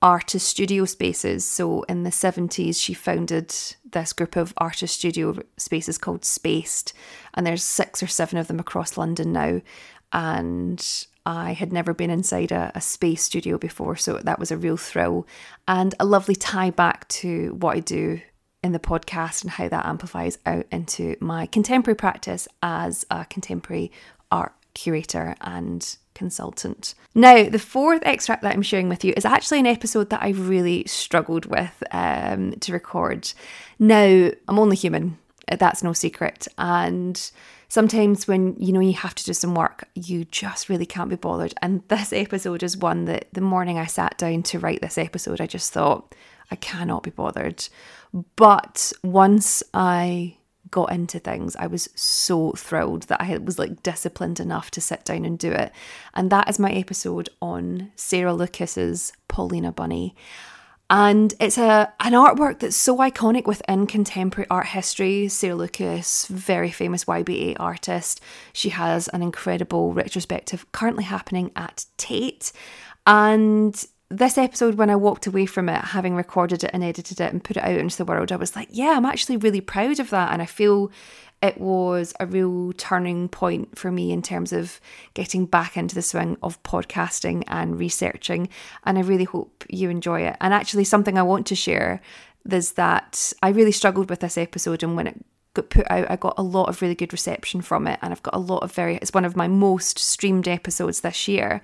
artist 0.00 0.46
studio 0.46 0.84
spaces. 0.84 1.44
So 1.44 1.82
in 1.84 2.02
the 2.02 2.10
70s, 2.10 2.80
she 2.80 2.94
founded 2.94 3.54
this 3.90 4.12
group 4.12 4.36
of 4.36 4.52
artist 4.58 4.98
studio 4.98 5.38
spaces 5.56 5.98
called 5.98 6.24
Spaced. 6.24 6.92
And 7.32 7.46
there's 7.46 7.64
six 7.64 8.02
or 8.02 8.06
seven 8.06 8.38
of 8.38 8.46
them 8.46 8.60
across 8.60 8.98
London 8.98 9.32
now. 9.32 9.60
And 10.12 11.06
I 11.26 11.54
had 11.54 11.72
never 11.72 11.94
been 11.94 12.10
inside 12.10 12.52
a, 12.52 12.70
a, 12.74 12.80
space 12.80 13.22
studio 13.22 13.56
before, 13.56 13.96
so 13.96 14.18
that 14.18 14.38
was 14.38 14.50
a 14.50 14.58
real 14.58 14.76
thrill 14.76 15.26
and 15.66 15.94
a 15.98 16.04
lovely 16.04 16.36
tie 16.36 16.70
back 16.70 17.08
to 17.08 17.56
what 17.58 17.76
I 17.76 17.80
do 17.80 18.20
in 18.64 18.72
the 18.72 18.78
podcast 18.78 19.42
and 19.42 19.50
how 19.52 19.68
that 19.68 19.84
amplifies 19.84 20.38
out 20.46 20.64
into 20.72 21.16
my 21.20 21.44
contemporary 21.46 21.94
practice 21.94 22.48
as 22.62 23.04
a 23.10 23.26
contemporary 23.26 23.92
art 24.32 24.54
curator 24.72 25.36
and 25.42 25.96
consultant. 26.14 26.94
Now, 27.14 27.48
the 27.48 27.58
fourth 27.58 28.02
extract 28.04 28.42
that 28.42 28.54
I'm 28.54 28.62
sharing 28.62 28.88
with 28.88 29.04
you 29.04 29.12
is 29.16 29.26
actually 29.26 29.60
an 29.60 29.66
episode 29.66 30.08
that 30.10 30.22
I 30.22 30.30
really 30.30 30.84
struggled 30.86 31.44
with 31.44 31.82
um, 31.92 32.52
to 32.60 32.72
record. 32.72 33.32
Now, 33.78 34.30
I'm 34.48 34.58
only 34.58 34.76
human, 34.76 35.18
that's 35.46 35.82
no 35.82 35.92
secret. 35.92 36.48
And 36.56 37.30
sometimes 37.68 38.26
when 38.26 38.56
you 38.58 38.72
know 38.72 38.80
you 38.80 38.94
have 38.94 39.14
to 39.16 39.24
do 39.24 39.34
some 39.34 39.54
work, 39.54 39.88
you 39.94 40.24
just 40.24 40.70
really 40.70 40.86
can't 40.86 41.10
be 41.10 41.16
bothered. 41.16 41.52
And 41.60 41.82
this 41.88 42.14
episode 42.14 42.62
is 42.62 42.78
one 42.78 43.04
that 43.04 43.28
the 43.34 43.42
morning 43.42 43.78
I 43.78 43.86
sat 43.86 44.16
down 44.16 44.42
to 44.44 44.58
write 44.58 44.80
this 44.80 44.96
episode, 44.96 45.40
I 45.40 45.46
just 45.46 45.72
thought, 45.72 46.14
I 46.50 46.56
cannot 46.56 47.02
be 47.02 47.10
bothered. 47.10 47.66
But 48.36 48.92
once 49.02 49.62
I 49.72 50.36
got 50.70 50.92
into 50.92 51.18
things, 51.18 51.56
I 51.56 51.66
was 51.66 51.88
so 51.94 52.52
thrilled 52.52 53.04
that 53.04 53.20
I 53.20 53.38
was 53.38 53.58
like 53.58 53.82
disciplined 53.82 54.40
enough 54.40 54.70
to 54.72 54.80
sit 54.80 55.04
down 55.04 55.24
and 55.24 55.38
do 55.38 55.50
it. 55.50 55.72
And 56.14 56.30
that 56.30 56.48
is 56.48 56.58
my 56.58 56.70
episode 56.70 57.28
on 57.42 57.90
Sarah 57.96 58.34
Lucas's 58.34 59.12
Pauline 59.28 59.70
Bunny. 59.72 60.14
And 60.90 61.34
it's 61.40 61.58
a 61.58 61.92
an 62.00 62.12
artwork 62.12 62.60
that's 62.60 62.76
so 62.76 62.98
iconic 62.98 63.46
within 63.46 63.86
contemporary 63.86 64.46
art 64.50 64.66
history. 64.66 65.28
Sarah 65.28 65.54
Lucas, 65.54 66.26
very 66.26 66.70
famous 66.70 67.06
YBA 67.06 67.56
artist. 67.58 68.20
She 68.52 68.68
has 68.68 69.08
an 69.08 69.22
incredible 69.22 69.92
retrospective 69.92 70.70
currently 70.72 71.04
happening 71.04 71.50
at 71.56 71.86
Tate. 71.96 72.52
And 73.06 73.84
this 74.10 74.38
episode, 74.38 74.74
when 74.74 74.90
I 74.90 74.96
walked 74.96 75.26
away 75.26 75.46
from 75.46 75.68
it, 75.68 75.80
having 75.80 76.14
recorded 76.14 76.62
it 76.62 76.70
and 76.72 76.84
edited 76.84 77.20
it 77.20 77.32
and 77.32 77.42
put 77.42 77.56
it 77.56 77.64
out 77.64 77.78
into 77.78 77.96
the 77.96 78.04
world, 78.04 78.30
I 78.30 78.36
was 78.36 78.54
like, 78.54 78.68
yeah, 78.70 78.94
I'm 78.96 79.06
actually 79.06 79.36
really 79.36 79.60
proud 79.60 79.98
of 79.98 80.10
that. 80.10 80.32
And 80.32 80.42
I 80.42 80.46
feel 80.46 80.90
it 81.42 81.60
was 81.60 82.14
a 82.20 82.26
real 82.26 82.72
turning 82.74 83.28
point 83.28 83.78
for 83.78 83.90
me 83.90 84.12
in 84.12 84.22
terms 84.22 84.52
of 84.52 84.80
getting 85.14 85.46
back 85.46 85.76
into 85.76 85.94
the 85.94 86.02
swing 86.02 86.36
of 86.42 86.62
podcasting 86.62 87.44
and 87.48 87.78
researching. 87.78 88.48
And 88.84 88.98
I 88.98 89.02
really 89.02 89.24
hope 89.24 89.64
you 89.68 89.90
enjoy 89.90 90.22
it. 90.22 90.36
And 90.40 90.54
actually, 90.54 90.84
something 90.84 91.18
I 91.18 91.22
want 91.22 91.46
to 91.48 91.54
share 91.54 92.00
is 92.50 92.72
that 92.72 93.32
I 93.42 93.48
really 93.50 93.72
struggled 93.72 94.10
with 94.10 94.20
this 94.20 94.38
episode. 94.38 94.82
And 94.82 94.96
when 94.96 95.06
it 95.06 95.24
got 95.54 95.70
put 95.70 95.90
out, 95.90 96.10
I 96.10 96.16
got 96.16 96.34
a 96.38 96.42
lot 96.42 96.68
of 96.68 96.82
really 96.82 96.94
good 96.94 97.12
reception 97.12 97.62
from 97.62 97.86
it. 97.86 97.98
And 98.02 98.12
I've 98.12 98.22
got 98.22 98.34
a 98.34 98.38
lot 98.38 98.62
of 98.62 98.72
very, 98.72 98.96
it's 98.96 99.14
one 99.14 99.24
of 99.24 99.36
my 99.36 99.48
most 99.48 99.98
streamed 99.98 100.48
episodes 100.48 101.00
this 101.00 101.26
year. 101.26 101.62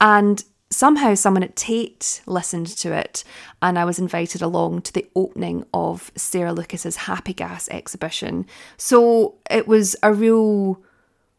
And 0.00 0.42
somehow 0.74 1.14
someone 1.14 1.42
at 1.42 1.56
Tate 1.56 2.22
listened 2.26 2.66
to 2.66 2.92
it, 2.92 3.24
and 3.62 3.78
I 3.78 3.84
was 3.84 3.98
invited 3.98 4.42
along 4.42 4.82
to 4.82 4.92
the 4.92 5.08
opening 5.14 5.64
of 5.72 6.10
Sarah 6.16 6.52
Lucas's 6.52 6.96
Happy 6.96 7.32
Gas 7.32 7.68
exhibition. 7.68 8.46
So 8.76 9.36
it 9.50 9.66
was 9.66 9.96
a 10.02 10.12
real 10.12 10.82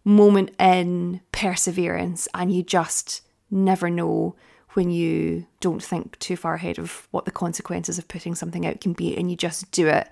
moment 0.03 0.51
in 0.59 1.21
perseverance, 1.31 2.27
and 2.33 2.51
you 2.51 2.63
just 2.63 3.21
never 3.51 3.89
know 3.89 4.35
when 4.73 4.89
you 4.89 5.45
don't 5.61 5.83
think 5.83 6.19
too 6.19 6.35
far 6.35 6.55
ahead 6.55 6.77
of 6.77 7.07
what 7.11 7.25
the 7.25 7.31
consequences 7.31 7.97
of 7.97 8.07
putting 8.07 8.35
something 8.35 8.65
out 8.65 8.81
can 8.81 8.93
be, 8.93 9.15
and 9.15 9.29
you 9.29 9.37
just 9.37 9.71
do 9.71 9.87
it. 9.87 10.09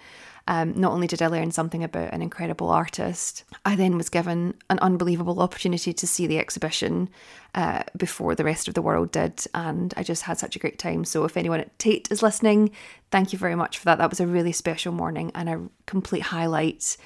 Um, 0.47 0.73
not 0.73 0.91
only 0.91 1.07
did 1.07 1.21
I 1.21 1.27
learn 1.27 1.51
something 1.51 1.83
about 1.83 2.13
an 2.13 2.21
incredible 2.21 2.69
artist, 2.69 3.45
I 3.65 3.75
then 3.75 3.97
was 3.97 4.09
given 4.09 4.55
an 4.69 4.79
unbelievable 4.79 5.39
opportunity 5.41 5.93
to 5.93 6.07
see 6.07 6.27
the 6.27 6.39
exhibition 6.39 7.09
uh, 7.55 7.83
before 7.95 8.35
the 8.35 8.43
rest 8.43 8.67
of 8.67 8.73
the 8.73 8.81
world 8.81 9.11
did. 9.11 9.45
And 9.53 9.93
I 9.95 10.03
just 10.03 10.23
had 10.23 10.37
such 10.37 10.55
a 10.55 10.59
great 10.59 10.79
time. 10.79 11.05
So, 11.05 11.23
if 11.23 11.37
anyone 11.37 11.61
at 11.61 11.77
Tate 11.79 12.11
is 12.11 12.21
listening, 12.21 12.71
thank 13.09 13.31
you 13.31 13.39
very 13.39 13.55
much 13.55 13.77
for 13.77 13.85
that. 13.85 13.99
That 13.99 14.09
was 14.09 14.19
a 14.19 14.27
really 14.27 14.51
special 14.51 14.91
morning 14.91 15.31
and 15.33 15.49
a 15.49 15.61
complete 15.85 16.23
highlight 16.23 16.97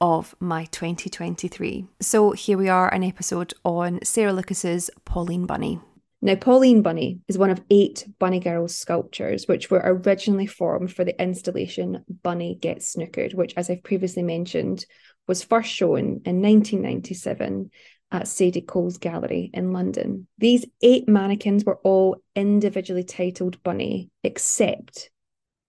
of 0.00 0.34
my 0.40 0.64
2023. 0.66 1.86
So, 2.00 2.32
here 2.32 2.58
we 2.58 2.68
are, 2.68 2.92
an 2.92 3.04
episode 3.04 3.54
on 3.64 4.00
Sarah 4.02 4.32
Lucas's 4.32 4.90
Pauline 5.06 5.46
Bunny. 5.46 5.80
Now, 6.24 6.36
Pauline 6.36 6.82
Bunny 6.82 7.18
is 7.26 7.36
one 7.36 7.50
of 7.50 7.60
eight 7.68 8.06
Bunny 8.20 8.38
Girls 8.38 8.76
sculptures, 8.76 9.48
which 9.48 9.72
were 9.72 9.82
originally 9.84 10.46
formed 10.46 10.92
for 10.92 11.04
the 11.04 11.20
installation 11.20 12.04
Bunny 12.22 12.54
Gets 12.54 12.94
Snookered, 12.94 13.34
which, 13.34 13.54
as 13.56 13.68
I've 13.68 13.82
previously 13.82 14.22
mentioned, 14.22 14.86
was 15.26 15.42
first 15.42 15.68
shown 15.68 16.22
in 16.24 16.40
1997 16.40 17.70
at 18.12 18.28
Sadie 18.28 18.60
Coles 18.60 18.98
Gallery 18.98 19.50
in 19.52 19.72
London. 19.72 20.28
These 20.38 20.64
eight 20.80 21.08
mannequins 21.08 21.64
were 21.64 21.80
all 21.82 22.18
individually 22.36 23.02
titled 23.02 23.60
Bunny, 23.64 24.10
except 24.22 25.10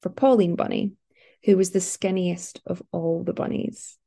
for 0.04 0.10
Pauline 0.10 0.56
Bunny, 0.56 0.91
who 1.45 1.58
was 1.58 1.72
the 1.72 1.80
skinniest 1.80 2.60
of 2.68 2.84
all 2.91 3.24
the 3.24 3.34
bunnies. 3.34 3.97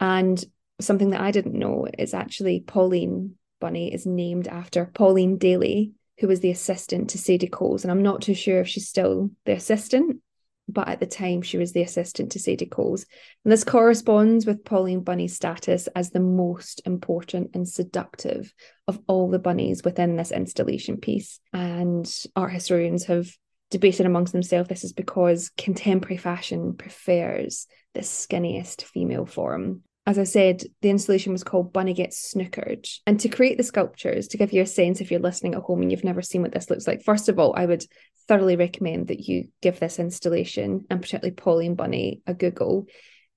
And 0.00 0.44
something 0.80 1.10
that 1.10 1.22
I 1.22 1.30
didn't 1.30 1.58
know 1.58 1.86
is 1.98 2.12
actually 2.12 2.60
Pauline 2.60 3.36
Bunny 3.60 3.92
is 3.92 4.06
named 4.06 4.48
after 4.48 4.90
Pauline 4.94 5.38
Daly, 5.38 5.92
who 6.18 6.28
was 6.28 6.40
the 6.40 6.50
assistant 6.50 7.10
to 7.10 7.18
Sadie 7.18 7.48
Coles. 7.48 7.84
And 7.84 7.90
I'm 7.90 8.02
not 8.02 8.22
too 8.22 8.34
sure 8.34 8.60
if 8.60 8.68
she's 8.68 8.88
still 8.88 9.30
the 9.44 9.52
assistant, 9.52 10.20
but 10.68 10.88
at 10.88 11.00
the 11.00 11.06
time 11.06 11.42
she 11.42 11.58
was 11.58 11.72
the 11.72 11.82
assistant 11.82 12.32
to 12.32 12.38
Sadie 12.38 12.66
Coles. 12.66 13.06
And 13.44 13.52
this 13.52 13.64
corresponds 13.64 14.46
with 14.46 14.64
Pauline 14.64 15.00
Bunny's 15.00 15.36
status 15.36 15.88
as 15.94 16.10
the 16.10 16.20
most 16.20 16.82
important 16.86 17.50
and 17.54 17.68
seductive 17.68 18.52
of 18.88 19.00
all 19.06 19.30
the 19.30 19.38
bunnies 19.38 19.84
within 19.84 20.16
this 20.16 20.32
installation 20.32 20.96
piece. 20.96 21.40
And 21.52 22.10
art 22.34 22.52
historians 22.52 23.04
have 23.04 23.30
debated 23.70 24.06
amongst 24.06 24.32
themselves 24.32 24.68
this 24.68 24.84
is 24.84 24.92
because 24.92 25.50
contemporary 25.56 26.16
fashion 26.16 26.74
prefers 26.74 27.66
the 27.94 28.00
skinniest 28.00 28.82
female 28.82 29.26
form 29.26 29.82
as 30.06 30.18
I 30.18 30.24
said, 30.24 30.62
the 30.82 30.90
installation 30.90 31.32
was 31.32 31.42
called 31.42 31.72
Bunny 31.72 31.92
Gets 31.92 32.32
Snookered. 32.32 32.88
And 33.06 33.18
to 33.20 33.28
create 33.28 33.58
the 33.58 33.64
sculptures, 33.64 34.28
to 34.28 34.38
give 34.38 34.52
you 34.52 34.62
a 34.62 34.66
sense 34.66 35.00
if 35.00 35.10
you're 35.10 35.18
listening 35.18 35.54
at 35.54 35.62
home 35.62 35.82
and 35.82 35.90
you've 35.90 36.04
never 36.04 36.22
seen 36.22 36.42
what 36.42 36.52
this 36.52 36.70
looks 36.70 36.86
like, 36.86 37.02
first 37.02 37.28
of 37.28 37.40
all, 37.40 37.54
I 37.56 37.66
would 37.66 37.84
thoroughly 38.28 38.54
recommend 38.54 39.08
that 39.08 39.20
you 39.20 39.48
give 39.62 39.80
this 39.80 39.98
installation 39.98 40.86
and 40.90 41.00
particularly 41.00 41.34
Pauline 41.34 41.74
Bunny 41.74 42.22
a 42.26 42.34
Google. 42.34 42.86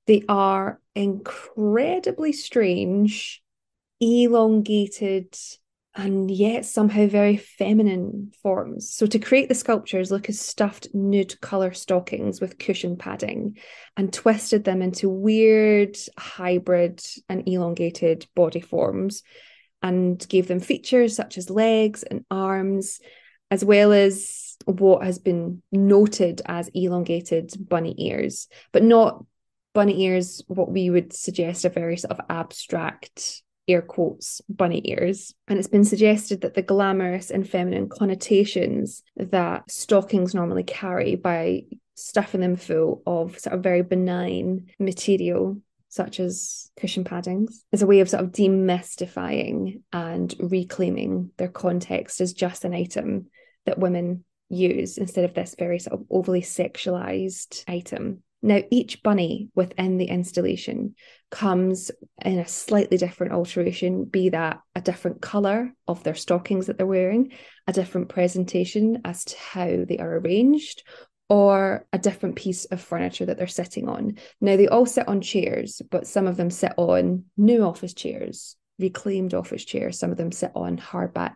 They 0.06 0.24
are 0.30 0.80
incredibly 0.94 2.34
strange, 2.34 3.42
elongated, 4.00 5.36
and 5.96 6.30
yet 6.30 6.66
somehow 6.66 7.08
very 7.08 7.38
feminine 7.38 8.32
forms. 8.44 8.94
So, 8.94 9.06
to 9.08 9.20
create 9.20 9.50
the 9.50 9.56
sculptures, 9.56 10.12
Lucas 10.12 10.40
stuffed 10.40 10.88
nude 10.94 11.40
colour 11.42 11.74
stockings 11.74 12.40
with 12.40 12.60
cushion 12.60 12.96
padding 12.96 13.58
and 13.98 14.14
twisted 14.14 14.64
them 14.64 14.82
into 14.82 15.10
weird, 15.10 15.98
hybrid, 16.18 17.04
and 17.28 17.48
elongated 17.48 18.28
body 18.36 18.62
forms 18.62 19.24
and 19.82 20.26
gave 20.28 20.48
them 20.48 20.60
features 20.60 21.16
such 21.16 21.38
as 21.38 21.50
legs 21.50 22.04
and 22.04 22.24
arms, 22.30 23.00
as 23.50 23.66
well 23.66 23.92
as 23.92 24.58
what 24.66 25.04
has 25.04 25.18
been 25.18 25.64
noted 25.72 26.42
as 26.46 26.70
elongated 26.74 27.52
bunny 27.68 27.96
ears, 27.98 28.48
but 28.72 28.84
not 28.84 29.26
bunny 29.74 30.04
ears, 30.04 30.44
what 30.48 30.72
we 30.72 30.90
would 30.90 31.14
suggest 31.14 31.66
are 31.66 31.70
very 31.70 31.98
sort 31.98 32.12
of 32.12 32.26
abstract 32.30 33.42
air 33.70 33.82
quotes, 33.82 34.42
bunny 34.50 34.82
ears. 34.86 35.34
And 35.48 35.60
it's 35.60 35.68
been 35.68 35.86
suggested 35.86 36.42
that 36.42 36.56
the 36.56 36.62
glamorous 36.62 37.32
and 37.32 37.48
feminine 37.48 37.90
connotations 37.90 39.04
that 39.16 39.70
stockings 39.70 40.34
normally 40.34 40.64
carry 40.64 41.16
by 41.16 41.64
stuffing 41.96 42.42
them 42.42 42.56
full 42.56 43.04
of 43.06 43.38
sort 43.38 43.56
of 43.56 43.64
very 43.64 43.82
benign 43.82 44.68
material 44.80 45.62
such 45.90 46.20
as 46.20 46.72
cushion 46.80 47.04
paddings 47.04 47.64
is 47.72 47.82
a 47.82 47.88
way 47.88 48.00
of 48.00 48.10
sort 48.10 48.24
of 48.24 48.32
demystifying 48.32 49.82
and 49.92 50.36
reclaiming 50.40 51.32
their 51.38 51.48
context 51.48 52.22
as 52.22 52.32
just 52.32 52.64
an 52.64 52.74
item 52.74 53.26
that 53.66 53.80
women 53.80 54.24
use 54.50 54.98
instead 54.98 55.26
of 55.26 55.34
this 55.34 55.56
very 55.58 55.80
sort 55.80 56.00
of 56.00 56.06
overly 56.10 56.42
sexualized 56.42 57.64
item 57.68 58.22
now, 58.42 58.62
each 58.72 59.04
bunny 59.04 59.50
within 59.54 59.98
the 59.98 60.06
installation 60.06 60.96
comes 61.30 61.92
in 62.24 62.40
a 62.40 62.48
slightly 62.48 62.98
different 62.98 63.34
alteration, 63.34 64.06
be 64.06 64.30
that 64.30 64.62
a 64.76 64.82
different 64.82 65.22
colour 65.22 65.74
of 65.88 66.04
their 66.04 66.16
stockings 66.16 66.68
that 66.68 66.78
they're 66.78 66.88
wearing, 66.88 67.34
a 67.68 67.74
different 67.74 68.08
presentation 68.08 69.02
as 69.04 69.26
to 69.26 69.38
how 69.38 69.84
they 69.86 69.98
are 69.98 70.18
arranged, 70.18 70.84
or 71.28 71.86
a 71.92 72.00
different 72.00 72.38
piece 72.38 72.64
of 72.66 72.82
furniture 72.82 73.26
that 73.26 73.38
they're 73.38 73.48
sitting 73.48 73.90
on. 73.90 74.18
Now, 74.40 74.56
they 74.56 74.70
all 74.70 74.86
sit 74.86 75.08
on 75.08 75.20
chairs, 75.20 75.82
but 75.92 76.08
some 76.08 76.26
of 76.26 76.38
them 76.38 76.50
sit 76.50 76.72
on 76.78 77.26
new 77.36 77.64
office 77.64 77.94
chairs, 77.94 78.56
reclaimed 78.80 79.34
office 79.34 79.66
chairs, 79.66 80.00
some 80.00 80.12
of 80.12 80.18
them 80.18 80.32
sit 80.32 80.52
on 80.56 80.78
hardback 80.78 81.36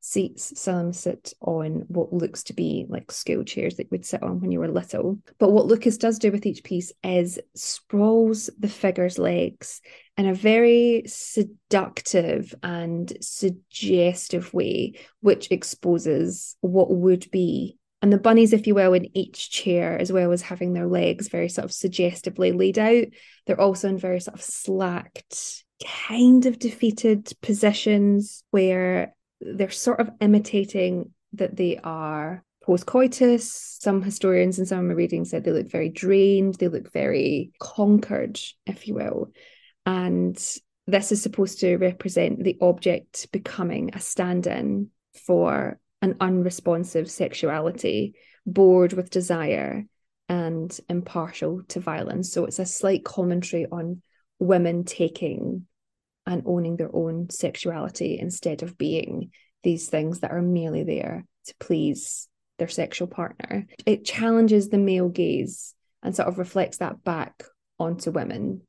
seats. 0.00 0.58
Some 0.60 0.92
sit 0.92 1.32
on 1.40 1.84
what 1.88 2.12
looks 2.12 2.42
to 2.44 2.54
be 2.54 2.86
like 2.88 3.12
school 3.12 3.44
chairs 3.44 3.76
that 3.76 3.84
you 3.84 3.88
would 3.92 4.06
sit 4.06 4.22
on 4.22 4.40
when 4.40 4.50
you 4.50 4.60
were 4.60 4.68
little. 4.68 5.18
But 5.38 5.52
what 5.52 5.66
Lucas 5.66 5.98
does 5.98 6.18
do 6.18 6.32
with 6.32 6.46
each 6.46 6.64
piece 6.64 6.92
is 7.04 7.38
sprawls 7.54 8.50
the 8.58 8.68
figure's 8.68 9.18
legs 9.18 9.80
in 10.16 10.26
a 10.26 10.34
very 10.34 11.04
seductive 11.06 12.54
and 12.62 13.12
suggestive 13.20 14.52
way, 14.52 14.94
which 15.20 15.50
exposes 15.50 16.56
what 16.60 16.90
would 16.90 17.30
be. 17.30 17.76
And 18.02 18.12
the 18.12 18.18
bunnies, 18.18 18.54
if 18.54 18.66
you 18.66 18.74
will, 18.74 18.94
in 18.94 19.14
each 19.16 19.50
chair, 19.50 19.98
as 19.98 20.10
well 20.10 20.32
as 20.32 20.40
having 20.40 20.72
their 20.72 20.86
legs 20.86 21.28
very 21.28 21.50
sort 21.50 21.66
of 21.66 21.72
suggestively 21.72 22.52
laid 22.52 22.78
out, 22.78 23.06
they're 23.46 23.60
also 23.60 23.88
in 23.88 23.98
very 23.98 24.20
sort 24.20 24.36
of 24.36 24.42
slacked, 24.42 25.64
kind 25.86 26.46
of 26.46 26.58
defeated 26.58 27.30
positions 27.42 28.42
where 28.50 29.14
they're 29.40 29.70
sort 29.70 30.00
of 30.00 30.10
imitating 30.20 31.12
that 31.34 31.56
they 31.56 31.78
are 31.82 32.44
post 32.62 32.86
coitus. 32.86 33.78
Some 33.80 34.02
historians 34.02 34.58
and 34.58 34.68
some 34.68 34.80
of 34.80 34.84
my 34.84 34.92
reading 34.94 35.24
said 35.24 35.44
they 35.44 35.52
look 35.52 35.70
very 35.70 35.88
drained, 35.88 36.56
they 36.56 36.68
look 36.68 36.92
very 36.92 37.52
conquered, 37.58 38.38
if 38.66 38.86
you 38.86 38.94
will. 38.94 39.32
And 39.86 40.36
this 40.86 41.12
is 41.12 41.22
supposed 41.22 41.60
to 41.60 41.76
represent 41.76 42.42
the 42.42 42.58
object 42.60 43.30
becoming 43.32 43.90
a 43.94 44.00
stand 44.00 44.46
in 44.46 44.88
for 45.26 45.78
an 46.02 46.16
unresponsive 46.20 47.10
sexuality, 47.10 48.14
bored 48.46 48.92
with 48.92 49.10
desire 49.10 49.84
and 50.28 50.78
impartial 50.88 51.62
to 51.68 51.80
violence. 51.80 52.32
So 52.32 52.44
it's 52.44 52.58
a 52.58 52.66
slight 52.66 53.04
commentary 53.04 53.66
on 53.70 54.02
women 54.38 54.84
taking 54.84 55.66
and 56.30 56.44
owning 56.46 56.76
their 56.76 56.94
own 56.94 57.28
sexuality 57.28 58.18
instead 58.18 58.62
of 58.62 58.78
being 58.78 59.32
these 59.64 59.88
things 59.88 60.20
that 60.20 60.30
are 60.30 60.40
merely 60.40 60.84
there 60.84 61.26
to 61.46 61.54
please 61.58 62.28
their 62.58 62.68
sexual 62.68 63.08
partner. 63.08 63.66
It 63.84 64.04
challenges 64.04 64.68
the 64.68 64.78
male 64.78 65.08
gaze 65.08 65.74
and 66.04 66.14
sort 66.14 66.28
of 66.28 66.38
reflects 66.38 66.78
that 66.78 67.02
back 67.02 67.42
onto 67.80 68.12
women 68.12 68.62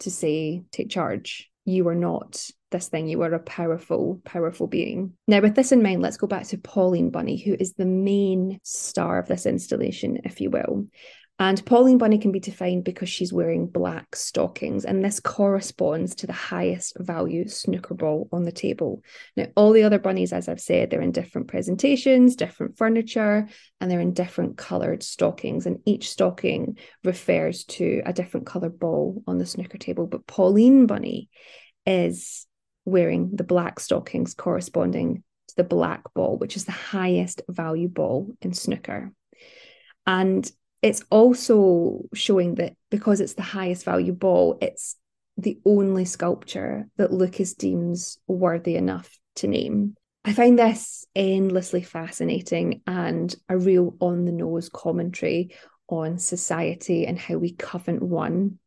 to 0.00 0.10
say, 0.10 0.64
take 0.70 0.90
charge. 0.90 1.50
You 1.64 1.88
are 1.88 1.94
not 1.94 2.48
this 2.70 2.88
thing. 2.88 3.08
You 3.08 3.22
are 3.22 3.32
a 3.32 3.38
powerful, 3.40 4.20
powerful 4.24 4.66
being. 4.66 5.14
Now, 5.26 5.40
with 5.40 5.54
this 5.54 5.72
in 5.72 5.82
mind, 5.82 6.02
let's 6.02 6.18
go 6.18 6.26
back 6.26 6.46
to 6.48 6.58
Pauline 6.58 7.10
Bunny, 7.10 7.38
who 7.38 7.56
is 7.58 7.72
the 7.72 7.86
main 7.86 8.60
star 8.62 9.18
of 9.18 9.26
this 9.26 9.46
installation, 9.46 10.20
if 10.24 10.40
you 10.40 10.50
will. 10.50 10.86
And 11.38 11.64
Pauline 11.66 11.98
Bunny 11.98 12.16
can 12.16 12.32
be 12.32 12.40
defined 12.40 12.84
because 12.84 13.10
she's 13.10 13.32
wearing 13.32 13.66
black 13.66 14.16
stockings, 14.16 14.86
and 14.86 15.04
this 15.04 15.20
corresponds 15.20 16.14
to 16.16 16.26
the 16.26 16.32
highest 16.32 16.96
value 16.98 17.46
snooker 17.46 17.92
ball 17.92 18.26
on 18.32 18.44
the 18.44 18.52
table. 18.52 19.02
Now, 19.36 19.48
all 19.54 19.72
the 19.72 19.82
other 19.82 19.98
bunnies, 19.98 20.32
as 20.32 20.48
I've 20.48 20.62
said, 20.62 20.88
they're 20.88 21.02
in 21.02 21.12
different 21.12 21.48
presentations, 21.48 22.36
different 22.36 22.78
furniture, 22.78 23.48
and 23.80 23.90
they're 23.90 24.00
in 24.00 24.14
different 24.14 24.56
coloured 24.56 25.02
stockings. 25.02 25.66
And 25.66 25.80
each 25.84 26.08
stocking 26.08 26.78
refers 27.04 27.64
to 27.64 28.00
a 28.06 28.14
different 28.14 28.46
coloured 28.46 28.78
ball 28.78 29.22
on 29.26 29.36
the 29.36 29.44
snooker 29.44 29.78
table. 29.78 30.06
But 30.06 30.26
Pauline 30.26 30.86
Bunny 30.86 31.28
is 31.84 32.46
wearing 32.86 33.36
the 33.36 33.44
black 33.44 33.78
stockings 33.78 34.32
corresponding 34.32 35.22
to 35.48 35.56
the 35.56 35.64
black 35.64 36.02
ball, 36.14 36.38
which 36.38 36.56
is 36.56 36.64
the 36.64 36.72
highest 36.72 37.42
value 37.46 37.88
ball 37.88 38.34
in 38.40 38.54
snooker. 38.54 39.12
And 40.06 40.50
it's 40.86 41.02
also 41.10 42.02
showing 42.14 42.54
that 42.56 42.74
because 42.90 43.20
it's 43.20 43.34
the 43.34 43.42
highest 43.42 43.84
value 43.84 44.12
ball, 44.12 44.56
it's 44.60 44.96
the 45.36 45.58
only 45.64 46.04
sculpture 46.04 46.86
that 46.96 47.12
Lucas 47.12 47.54
deems 47.54 48.18
worthy 48.28 48.76
enough 48.76 49.10
to 49.36 49.48
name. 49.48 49.96
I 50.24 50.32
find 50.32 50.58
this 50.58 51.04
endlessly 51.14 51.82
fascinating 51.82 52.82
and 52.86 53.34
a 53.48 53.58
real 53.58 53.96
on 54.00 54.24
the 54.24 54.32
nose 54.32 54.68
commentary 54.68 55.54
on 55.88 56.18
society 56.18 57.06
and 57.06 57.18
how 57.18 57.36
we 57.36 57.52
covet 57.52 58.00
one 58.00 58.58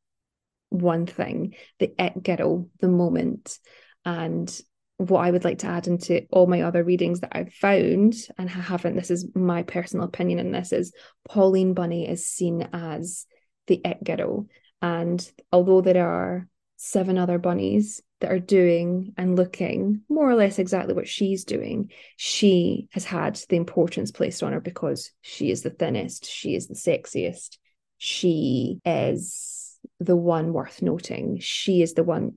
one 0.71 1.05
thing, 1.05 1.55
the 1.79 1.93
it 1.97 2.21
girl, 2.21 2.69
the 2.79 2.89
moment, 2.89 3.57
and 4.05 4.61
what 4.99 5.21
I 5.21 5.31
would 5.31 5.45
like 5.45 5.59
to 5.59 5.67
add 5.67 5.87
into 5.87 6.25
all 6.29 6.45
my 6.45 6.61
other 6.61 6.83
readings 6.83 7.21
that 7.21 7.31
I've 7.31 7.53
found, 7.53 8.15
and 8.37 8.49
haven't, 8.49 8.97
this 8.97 9.09
is 9.09 9.33
my 9.33 9.63
personal 9.63 10.05
opinion 10.05 10.39
in 10.39 10.51
this, 10.51 10.73
is 10.73 10.91
Pauline 11.27 11.73
Bunny 11.73 12.07
is 12.07 12.27
seen 12.27 12.67
as 12.73 13.25
the 13.67 13.81
it 13.85 14.03
girl. 14.03 14.47
And 14.81 15.25
although 15.53 15.79
there 15.79 16.05
are 16.05 16.47
seven 16.75 17.17
other 17.17 17.37
bunnies 17.37 18.01
that 18.19 18.31
are 18.31 18.39
doing 18.39 19.13
and 19.17 19.37
looking 19.37 20.01
more 20.09 20.29
or 20.29 20.35
less 20.35 20.59
exactly 20.59 20.93
what 20.93 21.07
she's 21.07 21.45
doing, 21.45 21.91
she 22.17 22.89
has 22.91 23.05
had 23.05 23.39
the 23.47 23.55
importance 23.55 24.11
placed 24.11 24.43
on 24.43 24.51
her 24.51 24.59
because 24.59 25.11
she 25.21 25.49
is 25.49 25.61
the 25.61 25.69
thinnest, 25.69 26.29
she 26.29 26.55
is 26.55 26.67
the 26.67 26.73
sexiest, 26.73 27.57
she 27.97 28.79
is 28.83 29.77
the 30.01 30.15
one 30.15 30.51
worth 30.51 30.81
noting. 30.81 31.39
She 31.39 31.81
is 31.81 31.93
the 31.93 32.03
one 32.03 32.35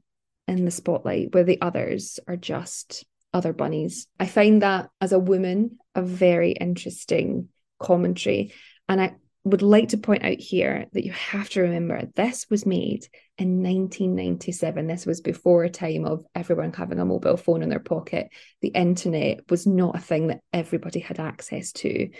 in 0.49 0.65
the 0.65 0.71
spotlight, 0.71 1.35
where 1.35 1.45
the 1.45 1.61
others 1.61 2.19
are 2.27 2.37
just 2.37 3.05
other 3.33 3.53
bunnies. 3.53 4.07
I 4.21 4.27
find 4.27 4.63
that 4.63 4.91
as 5.01 5.13
a 5.13 5.19
woman 5.19 5.79
a 5.95 6.03
very 6.03 6.53
interesting 6.53 7.49
commentary. 7.79 8.53
And 8.89 9.01
I 9.01 9.15
would 9.45 9.63
like 9.63 9.89
to 9.89 9.99
point 9.99 10.25
out 10.25 10.39
here 10.39 10.87
that 10.93 11.05
you 11.05 11.13
have 11.13 11.49
to 11.51 11.63
remember 11.63 12.07
this 12.15 12.47
was 12.49 12.65
made 12.65 13.07
in 13.39 13.63
1997. 13.63 14.87
This 14.87 15.07
was 15.07 15.21
before 15.21 15.65
a 15.65 15.71
time 15.71 16.05
of 16.05 16.25
everyone 16.35 16.73
having 16.73 17.01
a 17.01 17.05
mobile 17.05 17.37
phone 17.37 17.63
in 17.63 17.69
their 17.69 17.81
pocket. 17.81 18.29
The 18.61 18.69
internet 18.69 19.51
was 19.51 19.67
not 19.67 19.97
a 19.97 20.01
thing 20.01 20.29
that 20.29 20.43
everybody 20.53 21.01
had 21.01 21.19
access 21.19 21.73
to 21.73 22.11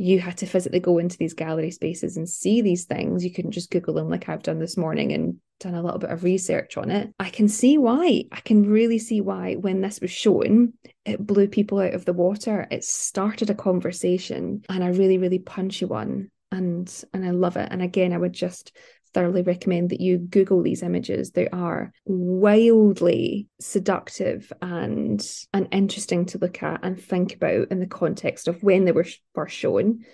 you 0.00 0.18
had 0.18 0.38
to 0.38 0.46
physically 0.46 0.80
go 0.80 0.96
into 0.96 1.18
these 1.18 1.34
gallery 1.34 1.70
spaces 1.70 2.16
and 2.16 2.26
see 2.26 2.62
these 2.62 2.86
things. 2.86 3.22
You 3.22 3.30
couldn't 3.34 3.50
just 3.50 3.70
Google 3.70 3.92
them 3.92 4.08
like 4.08 4.30
I've 4.30 4.42
done 4.42 4.58
this 4.58 4.78
morning 4.78 5.12
and 5.12 5.36
done 5.60 5.74
a 5.74 5.82
little 5.82 5.98
bit 5.98 6.10
of 6.10 6.24
research 6.24 6.76
on 6.76 6.90
it. 6.90 7.10
I 7.20 7.30
can 7.30 7.46
see 7.48 7.78
why. 7.78 8.24
I 8.32 8.40
can 8.40 8.68
really 8.68 8.98
see 8.98 9.20
why 9.20 9.54
when 9.54 9.80
this 9.80 10.00
was 10.00 10.10
shown, 10.10 10.72
it 11.04 11.24
blew 11.24 11.46
people 11.46 11.78
out 11.78 11.94
of 11.94 12.04
the 12.04 12.12
water. 12.12 12.66
It 12.70 12.82
started 12.82 13.50
a 13.50 13.54
conversation 13.54 14.64
and 14.68 14.82
a 14.82 14.92
really, 14.92 15.18
really 15.18 15.38
punchy 15.38 15.84
one. 15.84 16.30
And 16.50 16.92
and 17.14 17.24
I 17.24 17.30
love 17.30 17.56
it. 17.56 17.68
And 17.70 17.80
again, 17.80 18.12
I 18.12 18.18
would 18.18 18.32
just 18.32 18.76
thoroughly 19.12 19.42
recommend 19.42 19.90
that 19.90 20.00
you 20.00 20.18
Google 20.18 20.62
these 20.62 20.82
images. 20.82 21.30
They 21.30 21.48
are 21.48 21.92
wildly 22.04 23.48
seductive 23.60 24.52
and 24.60 25.24
and 25.52 25.68
interesting 25.72 26.26
to 26.26 26.38
look 26.38 26.62
at 26.62 26.80
and 26.82 27.00
think 27.00 27.34
about 27.34 27.68
in 27.70 27.80
the 27.80 27.86
context 27.86 28.48
of 28.48 28.62
when 28.62 28.84
they 28.84 28.92
were 28.92 29.06
first 29.34 29.56
shown 29.56 30.04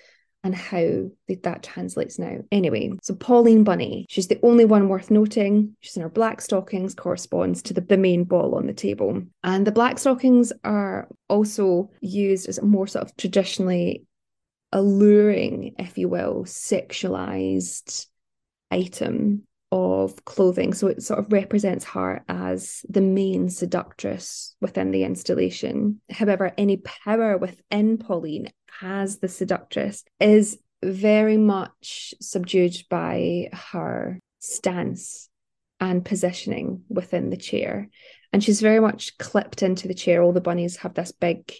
and 0.45 0.55
how 0.55 1.11
that 1.43 1.63
translates 1.63 2.19
now. 2.19 2.39
Anyway, 2.53 2.93
so 3.03 3.15
Pauline 3.15 3.65
Bunny, 3.65 4.07
she's 4.09 4.29
the 4.29 4.39
only 4.43 4.65
one 4.65 4.89
worth 4.89 5.11
noting. 5.11 5.77
She's 5.81 5.97
in 5.97 6.03
her 6.03 6.09
black 6.09 6.41
stockings, 6.41 6.95
corresponds 6.95 7.63
to 7.63 7.75
the, 7.75 7.97
main 7.97 8.25
ball 8.25 8.55
on 8.55 8.67
the 8.67 8.75
table. 8.75 9.23
And 9.43 9.67
the 9.67 9.73
black 9.73 9.99
stockings 9.99 10.53
are 10.63 11.09
also 11.29 11.91
used 12.01 12.49
as 12.49 12.59
a 12.59 12.65
more 12.65 12.87
sort 12.87 13.07
of 13.07 13.17
traditionally 13.17 14.05
alluring, 14.71 15.75
if 15.79 15.97
you 15.99 16.09
will, 16.09 16.45
sexualized 16.45 18.07
item 18.71 19.43
of 19.73 20.25
clothing. 20.25 20.75
So 20.75 20.89
it 20.89 21.03
sort 21.03 21.19
of 21.19 21.33
represents 21.33 21.85
her 21.87 22.23
as 22.29 22.85
the 22.89 23.01
main 23.01 23.49
seductress 23.49 24.55
within 24.61 24.91
the 24.91 25.05
installation. 25.05 26.01
However, 26.11 26.53
any 26.57 26.77
power 26.79 27.37
within 27.37 27.99
Pauline 27.99 28.51
as 28.83 29.19
the 29.19 29.29
seductress 29.29 30.05
is 30.21 30.59
very 30.83 31.37
much 31.37 32.15
subdued 32.21 32.77
by 32.89 33.49
her 33.53 34.21
stance 34.41 35.29
and 35.81 36.05
positioning 36.05 36.83
within 36.89 37.31
the 37.31 37.37
chair. 37.37 37.89
And 38.33 38.43
she's 38.43 38.61
very 38.61 38.81
much 38.81 39.17
clipped 39.19 39.63
into 39.63 39.89
the 39.89 39.95
chair. 39.95 40.23
All 40.23 40.33
the 40.33 40.41
bunnies 40.41 40.77
have 40.77 40.95
this 40.95 41.13
big, 41.13 41.53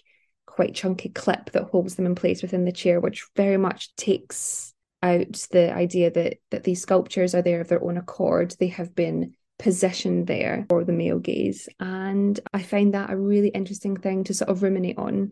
quite 0.45 0.75
chunky 0.75 1.09
clip 1.09 1.51
that 1.51 1.69
holds 1.69 1.95
them 1.95 2.05
in 2.05 2.15
place 2.15 2.41
within 2.41 2.65
the 2.65 2.71
chair, 2.71 2.99
which 2.99 3.27
very 3.35 3.57
much 3.57 3.95
takes 3.95 4.73
out 5.03 5.47
the 5.51 5.71
idea 5.71 6.09
that 6.09 6.37
that 6.49 6.63
these 6.63 6.81
sculptures 6.81 7.35
are 7.35 7.43
there 7.43 7.61
of 7.61 7.67
their 7.67 7.83
own 7.83 7.97
accord. 7.97 8.55
They 8.59 8.67
have 8.67 8.95
been 8.95 9.33
positioned 9.59 10.27
there 10.27 10.65
for 10.69 10.83
the 10.83 10.93
male 10.93 11.19
gaze. 11.19 11.67
And 11.79 12.39
I 12.53 12.61
find 12.61 12.93
that 12.93 13.11
a 13.11 13.17
really 13.17 13.49
interesting 13.49 13.97
thing 13.97 14.23
to 14.25 14.33
sort 14.33 14.49
of 14.49 14.63
ruminate 14.63 14.97
on. 14.97 15.31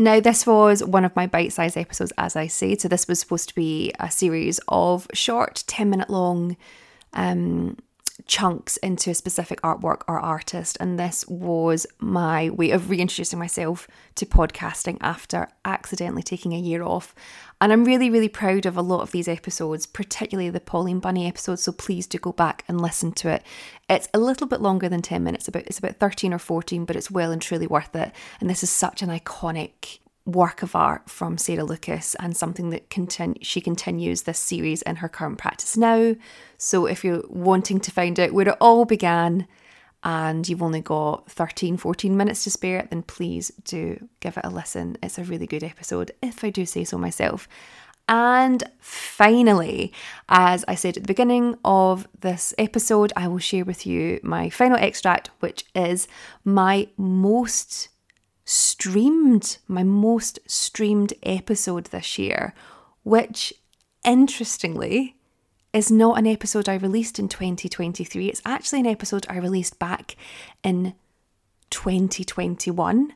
Now, 0.00 0.20
this 0.20 0.46
was 0.46 0.84
one 0.84 1.04
of 1.04 1.14
my 1.16 1.26
bite 1.26 1.52
sized 1.52 1.76
episodes, 1.76 2.12
as 2.16 2.36
I 2.36 2.46
say. 2.46 2.76
So, 2.76 2.86
this 2.86 3.08
was 3.08 3.18
supposed 3.18 3.48
to 3.48 3.54
be 3.54 3.92
a 3.98 4.10
series 4.10 4.60
of 4.68 5.08
short, 5.12 5.64
10 5.66 5.90
minute 5.90 6.08
long 6.08 6.56
um, 7.14 7.76
chunks 8.28 8.76
into 8.76 9.10
a 9.10 9.14
specific 9.14 9.60
artwork 9.62 10.02
or 10.06 10.20
artist. 10.20 10.76
And 10.78 10.98
this 10.98 11.26
was 11.26 11.86
my 11.98 12.50
way 12.50 12.70
of 12.70 12.90
reintroducing 12.90 13.38
myself 13.38 13.88
to 14.14 14.26
podcasting 14.26 14.98
after 15.00 15.48
accidentally 15.64 16.22
taking 16.22 16.52
a 16.52 16.58
year 16.58 16.82
off. 16.82 17.14
And 17.60 17.72
I'm 17.72 17.84
really, 17.84 18.10
really 18.10 18.28
proud 18.28 18.66
of 18.66 18.76
a 18.76 18.82
lot 18.82 19.00
of 19.00 19.10
these 19.10 19.26
episodes, 19.26 19.86
particularly 19.86 20.50
the 20.50 20.60
Pauline 20.60 21.00
Bunny 21.00 21.26
episode. 21.26 21.58
So 21.58 21.72
please 21.72 22.06
do 22.06 22.18
go 22.18 22.32
back 22.32 22.64
and 22.68 22.80
listen 22.80 23.12
to 23.12 23.28
it. 23.28 23.42
It's 23.88 24.08
a 24.14 24.18
little 24.18 24.46
bit 24.46 24.60
longer 24.60 24.88
than 24.88 25.02
10 25.02 25.24
minutes, 25.24 25.48
about 25.48 25.66
it's 25.66 25.78
about 25.78 25.96
13 25.96 26.32
or 26.32 26.38
14, 26.38 26.84
but 26.84 26.94
it's 26.94 27.10
well 27.10 27.32
and 27.32 27.42
truly 27.42 27.66
worth 27.66 27.96
it. 27.96 28.12
And 28.40 28.48
this 28.48 28.62
is 28.62 28.70
such 28.70 29.02
an 29.02 29.08
iconic 29.08 29.98
work 30.28 30.62
of 30.62 30.76
art 30.76 31.08
from 31.08 31.38
Sarah 31.38 31.64
Lucas 31.64 32.14
and 32.20 32.36
something 32.36 32.68
that 32.68 32.90
continu- 32.90 33.38
she 33.40 33.62
continues 33.62 34.22
this 34.22 34.38
series 34.38 34.82
in 34.82 34.96
her 34.96 35.08
current 35.08 35.38
practice 35.38 35.76
now. 35.76 36.14
So 36.58 36.84
if 36.84 37.02
you're 37.02 37.24
wanting 37.30 37.80
to 37.80 37.90
find 37.90 38.20
out 38.20 38.32
where 38.32 38.48
it 38.48 38.56
all 38.60 38.84
began 38.84 39.48
and 40.04 40.46
you've 40.46 40.62
only 40.62 40.82
got 40.82 41.30
13, 41.30 41.78
14 41.78 42.14
minutes 42.14 42.44
to 42.44 42.50
spare, 42.50 42.86
then 42.90 43.02
please 43.02 43.50
do 43.64 44.06
give 44.20 44.36
it 44.36 44.44
a 44.44 44.50
listen. 44.50 44.98
It's 45.02 45.18
a 45.18 45.24
really 45.24 45.46
good 45.46 45.64
episode, 45.64 46.12
if 46.22 46.44
I 46.44 46.50
do 46.50 46.66
say 46.66 46.84
so 46.84 46.98
myself. 46.98 47.48
And 48.06 48.62
finally, 48.80 49.92
as 50.28 50.64
I 50.68 50.74
said 50.74 50.98
at 50.98 51.04
the 51.04 51.08
beginning 51.08 51.56
of 51.64 52.06
this 52.20 52.52
episode, 52.58 53.14
I 53.16 53.28
will 53.28 53.38
share 53.38 53.64
with 53.64 53.86
you 53.86 54.20
my 54.22 54.50
final 54.50 54.78
extract, 54.78 55.30
which 55.40 55.64
is 55.74 56.06
my 56.44 56.88
most 56.98 57.88
streamed, 58.48 59.58
my 59.68 59.82
most 59.82 60.38
streamed 60.46 61.12
episode 61.22 61.84
this 61.86 62.16
year, 62.18 62.54
which 63.02 63.52
interestingly 64.06 65.16
is 65.74 65.90
not 65.90 66.18
an 66.18 66.26
episode 66.26 66.66
I 66.66 66.76
released 66.76 67.18
in 67.18 67.28
2023. 67.28 68.26
It's 68.26 68.40
actually 68.46 68.80
an 68.80 68.86
episode 68.86 69.26
I 69.28 69.36
released 69.36 69.78
back 69.78 70.16
in 70.64 70.94
2021. 71.68 73.12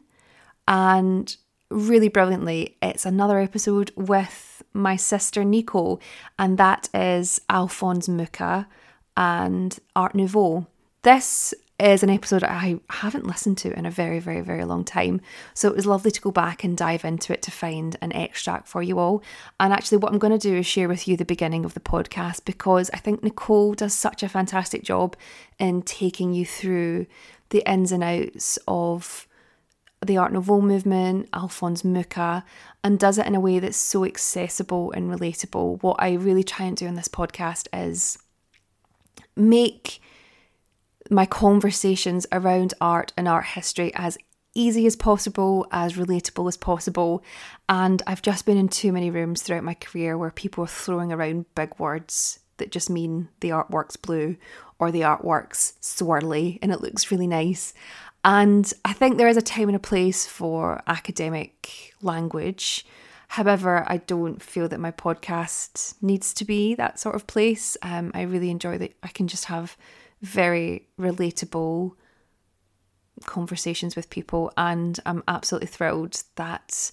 And 0.69 1.37
really 1.71 2.09
brilliantly, 2.09 2.77
it's 2.83 3.07
another 3.07 3.39
episode 3.39 3.91
with 3.97 4.63
my 4.75 4.97
sister 4.97 5.45
Nico, 5.45 5.99
and 6.39 6.59
that 6.59 6.91
is 6.93 7.41
Alphonse 7.49 8.07
Mucha 8.07 8.69
and 9.17 9.79
Art 9.97 10.15
Nouveau. 10.15 10.67
This 11.01 11.55
is 11.83 12.03
an 12.03 12.11
episode 12.11 12.45
I 12.45 12.79
haven't 12.91 13.27
listened 13.27 13.59
to 13.59 13.77
in 13.77 13.87
a 13.87 13.91
very, 13.91 14.19
very, 14.19 14.41
very 14.41 14.65
long 14.65 14.85
time. 14.85 15.21
So 15.55 15.69
it 15.69 15.77
was 15.77 15.87
lovely 15.87 16.11
to 16.11 16.21
go 16.21 16.31
back 16.31 16.65
and 16.65 16.77
dive 16.77 17.05
into 17.05 17.33
it 17.33 17.43
to 17.43 17.51
find 17.51 17.97
an 18.01 18.13
extract 18.13 18.69
for 18.69 18.83
you 18.83 18.99
all. 18.99 19.23
And 19.59 19.73
actually, 19.73 19.99
what 19.99 20.13
I'm 20.13 20.19
going 20.19 20.39
to 20.39 20.49
do 20.51 20.57
is 20.57 20.67
share 20.67 20.89
with 20.89 21.09
you 21.09 21.17
the 21.17 21.25
beginning 21.25 21.65
of 21.65 21.75
the 21.75 21.81
podcast 21.81 22.45
because 22.45 22.91
I 22.93 22.99
think 22.99 23.23
Nicole 23.23 23.75
does 23.75 23.95
such 23.95 24.23
a 24.23 24.29
fantastic 24.29 24.83
job 24.83 25.17
in 25.59 25.83
taking 25.83 26.33
you 26.33 26.47
through 26.47 27.07
the 27.51 27.69
ins 27.71 27.93
and 27.93 28.03
outs 28.03 28.59
of 28.67 29.27
the 30.05 30.17
Art 30.17 30.33
Nouveau 30.33 30.61
movement, 30.61 31.29
Alphonse 31.33 31.85
Mucha, 31.85 32.45
and 32.83 32.99
does 32.99 33.19
it 33.19 33.27
in 33.27 33.35
a 33.35 33.41
way 33.41 33.59
that's 33.59 33.77
so 33.77 34.05
accessible 34.05 34.91
and 34.93 35.11
relatable. 35.11 35.83
What 35.83 35.97
I 36.01 36.15
really 36.15 36.43
try 36.43 36.67
and 36.67 36.77
do 36.77 36.87
in 36.87 36.97
this 36.97 37.09
podcast 37.09 37.69
is 37.73 38.19
make 39.37 40.01
my 41.11 41.27
conversations 41.27 42.27
around 42.33 42.75
art 42.81 43.13
and 43.17 43.29
art 43.29 43.45
history 43.45 43.93
as 43.95 44.19
easy 44.55 44.87
as 44.87 44.97
possible, 44.97 45.67
as 45.73 45.95
relatable 45.95 46.49
as 46.49 46.57
possible. 46.57 47.23
And 47.69 48.03
I've 48.07 48.23
just 48.23 48.45
been 48.45 48.59
in 48.59 48.69
too 48.69 48.93
many 48.93 49.11
rooms 49.11 49.43
throughout 49.43 49.65
my 49.65 49.75
career 49.75 50.19
where 50.19 50.31
people 50.31 50.65
are 50.65 50.69
throwing 50.69 51.13
around 51.13 51.47
big 51.55 51.79
words 51.79 52.41
that 52.59 52.71
just 52.71 52.91
mean 52.91 53.29
the 53.41 53.51
artwork's 53.51 53.97
blue 53.97 54.37
or 54.79 54.91
the 54.91 55.01
artwork's 55.01 55.75
swirly 55.81 56.59
and 56.61 56.71
it 56.71 56.81
looks 56.81 57.11
really 57.11 57.27
nice. 57.27 57.73
And 58.25 58.73
I 58.85 58.93
think 58.93 59.17
there 59.17 59.29
is 59.29 59.37
a 59.37 59.43
time 59.43 59.69
and 59.69 59.77
a 59.77 59.81
place 59.81 60.27
for 60.27 60.83
academic 60.87 61.95
language. 62.03 62.87
However, 63.29 63.85
I 63.87 63.97
don't 63.97 64.43
feel 64.43 64.69
that 64.69 64.79
my 64.79 64.93
podcast 64.93 65.95
needs 66.03 66.35
to 66.35 66.45
be 66.45 66.75
that 66.75 67.01
sort 67.01 67.15
of 67.15 67.27
place. 67.27 67.77
Um, 67.81 68.13
I 68.15 68.23
really 68.23 68.51
enjoy 68.51 68.79
that 68.79 68.95
I 69.03 69.09
can 69.09 69.27
just 69.27 69.47
have 69.47 69.77
very 70.23 70.89
relatable 70.99 71.93
conversations 73.27 73.97
with 73.97 74.11
people, 74.11 74.53
and 74.57 74.99
I'm 75.05 75.23
absolutely 75.29 75.69
thrilled 75.69 76.23
that 76.37 76.91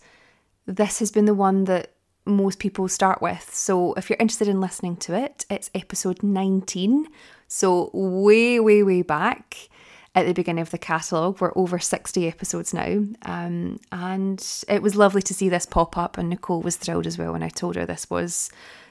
this 0.66 1.00
has 1.00 1.12
been 1.12 1.26
the 1.26 1.34
one 1.34 1.64
that 1.66 1.94
most 2.26 2.60
people 2.60 2.88
start 2.88 3.22
with. 3.22 3.54
So 3.54 3.94
if 3.94 4.10
you're 4.10 4.18
interested 4.20 4.48
in 4.48 4.62
listening 4.62 4.98
to 4.98 5.16
it, 5.16 5.46
it's 5.50 5.72
episode 5.74 6.22
19. 6.22 7.08
So 7.48 7.90
way, 7.94 8.60
way, 8.60 8.84
way 8.84 9.02
back 9.02 9.70
at 10.16 10.26
the 10.26 10.34
beginning 10.34 10.62
of 10.62 10.72
the 10.72 10.78
catalogue. 10.78 11.40
We're 11.40 11.54
over 11.56 11.80
60 11.80 12.28
episodes 12.28 12.74
now. 12.74 13.04
Um, 13.24 13.80
and 13.92 14.46
it 14.68 14.82
was 14.82 14.96
lovely 14.96 15.22
to 15.24 15.34
see 15.34 15.50
this 15.50 15.66
pop 15.66 15.98
up, 15.98 16.18
and 16.18 16.30
Nicole 16.30 16.62
was 16.62 16.78
thrilled 16.78 17.08
as 17.08 17.18
well 17.18 17.34
when 17.34 17.44
I 17.44 17.50
told 17.50 17.76
her 17.76 17.86
this 17.86 18.10
was 18.10 18.50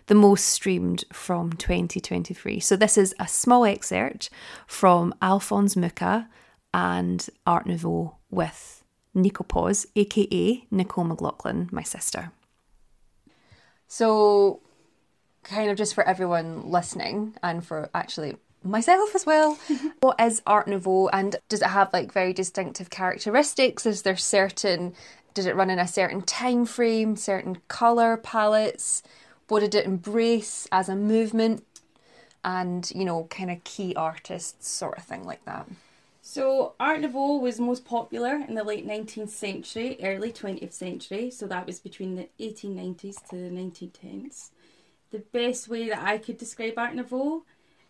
the 0.08 0.14
most 0.14 0.46
streamed 0.46 1.04
from 1.12 1.52
2023. 1.52 2.60
So 2.60 2.76
this 2.76 2.98
is 2.98 3.14
a 3.20 3.28
small 3.28 3.64
excerpt 3.64 4.30
from 4.66 5.14
Alphonse 5.22 5.76
Mucha 5.76 6.28
and 6.74 7.26
Art 7.46 7.66
Nouveau 7.66 8.16
with 8.30 8.84
Nico 9.14 9.44
Pause, 9.44 9.86
aka 9.96 10.64
Nicole 10.70 11.04
McLaughlin, 11.04 11.68
my 11.70 11.82
sister. 11.82 12.32
So 13.86 14.60
kind 15.44 15.70
of 15.70 15.76
just 15.76 15.94
for 15.94 16.06
everyone 16.06 16.70
listening 16.70 17.34
and 17.42 17.64
for 17.64 17.88
actually 17.94 18.36
myself 18.62 19.14
as 19.14 19.26
well. 19.26 19.58
what 20.00 20.20
is 20.20 20.42
Art 20.46 20.68
Nouveau 20.68 21.08
and 21.08 21.36
does 21.48 21.62
it 21.62 21.68
have 21.68 21.92
like 21.92 22.12
very 22.12 22.32
distinctive 22.32 22.90
characteristics? 22.90 23.84
Is 23.84 24.02
there 24.02 24.16
certain 24.16 24.94
did 25.34 25.46
it 25.46 25.54
run 25.54 25.70
in 25.70 25.78
a 25.78 25.86
certain 25.86 26.22
time 26.22 26.64
frame, 26.64 27.14
certain 27.14 27.58
colour 27.68 28.16
palettes? 28.16 29.02
What 29.48 29.60
did 29.60 29.74
it 29.74 29.86
embrace 29.86 30.68
as 30.70 30.88
a 30.88 30.96
movement? 30.96 31.64
And, 32.44 32.90
you 32.94 33.04
know, 33.04 33.24
kind 33.24 33.50
of 33.50 33.64
key 33.64 33.94
artists, 33.96 34.68
sort 34.68 34.96
of 34.98 35.04
thing 35.04 35.24
like 35.24 35.44
that. 35.44 35.66
So, 36.22 36.74
Art 36.78 37.00
Nouveau 37.00 37.38
was 37.38 37.58
most 37.58 37.84
popular 37.84 38.44
in 38.46 38.54
the 38.54 38.62
late 38.62 38.86
19th 38.86 39.30
century, 39.30 39.98
early 40.02 40.30
20th 40.30 40.72
century, 40.72 41.30
so 41.30 41.46
that 41.46 41.66
was 41.66 41.80
between 41.80 42.16
the 42.16 42.28
1890s 42.38 43.26
to 43.30 43.36
the 43.36 43.50
1910s. 43.50 44.50
The 45.10 45.20
best 45.20 45.68
way 45.68 45.88
that 45.88 46.02
I 46.02 46.18
could 46.18 46.36
describe 46.36 46.74
Art 46.76 46.94
Nouveau 46.94 47.44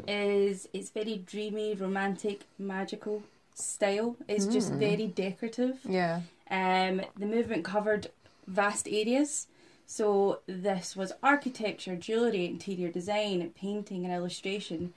is 0.07 0.69
it's 0.73 0.91
very 0.91 1.17
dreamy, 1.17 1.75
romantic, 1.75 2.43
magical 2.59 3.25
style. 3.55 4.17
It's 4.29 4.47
mm. 4.47 4.53
just 4.53 4.73
very 4.73 5.09
decorative. 5.09 5.79
Yeah. 5.85 6.21
Um, 6.51 7.03
the 7.19 7.27
movement 7.27 7.65
covered 7.65 8.11
vast 8.47 8.87
areas. 8.87 9.49
So 9.91 10.41
this 10.47 10.95
was 10.95 11.13
architecture, 11.23 11.97
jewellery, 11.97 12.45
interior 12.45 12.91
design, 12.91 13.51
painting 13.57 14.05
and 14.05 14.13
illustration. 14.13 14.93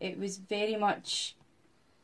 It 0.00 0.18
was 0.18 0.36
very 0.36 0.76
much 0.76 1.34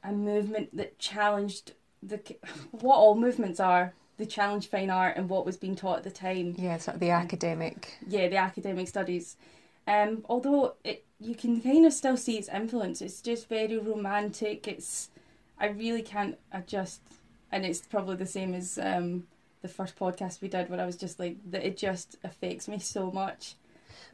a 0.03 0.11
movement 0.11 0.75
that 0.75 0.99
challenged 0.99 1.75
the 2.03 2.19
what 2.71 2.97
all 2.97 3.15
movements 3.15 3.61
are. 3.61 3.93
They 4.17 4.25
challenged 4.25 4.71
fine 4.71 4.89
art 4.89 5.19
and 5.19 5.29
what 5.29 5.45
was 5.45 5.59
being 5.59 5.77
taught 5.77 5.99
at 5.99 6.05
the 6.05 6.11
time. 6.11 6.55
Yeah, 6.57 6.79
sort 6.79 6.95
of 6.95 7.01
the 7.01 7.11
academic. 7.11 7.99
Yeah, 8.09 8.29
the 8.29 8.39
academic 8.39 8.89
studies. 8.89 9.37
Um, 9.87 10.25
although 10.27 10.77
it, 10.83 11.05
you 11.21 11.35
can 11.35 11.61
kind 11.61 11.85
of 11.85 11.93
still 11.93 12.17
see 12.17 12.39
its 12.39 12.49
influence. 12.49 13.03
It's 13.03 13.21
just 13.21 13.51
very 13.51 13.77
romantic. 13.77 14.67
It's 14.67 15.11
I 15.59 15.67
really 15.67 16.03
can't 16.03 16.39
adjust, 16.53 17.03
and 17.53 17.67
it's 17.67 17.81
probably 17.81 18.17
the 18.17 18.25
same 18.25 18.55
as 18.55 18.79
um, 18.79 19.25
the 19.63 19.69
first 19.69 19.97
podcast 19.97 20.41
we 20.41 20.49
did, 20.49 20.69
where 20.69 20.81
I 20.81 20.87
was 20.87 20.97
just 20.97 21.19
like 21.19 21.39
that. 21.51 21.65
It 21.65 21.77
just 21.77 22.17
affects 22.25 22.69
me 22.69 22.79
so 22.79 23.11
much. 23.11 23.55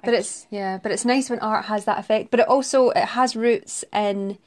But 0.05 0.15
I, 0.15 0.19
it's 0.19 0.47
yeah, 0.51 0.79
but 0.83 0.93
it's 0.93 1.05
nice 1.05 1.31
when 1.31 1.41
art 1.41 1.67
has 1.67 1.85
that 1.85 1.99
effect. 1.99 2.31
But 2.31 2.41
it 2.41 2.49
also 2.49 2.91
it 2.91 3.05
has 3.05 3.37
roots 3.37 3.85
in 3.93 4.39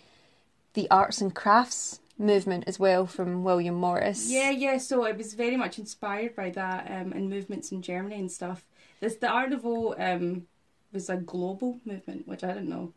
the 0.73 0.89
arts 0.91 1.21
and 1.21 1.33
crafts 1.33 1.99
movement 2.17 2.65
as 2.67 2.77
well 2.77 3.07
from 3.07 3.43
William 3.43 3.75
Morris. 3.75 4.29
Yeah, 4.29 4.51
yeah. 4.51 4.77
So 4.77 5.05
it 5.05 5.17
was 5.17 5.33
very 5.33 5.57
much 5.57 5.79
inspired 5.79 6.35
by 6.35 6.49
that 6.51 6.89
um, 6.91 7.13
and 7.13 7.29
movements 7.29 7.71
in 7.71 7.81
Germany 7.81 8.15
and 8.15 8.31
stuff. 8.31 8.65
This 8.99 9.15
the 9.15 9.27
Art 9.27 9.49
Nouveau 9.49 9.95
um, 9.97 10.47
was 10.91 11.09
a 11.09 11.17
global 11.17 11.79
movement, 11.85 12.27
which 12.27 12.43
I 12.43 12.53
don't 12.53 12.69
know. 12.69 12.93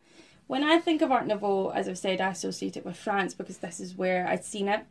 When 0.47 0.63
I 0.63 0.77
think 0.79 1.01
of 1.01 1.11
Art 1.11 1.25
Nouveau, 1.25 1.69
as 1.69 1.87
I've 1.87 1.97
said, 1.97 2.19
I 2.19 2.29
associate 2.29 2.75
it 2.75 2.85
with 2.85 2.97
France 2.97 3.33
because 3.33 3.59
this 3.59 3.79
is 3.79 3.95
where 3.95 4.27
I'd 4.27 4.43
seen 4.43 4.67
it. 4.67 4.85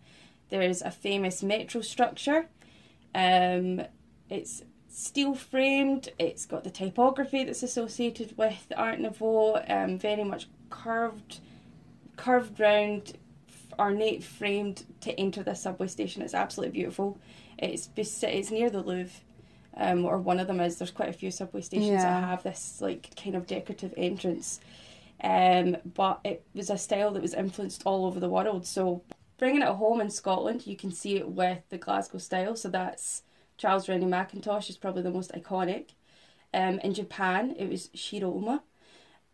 There's 0.48 0.82
a 0.82 0.90
famous 0.90 1.42
metro 1.42 1.82
structure. 1.82 2.46
Um, 3.14 3.82
it's 4.28 4.62
steel 4.88 5.34
framed. 5.34 6.10
It's 6.18 6.46
got 6.46 6.64
the 6.64 6.70
typography 6.70 7.44
that's 7.44 7.62
associated 7.62 8.36
with 8.36 8.72
Art 8.76 9.00
Nouveau. 9.00 9.62
Um, 9.68 9.98
very 9.98 10.24
much 10.24 10.48
curved 10.70 11.40
curved 12.16 12.60
round, 12.60 13.18
ornate 13.78 14.22
framed 14.22 14.84
to 15.00 15.12
enter 15.18 15.42
the 15.42 15.54
subway 15.54 15.86
station. 15.86 16.22
It's 16.22 16.34
absolutely 16.34 16.72
beautiful. 16.72 17.18
It's 17.58 17.88
it's 17.96 18.50
near 18.50 18.70
the 18.70 18.82
Louvre, 18.82 19.20
um, 19.76 20.04
or 20.04 20.18
one 20.18 20.40
of 20.40 20.46
them 20.46 20.60
is. 20.60 20.78
There's 20.78 20.90
quite 20.90 21.08
a 21.08 21.12
few 21.12 21.30
subway 21.30 21.62
stations 21.62 21.90
yeah. 21.90 22.20
that 22.20 22.28
have 22.28 22.42
this 22.42 22.78
like 22.80 23.14
kind 23.16 23.36
of 23.36 23.46
decorative 23.46 23.94
entrance. 23.96 24.60
Um, 25.22 25.76
but 25.94 26.20
it 26.24 26.44
was 26.52 26.68
a 26.68 26.76
style 26.76 27.12
that 27.12 27.22
was 27.22 27.34
influenced 27.34 27.82
all 27.84 28.06
over 28.06 28.18
the 28.18 28.28
world. 28.28 28.66
So 28.66 29.02
bringing 29.39 29.62
it 29.62 29.68
home 29.68 30.01
in 30.01 30.11
Scotland, 30.11 30.66
you 30.66 30.76
can 30.76 30.93
see 30.93 31.16
it 31.16 31.28
with 31.28 31.59
the 31.68 31.78
Glasgow 31.78 32.18
style. 32.18 32.57
So 32.57 32.68
that's 32.68 33.22
Charles 33.57 33.89
Rennie 33.89 34.07
Mackintosh 34.07 34.68
is 34.70 34.76
probably 34.76 35.03
the 35.03 35.11
most 35.11 35.33
iconic. 35.33 35.91
Um, 36.55 36.78
in 36.80 36.95
Japan, 36.95 37.55
it 37.59 37.68
was 37.68 37.91
Shiro 37.95 38.35
Oma. 38.35 38.62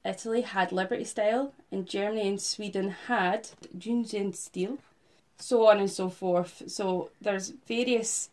Italy 0.05 0.43
had 0.43 0.73
Liberty 0.73 1.05
style, 1.05 1.53
and 1.73 1.87
Germany 1.87 2.29
and 2.29 2.41
Sweden 2.41 2.91
had 3.09 3.51
Jugendstil, 3.77 4.79
so 5.39 5.67
on 5.69 5.79
and 5.79 5.91
so 5.91 6.09
forth. 6.09 6.63
So 6.69 7.11
there's 7.21 7.51
various. 7.67 8.31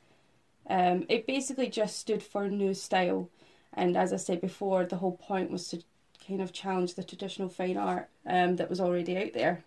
Um, 0.70 1.06
it 1.10 1.28
basically 1.28 1.68
just 1.68 2.00
stood 2.00 2.24
for 2.24 2.48
new 2.48 2.74
style, 2.74 3.30
and 3.74 3.98
as 3.98 4.14
I 4.14 4.18
said 4.18 4.42
before, 4.42 4.86
the 4.86 4.98
whole 4.98 5.18
point 5.18 5.52
was 5.52 5.68
to 5.70 5.84
kind 6.28 6.42
of 6.42 6.54
challenge 6.54 6.96
the 6.96 7.04
traditional 7.04 7.50
fine 7.50 7.78
art 7.78 8.10
um, 8.26 8.56
that 8.56 8.70
was 8.70 8.80
already 8.80 9.18
out 9.18 9.34
there. 9.34 9.64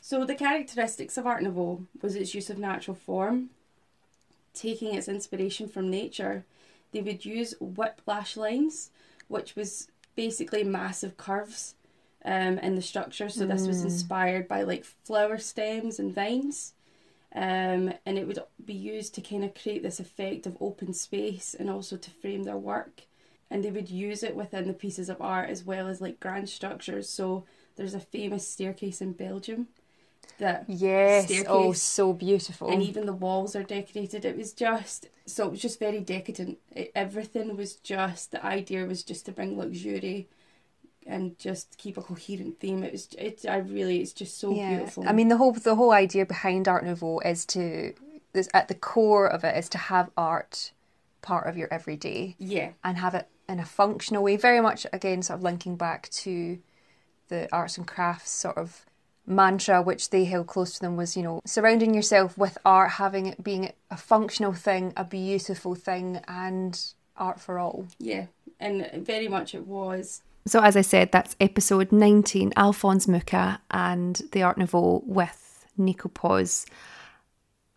So 0.00 0.24
the 0.24 0.34
characteristics 0.34 1.16
of 1.18 1.26
Art 1.26 1.42
Nouveau 1.42 1.86
was 2.00 2.14
its 2.14 2.34
use 2.34 2.50
of 2.50 2.58
natural 2.58 2.94
form, 2.94 3.50
taking 4.54 4.94
its 4.94 5.08
inspiration 5.08 5.68
from 5.68 5.90
nature. 5.90 6.44
They 6.92 7.02
would 7.02 7.24
use 7.24 7.54
whiplash 7.60 8.36
lines, 8.36 8.90
which 9.28 9.56
was 9.56 9.88
basically 10.16 10.64
massive 10.64 11.16
curves 11.16 11.74
um, 12.24 12.58
in 12.58 12.74
the 12.74 12.82
structure. 12.82 13.28
So 13.28 13.46
this 13.46 13.66
was 13.66 13.82
mm. 13.82 13.84
inspired 13.84 14.48
by 14.48 14.62
like 14.62 14.84
flower 14.84 15.38
stems 15.38 15.98
and 15.98 16.14
vines. 16.14 16.74
Um, 17.34 17.92
and 18.06 18.18
it 18.18 18.26
would 18.26 18.38
be 18.64 18.74
used 18.74 19.14
to 19.14 19.20
kind 19.20 19.44
of 19.44 19.54
create 19.54 19.82
this 19.82 20.00
effect 20.00 20.46
of 20.46 20.56
open 20.60 20.94
space 20.94 21.54
and 21.58 21.68
also 21.68 21.96
to 21.96 22.10
frame 22.10 22.44
their 22.44 22.56
work. 22.56 23.02
And 23.50 23.62
they 23.62 23.70
would 23.70 23.90
use 23.90 24.22
it 24.22 24.34
within 24.34 24.66
the 24.66 24.74
pieces 24.74 25.08
of 25.08 25.20
art 25.20 25.50
as 25.50 25.64
well 25.64 25.88
as 25.88 26.00
like 26.00 26.20
grand 26.20 26.48
structures. 26.48 27.08
So 27.08 27.44
there's 27.76 27.94
a 27.94 28.00
famous 28.00 28.48
staircase 28.48 29.00
in 29.00 29.12
Belgium 29.12 29.68
that 30.38 30.64
yes. 30.68 31.24
Oh, 31.24 31.26
staircase, 31.26 31.46
oh 31.48 31.72
so 31.72 32.12
beautiful. 32.12 32.70
And 32.70 32.82
even 32.82 33.06
the 33.06 33.12
walls 33.12 33.56
are 33.56 33.62
decorated. 33.62 34.24
It 34.24 34.36
was 34.36 34.52
just 34.52 35.08
so 35.26 35.46
it 35.46 35.50
was 35.50 35.62
just 35.62 35.78
very 35.78 36.00
decadent. 36.00 36.58
It, 36.74 36.92
everything 36.94 37.56
was 37.56 37.76
just 37.76 38.30
the 38.30 38.44
idea 38.44 38.84
was 38.84 39.02
just 39.02 39.26
to 39.26 39.32
bring 39.32 39.56
luxury 39.56 40.28
and 41.06 41.38
just 41.38 41.78
keep 41.78 41.96
a 41.96 42.02
coherent 42.02 42.60
theme. 42.60 42.84
It 42.84 42.92
was 42.92 43.08
it 43.18 43.44
i 43.48 43.56
really 43.56 44.00
it's 44.00 44.12
just 44.12 44.38
so 44.38 44.54
yeah. 44.54 44.76
beautiful. 44.76 45.08
I 45.08 45.12
mean 45.12 45.28
the 45.28 45.38
whole 45.38 45.52
the 45.52 45.74
whole 45.74 45.92
idea 45.92 46.26
behind 46.26 46.68
art 46.68 46.84
nouveau 46.84 47.20
is 47.20 47.44
to 47.46 47.94
is 48.34 48.48
at 48.54 48.68
the 48.68 48.74
core 48.74 49.26
of 49.26 49.44
it 49.44 49.56
is 49.56 49.68
to 49.70 49.78
have 49.78 50.10
art 50.16 50.72
part 51.22 51.46
of 51.46 51.56
your 51.56 51.68
everyday 51.72 52.36
yeah. 52.38 52.70
and 52.84 52.98
have 52.98 53.14
it 53.14 53.26
in 53.48 53.58
a 53.58 53.64
functional 53.64 54.22
way 54.22 54.36
very 54.36 54.60
much 54.60 54.86
again 54.92 55.22
sort 55.22 55.38
of 55.38 55.42
linking 55.42 55.76
back 55.76 56.08
to 56.10 56.58
the 57.28 57.48
arts 57.52 57.76
and 57.76 57.86
crafts 57.86 58.30
sort 58.30 58.56
of 58.56 58.86
mantra 59.28 59.82
which 59.82 60.10
they 60.10 60.24
held 60.24 60.46
close 60.46 60.74
to 60.74 60.80
them 60.80 60.96
was 60.96 61.16
you 61.16 61.22
know 61.22 61.40
surrounding 61.44 61.94
yourself 61.94 62.36
with 62.38 62.58
art 62.64 62.92
having 62.92 63.26
it 63.26 63.42
being 63.42 63.72
a 63.90 63.96
functional 63.96 64.52
thing 64.52 64.92
a 64.96 65.04
beautiful 65.04 65.74
thing 65.74 66.20
and 66.26 66.92
art 67.16 67.40
for 67.40 67.58
all 67.58 67.86
yeah 67.98 68.26
and 68.60 68.90
very 69.06 69.28
much 69.28 69.54
it 69.54 69.66
was 69.66 70.22
so 70.46 70.60
as 70.60 70.76
i 70.76 70.80
said 70.80 71.12
that's 71.12 71.36
episode 71.40 71.92
19 71.92 72.52
alphonse 72.56 73.06
mucha 73.06 73.60
and 73.70 74.22
the 74.32 74.42
art 74.42 74.58
nouveau 74.58 75.02
with 75.06 75.66
nico 75.76 76.08
pos 76.08 76.64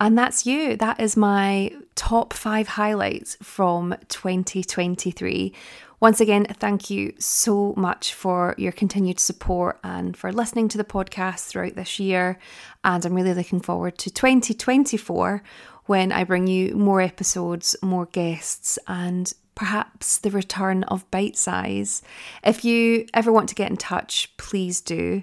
and 0.02 0.18
that's 0.18 0.44
you. 0.44 0.76
That 0.76 0.98
is 0.98 1.16
my 1.16 1.72
top 1.94 2.32
five 2.32 2.66
highlights 2.66 3.36
from 3.40 3.94
2023. 4.08 5.54
Once 6.02 6.20
again, 6.20 6.44
thank 6.58 6.90
you 6.90 7.14
so 7.20 7.72
much 7.76 8.12
for 8.12 8.56
your 8.58 8.72
continued 8.72 9.20
support 9.20 9.78
and 9.84 10.16
for 10.16 10.32
listening 10.32 10.66
to 10.66 10.76
the 10.76 10.82
podcast 10.82 11.46
throughout 11.46 11.76
this 11.76 12.00
year. 12.00 12.40
And 12.82 13.06
I'm 13.06 13.14
really 13.14 13.34
looking 13.34 13.60
forward 13.60 13.98
to 13.98 14.10
2024 14.10 15.44
when 15.86 16.10
I 16.10 16.24
bring 16.24 16.48
you 16.48 16.74
more 16.74 17.00
episodes, 17.00 17.76
more 17.82 18.06
guests, 18.06 18.80
and 18.88 19.32
perhaps 19.54 20.18
the 20.18 20.32
return 20.32 20.82
of 20.84 21.08
Bite 21.12 21.36
Size. 21.36 22.02
If 22.42 22.64
you 22.64 23.06
ever 23.14 23.30
want 23.30 23.48
to 23.50 23.54
get 23.54 23.70
in 23.70 23.76
touch, 23.76 24.36
please 24.38 24.80
do. 24.80 25.22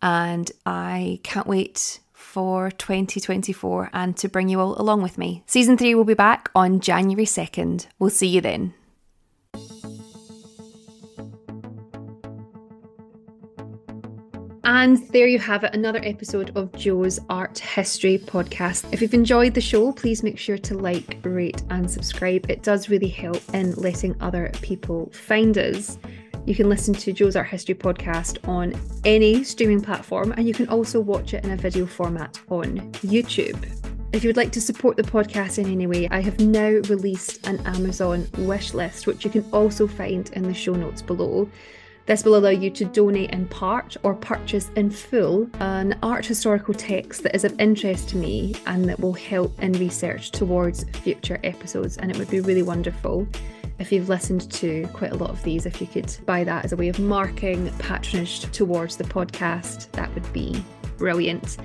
And 0.00 0.48
I 0.64 1.18
can't 1.24 1.48
wait 1.48 1.98
for 2.12 2.70
2024 2.70 3.90
and 3.92 4.16
to 4.18 4.28
bring 4.28 4.48
you 4.48 4.60
all 4.60 4.80
along 4.80 5.02
with 5.02 5.18
me. 5.18 5.42
Season 5.46 5.76
3 5.76 5.96
will 5.96 6.04
be 6.04 6.14
back 6.14 6.50
on 6.54 6.78
January 6.78 7.26
2nd. 7.26 7.88
We'll 7.98 8.10
see 8.10 8.28
you 8.28 8.40
then. 8.40 8.74
And 14.70 14.98
there 15.08 15.26
you 15.26 15.40
have 15.40 15.64
it, 15.64 15.74
another 15.74 15.98
episode 16.04 16.56
of 16.56 16.72
Jo's 16.74 17.18
Art 17.28 17.58
History 17.58 18.18
podcast. 18.18 18.86
If 18.92 19.02
you've 19.02 19.14
enjoyed 19.14 19.52
the 19.52 19.60
show, 19.60 19.90
please 19.90 20.22
make 20.22 20.38
sure 20.38 20.58
to 20.58 20.78
like, 20.78 21.18
rate, 21.24 21.64
and 21.70 21.90
subscribe. 21.90 22.48
It 22.48 22.62
does 22.62 22.88
really 22.88 23.08
help 23.08 23.42
in 23.52 23.74
letting 23.74 24.14
other 24.20 24.48
people 24.62 25.10
find 25.12 25.58
us. 25.58 25.98
You 26.46 26.54
can 26.54 26.68
listen 26.68 26.94
to 26.94 27.12
Jo's 27.12 27.34
Art 27.34 27.48
History 27.48 27.74
podcast 27.74 28.46
on 28.48 28.80
any 29.04 29.42
streaming 29.42 29.80
platform, 29.80 30.30
and 30.36 30.46
you 30.46 30.54
can 30.54 30.68
also 30.68 31.00
watch 31.00 31.34
it 31.34 31.42
in 31.42 31.50
a 31.50 31.56
video 31.56 31.84
format 31.84 32.38
on 32.48 32.78
YouTube. 33.02 33.66
If 34.12 34.22
you 34.22 34.28
would 34.28 34.36
like 34.36 34.52
to 34.52 34.60
support 34.60 34.96
the 34.96 35.02
podcast 35.02 35.58
in 35.58 35.66
any 35.68 35.88
way, 35.88 36.06
I 36.12 36.20
have 36.20 36.38
now 36.38 36.68
released 36.68 37.44
an 37.44 37.58
Amazon 37.66 38.28
wish 38.38 38.72
list, 38.72 39.08
which 39.08 39.24
you 39.24 39.32
can 39.32 39.44
also 39.52 39.88
find 39.88 40.30
in 40.30 40.44
the 40.44 40.54
show 40.54 40.74
notes 40.74 41.02
below. 41.02 41.50
This 42.10 42.24
will 42.24 42.34
allow 42.34 42.50
you 42.50 42.70
to 42.70 42.84
donate 42.86 43.30
in 43.30 43.46
part 43.46 43.96
or 44.02 44.14
purchase 44.14 44.68
in 44.74 44.90
full 44.90 45.48
an 45.60 45.96
art 46.02 46.26
historical 46.26 46.74
text 46.74 47.22
that 47.22 47.36
is 47.36 47.44
of 47.44 47.54
interest 47.60 48.08
to 48.08 48.16
me 48.16 48.56
and 48.66 48.88
that 48.88 48.98
will 48.98 49.12
help 49.12 49.56
in 49.62 49.74
research 49.74 50.32
towards 50.32 50.82
future 51.04 51.38
episodes. 51.44 51.98
And 51.98 52.10
it 52.10 52.18
would 52.18 52.28
be 52.28 52.40
really 52.40 52.64
wonderful 52.64 53.28
if 53.78 53.92
you've 53.92 54.08
listened 54.08 54.50
to 54.50 54.88
quite 54.92 55.12
a 55.12 55.16
lot 55.16 55.30
of 55.30 55.40
these, 55.44 55.66
if 55.66 55.80
you 55.80 55.86
could 55.86 56.12
buy 56.26 56.42
that 56.42 56.64
as 56.64 56.72
a 56.72 56.76
way 56.76 56.88
of 56.88 56.98
marking 56.98 57.70
patronage 57.78 58.40
towards 58.50 58.96
the 58.96 59.04
podcast, 59.04 59.88
that 59.92 60.12
would 60.12 60.32
be 60.32 60.64
brilliant. 61.00 61.56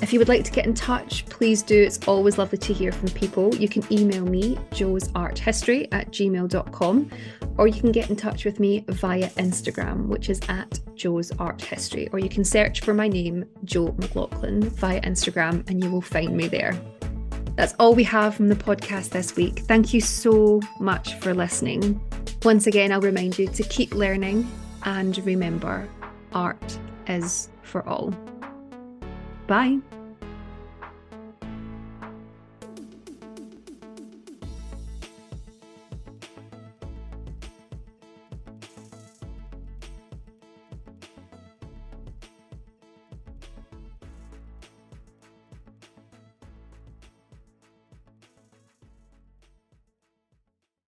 If 0.00 0.12
you 0.12 0.18
would 0.18 0.28
like 0.28 0.44
to 0.44 0.50
get 0.50 0.64
in 0.64 0.74
touch, 0.74 1.26
please 1.26 1.62
do. 1.62 1.80
It's 1.80 2.00
always 2.08 2.38
lovely 2.38 2.56
to 2.58 2.72
hear 2.72 2.90
from 2.90 3.10
people. 3.10 3.54
You 3.54 3.68
can 3.68 3.84
email 3.92 4.24
me, 4.24 4.56
josarthistory 4.70 5.88
at 5.92 6.10
gmail.com, 6.10 7.10
or 7.58 7.68
you 7.68 7.80
can 7.80 7.92
get 7.92 8.08
in 8.08 8.16
touch 8.16 8.44
with 8.46 8.58
me 8.58 8.84
via 8.88 9.28
Instagram, 9.30 10.06
which 10.06 10.30
is 10.30 10.40
at 10.48 10.80
Jo's 10.94 11.30
Art 11.32 11.60
History, 11.60 12.08
or 12.12 12.18
you 12.18 12.30
can 12.30 12.44
search 12.44 12.80
for 12.80 12.94
my 12.94 13.08
name, 13.08 13.44
Jo 13.64 13.94
McLaughlin, 13.98 14.70
via 14.70 15.00
Instagram, 15.02 15.68
and 15.68 15.84
you 15.84 15.90
will 15.90 16.00
find 16.00 16.34
me 16.34 16.48
there. 16.48 16.80
That's 17.56 17.74
all 17.78 17.94
we 17.94 18.04
have 18.04 18.36
from 18.36 18.48
the 18.48 18.56
podcast 18.56 19.10
this 19.10 19.36
week. 19.36 19.58
Thank 19.60 19.92
you 19.92 20.00
so 20.00 20.62
much 20.80 21.14
for 21.16 21.34
listening. 21.34 22.00
Once 22.42 22.66
again, 22.66 22.90
I'll 22.92 23.00
remind 23.00 23.38
you 23.38 23.48
to 23.48 23.62
keep 23.64 23.94
learning 23.94 24.50
and 24.84 25.18
remember 25.26 25.88
art 26.32 26.78
is 27.08 27.48
for 27.62 27.86
all. 27.86 28.14
Bye. 29.48 29.87